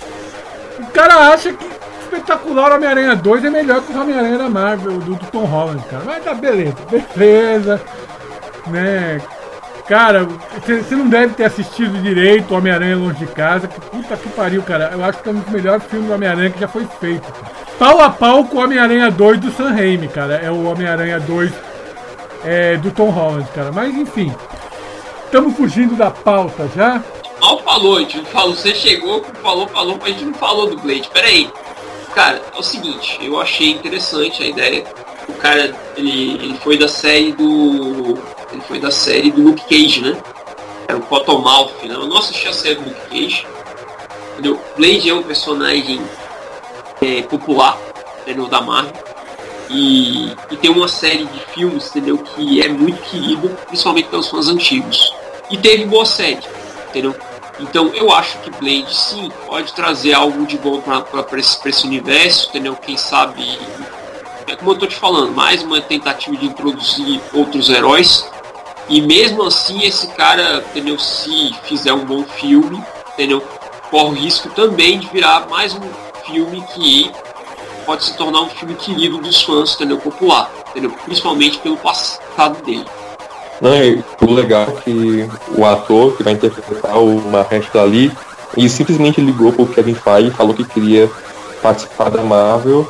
[0.80, 1.66] O cara acha que
[2.02, 6.04] espetacular Homem-Aranha 2 é melhor que o Homem-Aranha da Marvel, do, do Tom Holland, cara.
[6.06, 7.82] Mas tá beleza, beleza,
[8.68, 9.22] né?
[9.88, 10.28] Cara,
[10.66, 13.68] você não deve ter assistido direito Homem-Aranha Longe de Casa.
[13.68, 14.90] Que puta que pariu, cara.
[14.92, 17.32] Eu acho que é um dos melhores filmes do Homem-Aranha que já foi feito.
[17.32, 17.65] Cara.
[17.78, 20.36] Pau a pau com o Homem-Aranha 2 do Sam Raimi, cara.
[20.36, 21.52] É o Homem-Aranha 2
[22.46, 23.72] é, do Tom Holland, cara.
[23.72, 24.34] Mas enfim,
[25.26, 27.04] estamos fugindo da pauta já.
[27.42, 30.70] Mal falou, a gente não falou, você chegou, falou, falou, mas a gente não falou
[30.70, 31.10] do Blade.
[31.14, 31.50] Pera aí.
[32.14, 34.86] Cara, é o seguinte, eu achei interessante a ideia.
[35.28, 38.18] O cara, ele, ele foi da série do.
[38.54, 40.16] Ele foi da série do Luke Cage, né?
[40.88, 41.94] Era o Cottonmouth, né?
[41.94, 43.46] Eu não assisti a série do Luke Cage.
[44.34, 44.62] Entendeu?
[44.78, 46.00] Blade é um personagem
[47.06, 47.78] é, popular,
[48.22, 48.48] entendeu?
[48.48, 48.94] Da Marvel.
[49.70, 52.18] E, e tem uma série de filmes, entendeu?
[52.18, 55.14] Que é muito querida, principalmente pelos fãs antigos.
[55.50, 56.40] E teve boa série,
[56.90, 57.16] entendeu?
[57.60, 62.50] Então eu acho que Blade sim pode trazer algo de bom para esse, esse universo,
[62.50, 62.76] entendeu?
[62.76, 63.58] Quem sabe,
[64.48, 68.30] é como eu tô te falando, mais uma tentativa de introduzir outros heróis.
[68.88, 71.00] E mesmo assim esse cara, entendeu?
[71.00, 72.84] Se fizer um bom filme,
[73.14, 73.42] entendeu?
[73.90, 77.12] Corre o risco também de virar mais um filme que
[77.86, 79.98] pode se tornar um filme querido dos fãs, entendeu?
[79.98, 80.92] Popular, entendeu?
[81.06, 82.86] Principalmente pelo passado dele.
[83.62, 88.12] Não, e o legal é que o ator que vai interpretar o Mahesh ali,
[88.58, 91.10] ele simplesmente ligou pro Kevin Feige e falou que queria
[91.62, 92.88] participar da Marvel.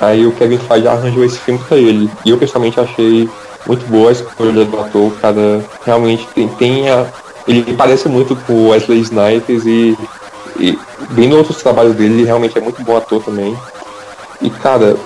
[0.00, 2.10] Aí o Kevin Feige arranjou esse filme pra ele.
[2.24, 3.28] E eu pessoalmente achei
[3.66, 5.08] muito boa a escolha do ator.
[5.08, 7.06] O cara realmente tem, tem a.
[7.46, 9.96] Ele parece muito com Wesley Snipes e,
[10.58, 10.78] e
[11.10, 13.56] nos outros trabalhos dele, ele realmente é muito bom ator também.
[14.40, 14.96] E cara,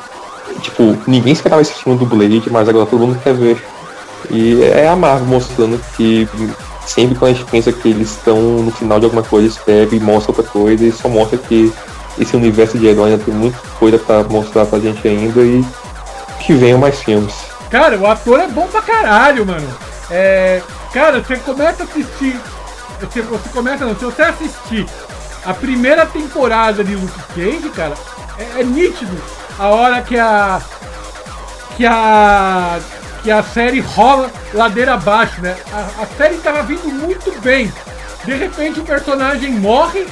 [0.60, 3.62] tipo, ninguém esperava esse filme do Blade, mas agora todo mundo quer ver.
[4.30, 6.28] E é a Marvel mostrando que
[6.86, 10.00] sempre quando a gente pensa que eles estão no final de alguma coisa, pegam e
[10.00, 11.72] mostram outra coisa e só mostra que
[12.18, 15.64] esse universo de herói ainda tem muita coisa pra mostrar pra gente ainda e
[16.40, 17.34] que venham mais filmes.
[17.70, 19.66] Cara, o ator é bom pra caralho, mano.
[20.10, 20.60] É.
[20.92, 22.38] Cara, você começa a assistir.
[23.00, 24.86] Você, você começa não, se você assistir
[25.44, 27.94] a primeira temporada de Luke Cage, cara,
[28.38, 29.20] é, é nítido
[29.58, 30.60] a hora que a
[31.76, 32.80] que a
[33.22, 35.56] que a série rola ladeira abaixo, né?
[35.72, 37.72] A, a série tava vindo muito bem.
[38.24, 40.06] De repente o personagem morre,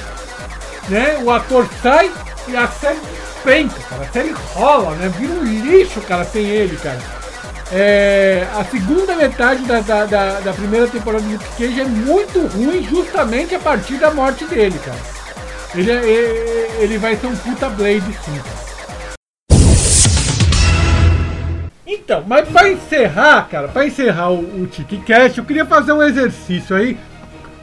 [0.88, 1.18] né?
[1.22, 2.10] O ator sai
[2.46, 4.02] e a série despenca, cara.
[4.02, 5.12] A série rola, né?
[5.18, 6.98] Vira um lixo, cara, sem ele, cara.
[7.72, 12.40] É, a segunda metade da, da, da, da primeira temporada de Luke Cage é muito
[12.48, 15.19] ruim justamente a partir da morte dele, cara.
[15.74, 18.40] Ele, é, ele, ele vai ser um puta Blade sim.
[21.86, 26.74] Então, mas para encerrar, cara, para encerrar o, o TikiCast, eu queria fazer um exercício
[26.74, 26.98] aí,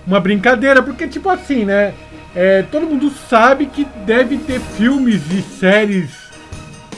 [0.06, 1.94] uma brincadeira, porque tipo assim, né?
[2.36, 6.12] É, todo mundo sabe que deve ter filmes e séries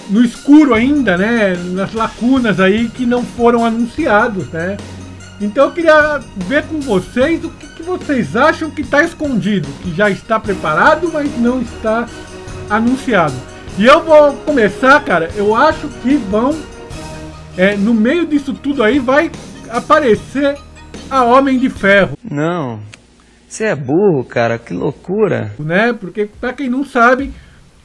[0.09, 1.55] no escuro ainda, né?
[1.71, 4.75] Nas lacunas aí que não foram anunciados, né?
[5.39, 9.93] Então eu queria ver com vocês o que, que vocês acham que está escondido, que
[9.95, 12.07] já está preparado, mas não está
[12.69, 13.35] anunciado.
[13.77, 15.29] E eu vou começar, cara.
[15.35, 16.53] Eu acho que vão
[17.57, 19.29] é, no meio disso tudo aí vai
[19.69, 20.57] aparecer
[21.09, 22.17] a Homem de Ferro.
[22.23, 22.79] Não.
[23.47, 25.51] Você é burro, cara, que loucura.
[25.59, 25.91] Né?
[25.91, 27.33] Porque, para quem não sabe,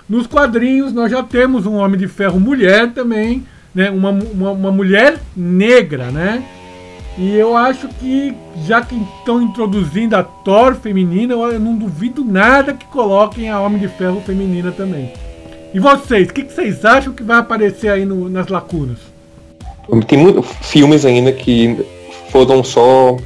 [0.08, 3.44] nos quadrinhos nós já temos um Homem de Ferro mulher também,
[3.74, 3.90] né?
[3.90, 6.44] Uma, uma, uma mulher negra, né?
[7.16, 8.34] E eu acho que,
[8.66, 13.78] já que estão introduzindo a Thor feminina, eu não duvido nada que coloquem a Homem
[13.78, 15.12] de Ferro feminina também.
[15.72, 18.98] E vocês, o que, que, vocês acham que vai aparecer aí no, nas lacunas?
[20.08, 21.84] Tem muitos filmes ainda que
[22.30, 23.16] foram só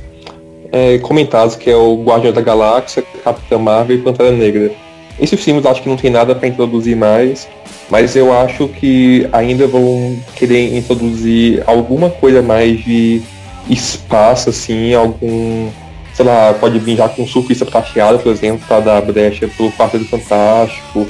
[0.70, 4.70] é, comentados, que é o Guardião da Galáxia, Capitã Marvel e Pantera Negra.
[5.18, 7.48] Esses filmes acho que não tem nada para introduzir mais,
[7.90, 13.22] mas eu acho que ainda vão querer introduzir alguma coisa mais de
[13.68, 15.70] espaço, assim, algum.
[16.14, 20.06] Sei lá, pode vir já com surfista prateado, por exemplo, para dar brecha pro Quarteto
[20.06, 21.06] Fantástico.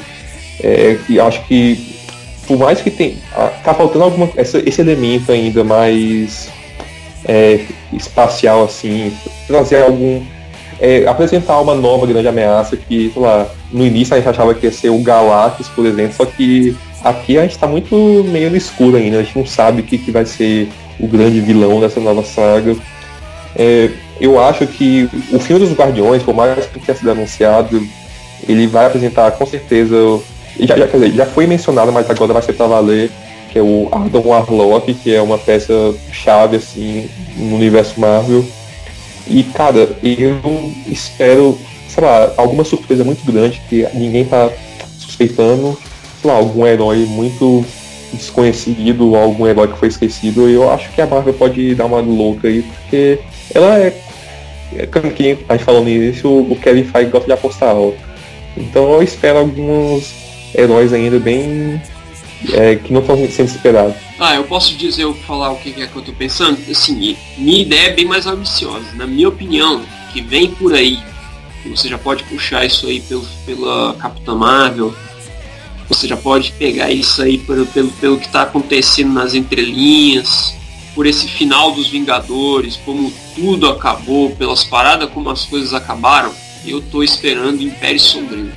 [0.61, 1.97] É, e acho que
[2.49, 3.19] por mais que tem.
[3.63, 4.31] tá faltando alguma.
[4.35, 6.49] Essa, esse elemento ainda mais
[7.27, 7.61] é,
[7.93, 9.13] espacial, assim,
[9.47, 10.23] trazer algum.
[10.81, 14.65] É, apresentar uma nova grande ameaça que, sei lá, no início a gente achava que
[14.65, 17.95] ia ser o Galactus, por exemplo, só que aqui a gente está muito
[18.29, 20.69] meio no escuro ainda, a gente não sabe o que, que vai ser
[20.99, 22.77] o grande vilão dessa nova saga.
[23.57, 27.81] É, eu acho que o filme dos Guardiões, por mais que tenha sido anunciado,
[28.49, 29.97] ele vai apresentar com certeza
[30.59, 33.11] já, já, dizer, já foi mencionado, mas agora vai ser pra valer,
[33.51, 38.45] que é o Ardon Warlock, que é uma peça chave assim no universo Marvel.
[39.27, 41.59] E cara, eu espero,
[41.89, 44.51] sei lá, alguma surpresa muito grande que ninguém tá
[44.99, 45.79] suspeitando,
[46.27, 47.65] lá, algum herói muito
[48.13, 50.49] desconhecido, algum herói que foi esquecido.
[50.49, 53.19] Eu acho que a Marvel pode dar uma louca aí, porque
[53.55, 54.01] ela é.
[54.77, 57.99] é como que a gente falou no início, o Kevin Feige gosta de apostar alto.
[58.57, 60.13] Então eu espero alguns
[60.55, 61.81] heróis ainda bem
[62.53, 63.97] é, que não estão sendo esperados.
[64.19, 66.59] Ah, eu posso dizer, eu falar o que é que eu tô pensando?
[66.71, 68.93] Assim, minha ideia é bem mais ambiciosa.
[68.95, 69.83] Na minha opinião,
[70.13, 70.99] que vem por aí,
[71.67, 74.95] você já pode puxar isso aí pelo, pela Capitã Marvel,
[75.89, 80.55] você já pode pegar isso aí pelo, pelo, pelo que está acontecendo nas entrelinhas,
[80.95, 86.33] por esse final dos Vingadores, como tudo acabou, pelas paradas como as coisas acabaram,
[86.67, 88.53] eu tô esperando Império Sombrio.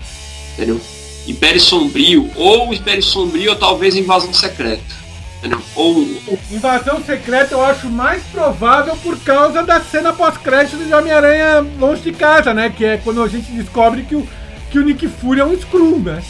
[0.53, 0.81] Entendeu?
[1.27, 5.01] Império Sombrio, ou Império Sombrio, ou talvez Invasão Secreta.
[5.37, 5.61] Entendeu?
[5.75, 6.07] Ou.
[6.51, 12.11] Invasão Secreta eu acho mais provável por causa da cena pós-crédito de Homem-Aranha longe de
[12.11, 12.69] casa, né?
[12.75, 14.27] Que é quando a gente descobre que o,
[14.69, 16.21] que o Nick Fury é um Screw, né?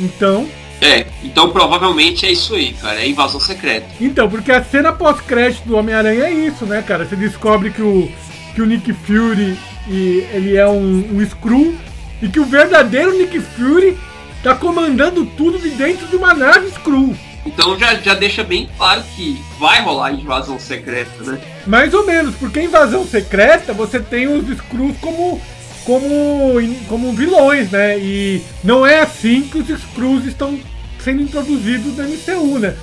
[0.00, 0.48] Então.
[0.80, 3.86] É, então provavelmente é isso aí, cara, é invasão secreta.
[4.00, 7.04] Então, porque a cena pós-crédito do Homem-Aranha é isso, né, cara?
[7.04, 8.10] Você descobre que o,
[8.54, 11.76] que o Nick Fury e, ele é um, um Screw
[12.22, 13.98] e que o verdadeiro Nick Fury
[14.42, 17.14] tá comandando tudo de dentro de uma nave Skrull.
[17.44, 21.40] Então já, já deixa bem claro que vai rolar invasão secreta, né?
[21.66, 25.40] Mais ou menos, porque invasão secreta você tem os Skrulls como,
[25.84, 26.54] como,
[26.88, 27.98] como vilões, né?
[27.98, 30.58] E não é assim que os Skrulls estão
[30.98, 32.74] sendo introduzidos no MCU, né?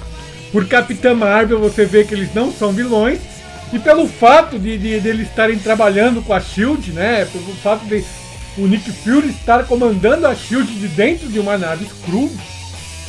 [0.52, 3.20] Por Capitã Marvel você vê que eles não são vilões.
[3.72, 7.26] E pelo fato de, de, de eles estarem trabalhando com a Shield, né?
[7.26, 8.04] Pelo fato de
[8.58, 12.32] o Nick Fury estar comandando a Shield de dentro de uma nave Skrull,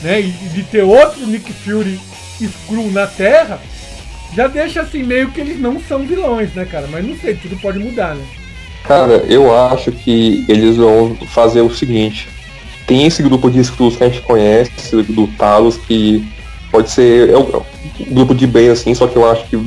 [0.03, 0.21] né?
[0.21, 1.99] E de ter outro Nick Fury
[2.41, 3.61] Skrull na Terra,
[4.35, 6.87] já deixa assim meio que eles não são vilões, né, cara?
[6.89, 8.25] Mas não sei, tudo pode mudar, né?
[8.85, 12.29] Cara, eu acho que eles vão fazer o seguinte.
[12.87, 16.27] Tem esse grupo de Skrulls que a gente conhece, do Talos, que
[16.71, 17.63] pode ser é um,
[18.11, 19.59] grupo de bem assim, só que eu acho que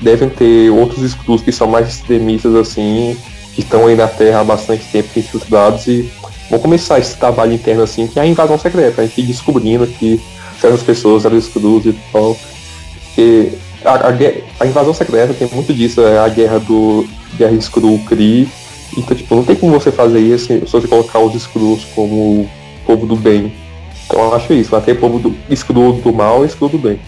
[0.00, 3.16] devem ter outros Skrulls que são mais extremistas assim,
[3.54, 6.08] que estão aí na Terra há bastante tempo infiltrados e
[6.48, 10.20] vão começar esse trabalho interno assim, que é a invasão secreta, a gente descobrindo que
[10.60, 12.36] certas pessoas eram Skrulls e tal.
[13.16, 13.52] E
[13.84, 14.08] a, a,
[14.60, 17.06] a, invasão secreta tem muito disso, é a guerra do
[17.36, 18.48] Guerra Skrull Kree.
[18.96, 22.48] Então, tipo, não tem como você fazer isso se você colocar os Skrulls como
[22.86, 23.52] povo do bem.
[24.06, 26.98] Então eu acho isso, até povo do Skrull do mal e Skrull do bem.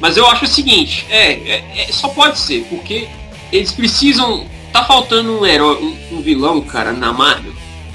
[0.00, 3.08] Mas eu acho o seguinte, é, é, é, só pode ser, porque
[3.52, 4.44] eles precisam.
[4.72, 7.52] Tá faltando um herói, um, um vilão, cara, na Marvel.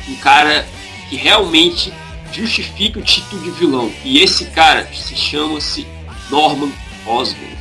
[0.07, 0.65] Um cara
[1.09, 1.91] que realmente
[2.31, 3.91] justifica o título de vilão.
[4.05, 5.87] E esse cara se chama-se
[6.29, 6.69] Norman
[7.05, 7.57] Osborn.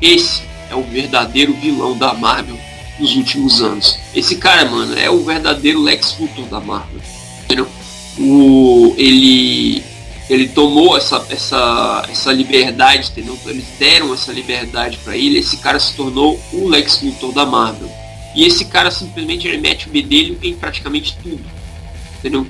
[0.00, 2.58] Esse é o verdadeiro vilão da Marvel
[2.98, 3.98] nos últimos anos.
[4.14, 7.00] Esse cara, mano, é o verdadeiro Lex Luthor da Marvel.
[7.44, 7.68] Entendeu?
[8.18, 9.82] O, ele
[10.28, 13.36] ele tomou essa, essa, essa liberdade, entendeu?
[13.46, 17.90] Eles deram essa liberdade para ele, esse cara se tornou o Lex Luthor da Marvel.
[18.36, 21.44] E esse cara simplesmente ele mete o bedelho em praticamente tudo.
[22.18, 22.46] Entendeu?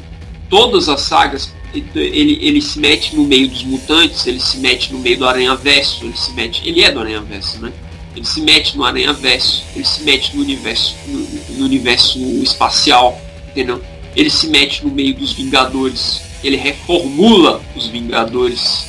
[0.51, 4.99] Todas as sagas, ele, ele se mete no meio dos mutantes, ele se mete no
[4.99, 6.69] meio do Aranha Verso, ele se mete.
[6.69, 7.73] Ele é do Aranha Verso, né?
[8.15, 11.19] Ele se mete no Aranha Verso, ele se mete no universo, no,
[11.59, 13.82] no universo espacial, entendeu?
[14.16, 18.87] Ele se mete no meio dos Vingadores, ele reformula os Vingadores,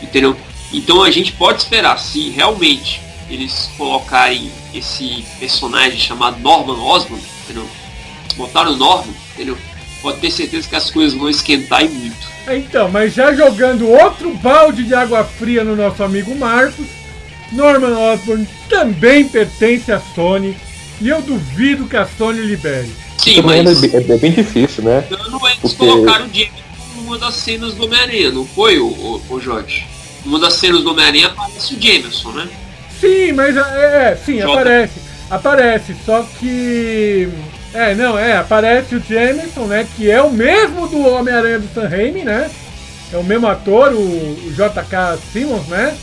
[0.00, 0.36] entendeu?
[0.72, 7.68] Então a gente pode esperar, se realmente eles colocarem esse personagem chamado Norman Osborn, entendeu?
[8.36, 9.58] Botaram o Norman, entendeu?
[10.00, 12.30] Pode ter certeza que as coisas vão esquentar e muito.
[12.48, 16.86] Então, mas já jogando outro balde de água fria no nosso amigo Marcos,
[17.52, 20.56] Norman Osborn também pertence à Sony
[21.00, 22.90] e eu duvido que a Sony libere.
[23.18, 23.82] Sim, mas...
[23.82, 25.04] É, é, bem difícil, né?
[25.10, 25.76] Não, eles Porque...
[25.76, 26.70] colocaram o James
[27.10, 29.84] uma das cenas do Homem-Aranha, não foi, o, o, o Jorge?
[30.24, 32.48] Uma das cenas do Homem-Aranha aparece o Jameson, né?
[33.00, 34.44] Sim, mas é, é sim, J.
[34.44, 35.00] aparece.
[35.28, 37.28] Aparece, só que.
[37.74, 39.86] É, não, é, aparece o Jameson, né?
[39.96, 42.48] Que é o mesmo do Homem-Aranha do Sam Raimi, né?
[43.12, 45.96] É o mesmo ator, o, o JK Simmons, né?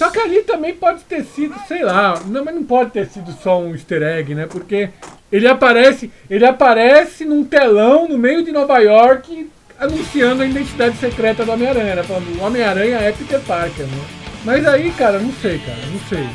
[0.00, 3.30] Só que ali também pode ter sido, sei lá, não, mas não pode ter sido
[3.42, 4.46] só um easter egg, né?
[4.50, 4.88] Porque
[5.30, 11.44] ele aparece, ele aparece num telão no meio de Nova York anunciando a identidade secreta
[11.44, 12.02] do Homem-Aranha, né?
[12.02, 14.00] Falando, Homem-Aranha é Peter Parker, né?
[14.42, 16.26] Mas aí, cara, não sei, cara, não sei.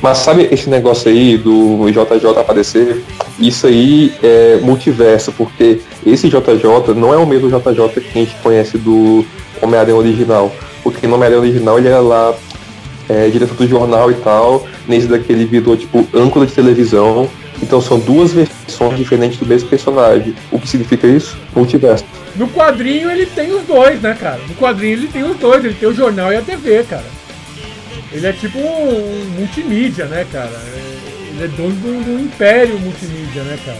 [0.00, 3.04] Mas sabe esse negócio aí do JJ aparecer?
[3.38, 8.34] Isso aí é multiverso, porque esse JJ não é o mesmo JJ que a gente
[8.36, 9.26] conhece do
[9.60, 10.50] Homem-Aranha original.
[10.82, 12.34] Porque no Homem-Aranha original ele era lá
[13.10, 17.28] é, diretor do jornal e tal, nesse daqui ele virou tipo âncora de televisão.
[17.60, 20.34] Então são duas versões diferentes do mesmo personagem.
[20.50, 21.36] O que significa isso?
[21.54, 22.04] Multiverso.
[22.36, 24.40] No quadrinho ele tem os dois, né, cara?
[24.48, 27.04] No quadrinho ele tem os dois, ele tem o jornal e a TV, cara.
[28.12, 30.52] Ele é tipo um multimídia, né, cara?
[31.32, 33.78] Ele é dono do, do império multimídia, né, cara?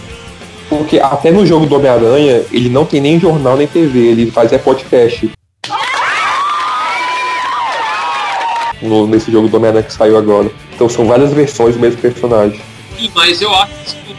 [0.69, 4.53] Porque até no jogo do Homem-Aranha, ele não tem nem jornal nem TV, ele faz
[4.53, 5.31] é podcast.
[8.81, 10.51] No, nesse jogo do Homem-Aranha que saiu agora.
[10.73, 12.59] Então são várias versões do mesmo personagem.
[12.97, 13.71] Sim, mas eu acho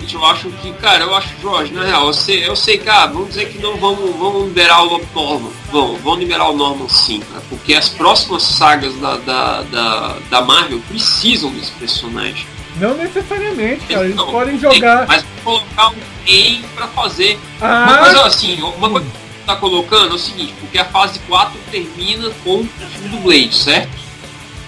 [0.03, 3.07] seguinte, eu acho que, cara, eu acho, Jorge, na real, eu sei, eu sei cara,
[3.07, 5.51] vamos dizer que não vamos, vamos liberar o Norman.
[5.71, 10.41] Vamos, vamos liberar o Norman sim, cara, porque as próximas sagas da, da, da, da
[10.43, 12.47] Marvel precisam desse personagem.
[12.77, 14.99] Não necessariamente, cara, eles podem jogar.
[14.99, 17.39] Tem, mas colocar alguém pra fazer.
[17.61, 21.19] Ah, uma coisa assim, uma coisa que tá colocando é o seguinte, porque a fase
[21.21, 23.91] 4 termina com o fim do Blade, certo?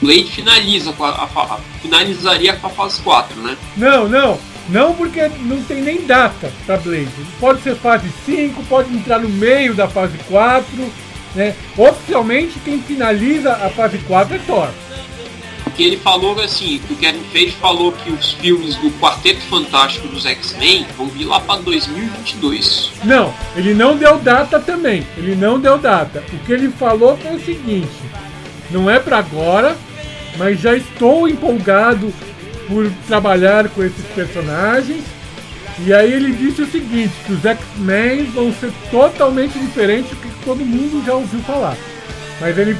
[0.04, 3.56] Blade finaliza com a, a, a, finalizaria com a fase 4, né?
[3.74, 4.38] Não, não.
[4.68, 7.08] Não porque não tem nem data para Blade.
[7.40, 10.64] Pode ser fase 5, pode entrar no meio da fase 4.
[11.34, 11.54] Né?
[11.76, 14.68] Oficialmente quem finaliza a fase 4 é Thor.
[15.64, 20.26] Porque ele falou assim, o Kevin Feige falou que os filmes do Quarteto Fantástico dos
[20.26, 22.92] X-Men vão vir lá para 2022.
[23.04, 25.04] Não, ele não deu data também.
[25.16, 26.22] Ele não deu data.
[26.30, 27.88] O que ele falou foi o seguinte:
[28.70, 29.76] não é para agora,
[30.36, 32.12] mas já estou empolgado
[32.68, 35.02] por trabalhar com esses personagens.
[35.84, 40.44] E aí ele disse o seguinte, que os X-Men vão ser totalmente diferentes do que
[40.44, 41.76] todo mundo já ouviu falar.
[42.40, 42.76] Mas ele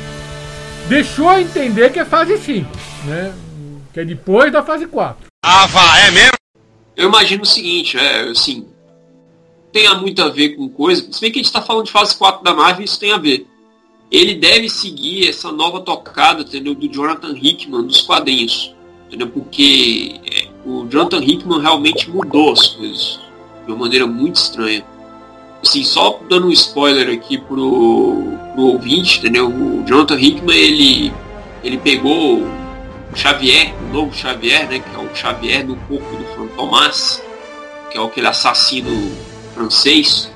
[0.89, 2.71] deixou a entender que é fase 5,
[3.05, 3.35] né?
[3.93, 5.27] Que é depois da fase 4.
[5.45, 6.35] Ah, vá, é mesmo?
[6.97, 8.67] Eu imagino o seguinte, é assim,
[9.73, 12.17] tem muito a ver com coisa, se bem que a gente está falando de fase
[12.17, 13.45] 4 da Marvel, isso tem a ver.
[14.15, 18.75] Ele deve seguir essa nova tocada, entendeu, do Jonathan Hickman dos quadrinhos
[19.15, 19.29] entendeu?
[19.29, 23.21] Porque é, o Jonathan Hickman realmente mudou as coisas
[23.65, 24.85] de uma maneira muito estranha.
[25.63, 28.23] Assim, só dando um spoiler aqui pro,
[28.55, 29.49] pro ouvinte, entendeu?
[29.49, 31.13] O Jonathan Hickman, ele,
[31.63, 34.81] ele pegou o Xavier, o novo Xavier, né?
[34.81, 37.23] Que é o Xavier do corpo do Fantomas,
[37.91, 39.11] que é aquele assassino
[39.55, 40.31] francês.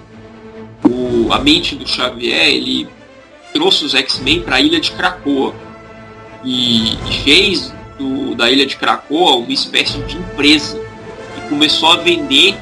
[0.85, 2.89] o, a mente do Xavier, ele
[3.53, 5.55] trouxe os X-Men para a ilha de Krakoa.
[6.45, 10.81] E, e fez do, da ilha de Krakoa uma espécie de empresa
[11.37, 12.55] e começou a vender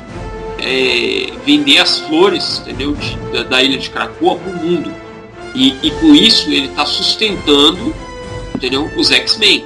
[0.58, 4.92] é, vender as flores entendeu de, da, da, ilha de Krakoa para o mundo.
[5.54, 7.94] E, e com isso ele está sustentando
[8.54, 9.64] entendeu os X-Men.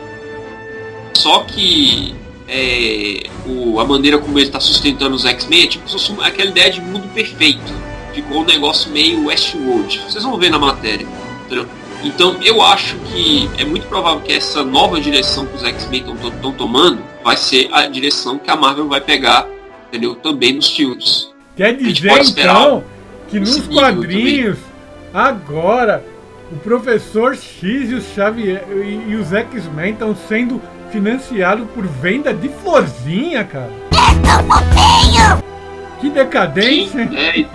[1.15, 2.15] Só que
[2.49, 5.89] é, o, a maneira como ele está sustentando os X-Men é tipo
[6.23, 11.07] aquela ideia de mundo perfeito ficou um negócio meio Westworld vocês vão ver na matéria
[11.47, 11.67] entendeu?
[12.03, 16.53] Então eu acho que é muito provável que essa nova direção que os X-Men estão
[16.53, 19.47] tomando vai ser a direção que a Marvel vai pegar,
[19.89, 20.15] entendeu?
[20.15, 21.31] Também nos filmes.
[21.57, 22.83] Quer dizer então
[23.29, 24.59] que nos quadrinhos
[25.13, 26.03] agora
[26.51, 30.61] o professor X e os Xavier e, e os X-Men estão sendo
[30.91, 33.71] financiados por venda de florzinha, cara.
[36.01, 37.07] Que decadência!
[37.07, 37.47] Sim, é,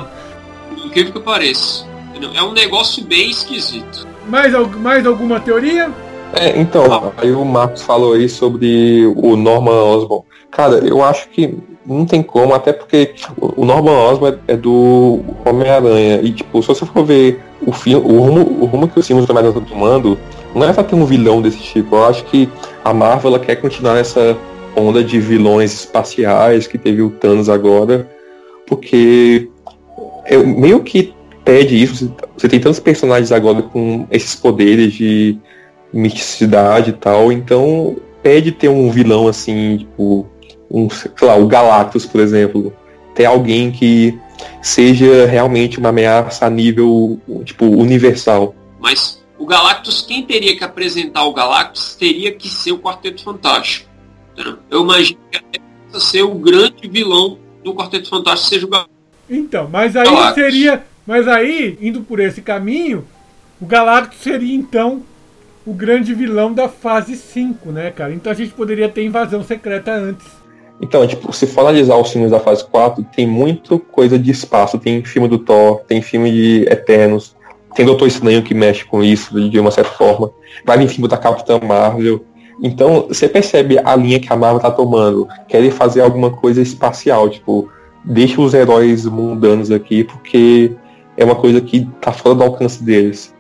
[0.96, 1.86] incrível que pareça.
[2.34, 4.08] É um negócio bem esquisito.
[4.30, 5.92] Mais, mais alguma teoria?
[6.34, 10.24] É, então, aí o Marcos falou aí sobre o Norman Osborn.
[10.50, 16.22] Cara, eu acho que não tem como, até porque o Norman Osborn é do Homem-Aranha.
[16.24, 19.26] E, tipo, se você for ver o, filme, o, rumo, o rumo que os filmes
[19.26, 20.18] do Homem-Aranha estão tomando,
[20.56, 21.96] não é pra ter um vilão desse tipo.
[21.96, 22.50] Eu acho que
[22.84, 24.36] a Marvel ela quer continuar nessa
[24.76, 28.10] onda de vilões espaciais que teve o Thanos agora,
[28.66, 29.50] porque
[30.26, 32.14] é meio que pede isso.
[32.38, 35.38] Você tem tantos personagens agora com esses poderes de
[35.94, 40.28] misticidade e tal, então pede ter um vilão assim, tipo,
[40.70, 42.74] um, sei lá, o Galactus, por exemplo.
[43.14, 44.20] Ter alguém que
[44.62, 48.54] seja realmente uma ameaça a nível, tipo, universal.
[48.80, 53.90] Mas o Galactus, quem teria que apresentar o Galactus teria que ser o Quarteto Fantástico.
[54.70, 58.95] Eu imagino que ser o grande vilão do Quarteto Fantástico seja o Galactus.
[59.30, 60.44] Então, mas aí Galactus.
[60.44, 63.06] seria mas aí, indo por esse caminho,
[63.62, 65.04] o Galactus seria então
[65.66, 68.12] o grande vilão da fase 5, né, cara?
[68.14, 70.26] Então a gente poderia ter invasão secreta antes.
[70.82, 74.80] Então, tipo, se for analisar os filmes da fase 4, tem muita coisa de espaço.
[74.80, 77.36] Tem filme do Thor, tem filme de Eternos,
[77.76, 80.32] tem Doutor Estranho que mexe com isso de uma certa forma.
[80.66, 82.26] Vai vir filme da Capitã Marvel.
[82.62, 85.28] Então, você percebe a linha que a Marvel tá tomando.
[85.48, 87.70] Querem fazer alguma coisa espacial, tipo,
[88.06, 90.72] deixa os heróis mundanos aqui, porque
[91.18, 93.34] é uma coisa que tá fora do alcance deles.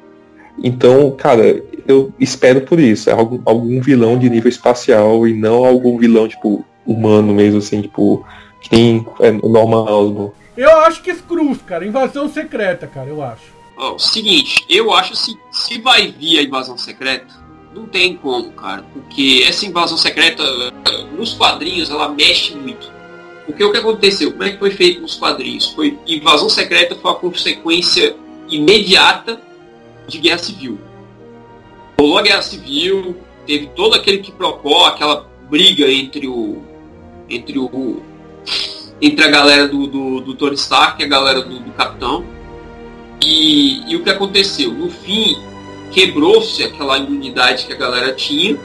[0.64, 3.10] Então, cara, eu espero por isso.
[3.10, 7.82] É algum, algum vilão de nível espacial e não algum vilão, tipo, humano mesmo, assim,
[7.82, 8.26] tipo,
[8.62, 9.86] que tem é, normal.
[9.86, 10.32] Osborn.
[10.58, 13.54] Eu acho que Scrooge, cara, invasão secreta, cara, eu acho.
[13.78, 17.28] Oh, seguinte, eu acho assim, se vai vir a invasão secreta,
[17.74, 20.42] não tem como, cara, porque essa invasão secreta,
[21.12, 22.95] nos quadrinhos, ela mexe muito.
[23.46, 24.32] Porque o que aconteceu?
[24.32, 25.68] Como é que foi feito nos quadrinhos?
[25.68, 28.16] Foi invasão secreta foi a consequência
[28.50, 29.40] imediata
[30.08, 30.80] de guerra civil.
[32.00, 33.16] Rolou a guerra civil,
[33.46, 36.62] teve todo aquele que propôs aquela briga entre o
[37.30, 38.02] entre o
[39.02, 42.26] entre a galera do, do, do Tony Stark e a galera do, do Capitão.
[43.22, 44.72] E, e o que aconteceu?
[44.72, 45.38] No fim,
[45.92, 48.58] quebrou-se aquela imunidade que a galera tinha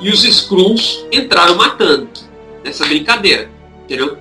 [0.00, 2.08] e os Skrulls entraram matando
[2.64, 3.57] nessa brincadeira
[3.88, 4.18] entendeu?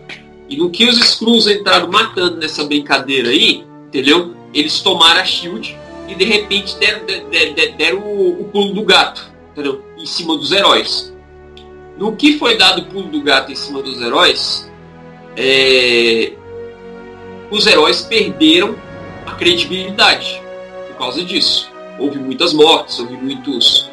[0.49, 4.33] E no que os Skrulls entraram matando nessa brincadeira aí, entendeu?
[4.53, 5.77] Eles tomaram a Shield
[6.07, 9.83] e de repente deram, deram, deram o, o, pulo do gato, entendeu?
[9.97, 11.13] Em cima dos heróis.
[11.97, 14.71] No que foi dado o pulo do gato em cima dos heróis,
[15.35, 16.31] é...
[17.51, 18.75] os heróis perderam
[19.25, 20.41] a credibilidade
[20.87, 21.69] por causa disso.
[21.99, 23.89] Houve muitas mortes, houve muitos,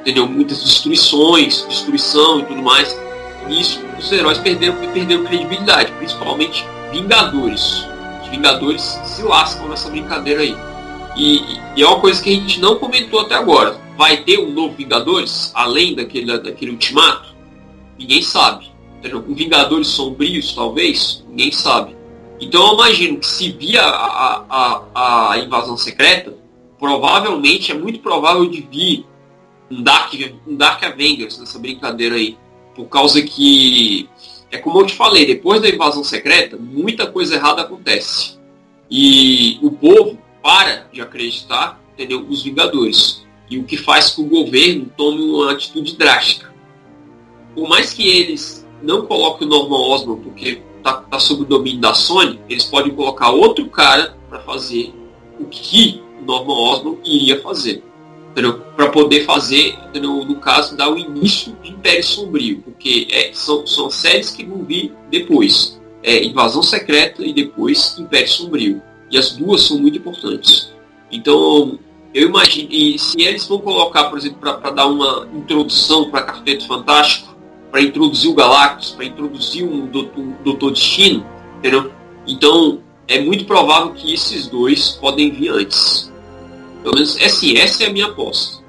[0.00, 0.26] entendeu?
[0.26, 3.07] Muitas destruições, destruição e tudo mais
[3.48, 7.84] nisso os heróis perderam, perderam credibilidade, principalmente Vingadores.
[8.22, 10.56] Os Vingadores se lascam nessa brincadeira aí.
[11.16, 11.42] E,
[11.76, 13.78] e, é uma coisa que a gente não comentou até agora.
[13.96, 17.34] Vai ter um novo Vingadores, além daquele, daquele ultimato?
[17.98, 18.70] Ninguém sabe.
[19.04, 21.24] Um Vingadores sombrios, talvez?
[21.28, 21.96] Ninguém sabe.
[22.40, 24.44] Então eu imagino que se via a,
[24.94, 26.34] a, a invasão secreta,
[26.78, 29.04] provavelmente é muito provável de vir
[29.70, 30.12] um Dark,
[30.46, 32.38] um Dark Avengers nessa brincadeira aí.
[32.78, 34.08] Por causa que,
[34.52, 38.38] é como eu te falei, depois da invasão secreta, muita coisa errada acontece.
[38.88, 42.24] E o povo para de acreditar, entendeu?
[42.30, 43.26] Os Vingadores.
[43.50, 46.54] E o que faz que o governo tome uma atitude drástica.
[47.52, 51.80] Por mais que eles não coloquem o Norman Osborn, porque está tá sob o domínio
[51.80, 54.94] da Sony, eles podem colocar outro cara para fazer
[55.40, 57.82] o que Norman Osborn iria fazer
[58.76, 63.90] para poder fazer, no caso, dar o início de Império Sombrio, porque é, são, são
[63.90, 65.80] séries que vão vir depois.
[66.02, 68.82] É, Invasão Secreta e depois Império Sombrio.
[69.10, 70.72] E as duas são muito importantes.
[71.10, 71.78] Então,
[72.14, 76.66] eu imagino, e se eles vão colocar, por exemplo, para dar uma introdução para Quarteto
[76.66, 77.36] Fantástico,
[77.70, 81.26] para introduzir o Galactus, para introduzir um Doutor, um Doutor Destino,
[81.58, 81.90] entendeu?
[82.26, 86.07] Então, é muito provável que esses dois podem vir antes.
[86.88, 88.62] Pelo menos, assim, essa é a minha aposta.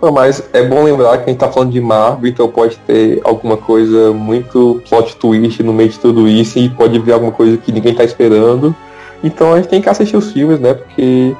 [0.00, 3.20] Não, mas é bom lembrar que a gente tá falando de Marvel, então pode ter
[3.22, 7.58] alguma coisa muito plot twist no meio de tudo isso e pode vir alguma coisa
[7.58, 8.74] que ninguém tá esperando.
[9.22, 10.72] Então a gente tem que assistir os filmes, né?
[10.72, 11.36] Porque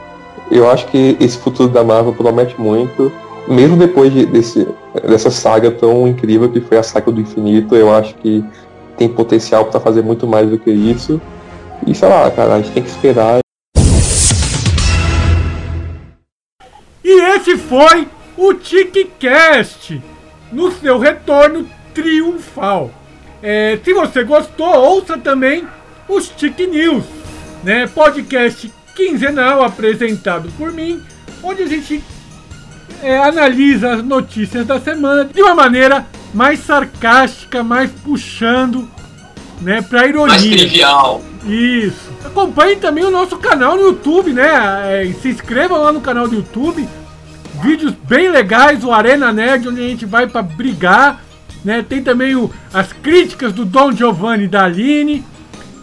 [0.50, 3.10] eu acho que esse futuro da Marvel promete muito.
[3.46, 4.68] Mesmo depois de, desse,
[5.09, 8.44] dessa saga tão incrível que foi a saga do infinito, eu acho que
[8.98, 11.18] tem potencial para fazer muito mais do que isso.
[11.86, 13.38] E sei lá, cara, a gente tem que esperar.
[17.39, 20.02] Esse foi o TicCast
[20.52, 22.90] no seu retorno triunfal.
[23.40, 25.66] É, se você gostou, ouça também
[26.09, 27.05] os Tic News,
[27.62, 27.86] né?
[27.86, 31.01] Podcast quinzenal apresentado por mim,
[31.43, 32.02] onde a gente
[33.02, 36.05] é, analisa as notícias da semana de uma maneira
[36.35, 38.89] mais sarcástica, mais puxando
[39.60, 40.27] né, pra ironia.
[40.27, 41.23] Mais trivial.
[41.47, 42.10] Isso.
[42.24, 44.48] Acompanhe também o nosso canal no YouTube, né?
[45.05, 46.89] É, se inscrevam lá no canal do YouTube.
[47.62, 51.22] Vídeos bem legais, o Arena Nerd, onde a gente vai para brigar.
[51.64, 51.82] Né?
[51.82, 55.24] Tem também o, as críticas do Dom Giovanni da Aline.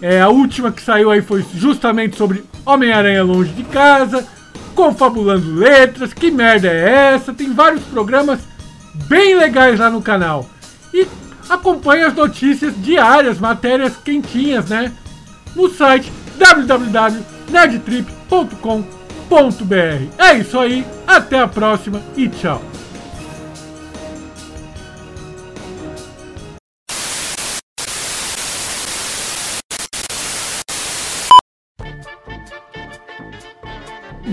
[0.02, 4.26] É, a última que saiu aí foi justamente sobre Homem-Aranha Longe de Casa,
[4.74, 7.34] Confabulando Letras, que merda é essa?
[7.34, 8.40] Tem vários programas
[9.08, 10.50] bem legais lá no canal.
[10.94, 11.08] E
[11.50, 14.92] acompanhe as notícias diárias, matérias quentinhas, né?
[15.56, 19.05] No site www.nerdtrip.com.br.
[20.18, 22.62] É isso aí, até a próxima e tchau.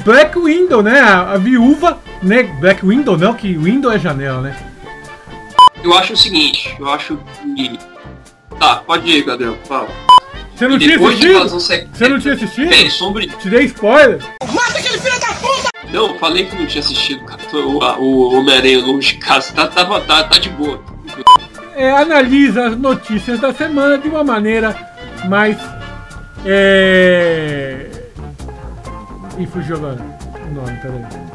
[0.04, 1.00] Black Window, né?
[1.00, 2.42] A, a, viúva, né?
[2.42, 4.56] Black Window não, que Window é janela, né?
[5.82, 7.18] Eu acho o seguinte, eu acho
[7.56, 7.78] que.
[8.58, 9.88] Tá, pode ir, Gabriel, fala.
[10.54, 11.48] Você não tinha assistido?
[11.48, 12.72] Você não tinha assistido?
[12.72, 13.30] É, sombrio.
[13.38, 14.20] Te dei spoiler?
[14.52, 15.70] Mata aquele filho da puta!
[15.90, 17.40] Não, falei que não tinha assistido, cara.
[17.52, 20.82] O, o Homem-Aranha longe de casa tá, tá, tá, tá de boa.
[21.74, 24.74] É, analisa as notícias da semana de uma maneira
[25.28, 25.56] mais.
[26.44, 27.90] É.
[29.38, 31.31] E fui jogando o nome, peraí.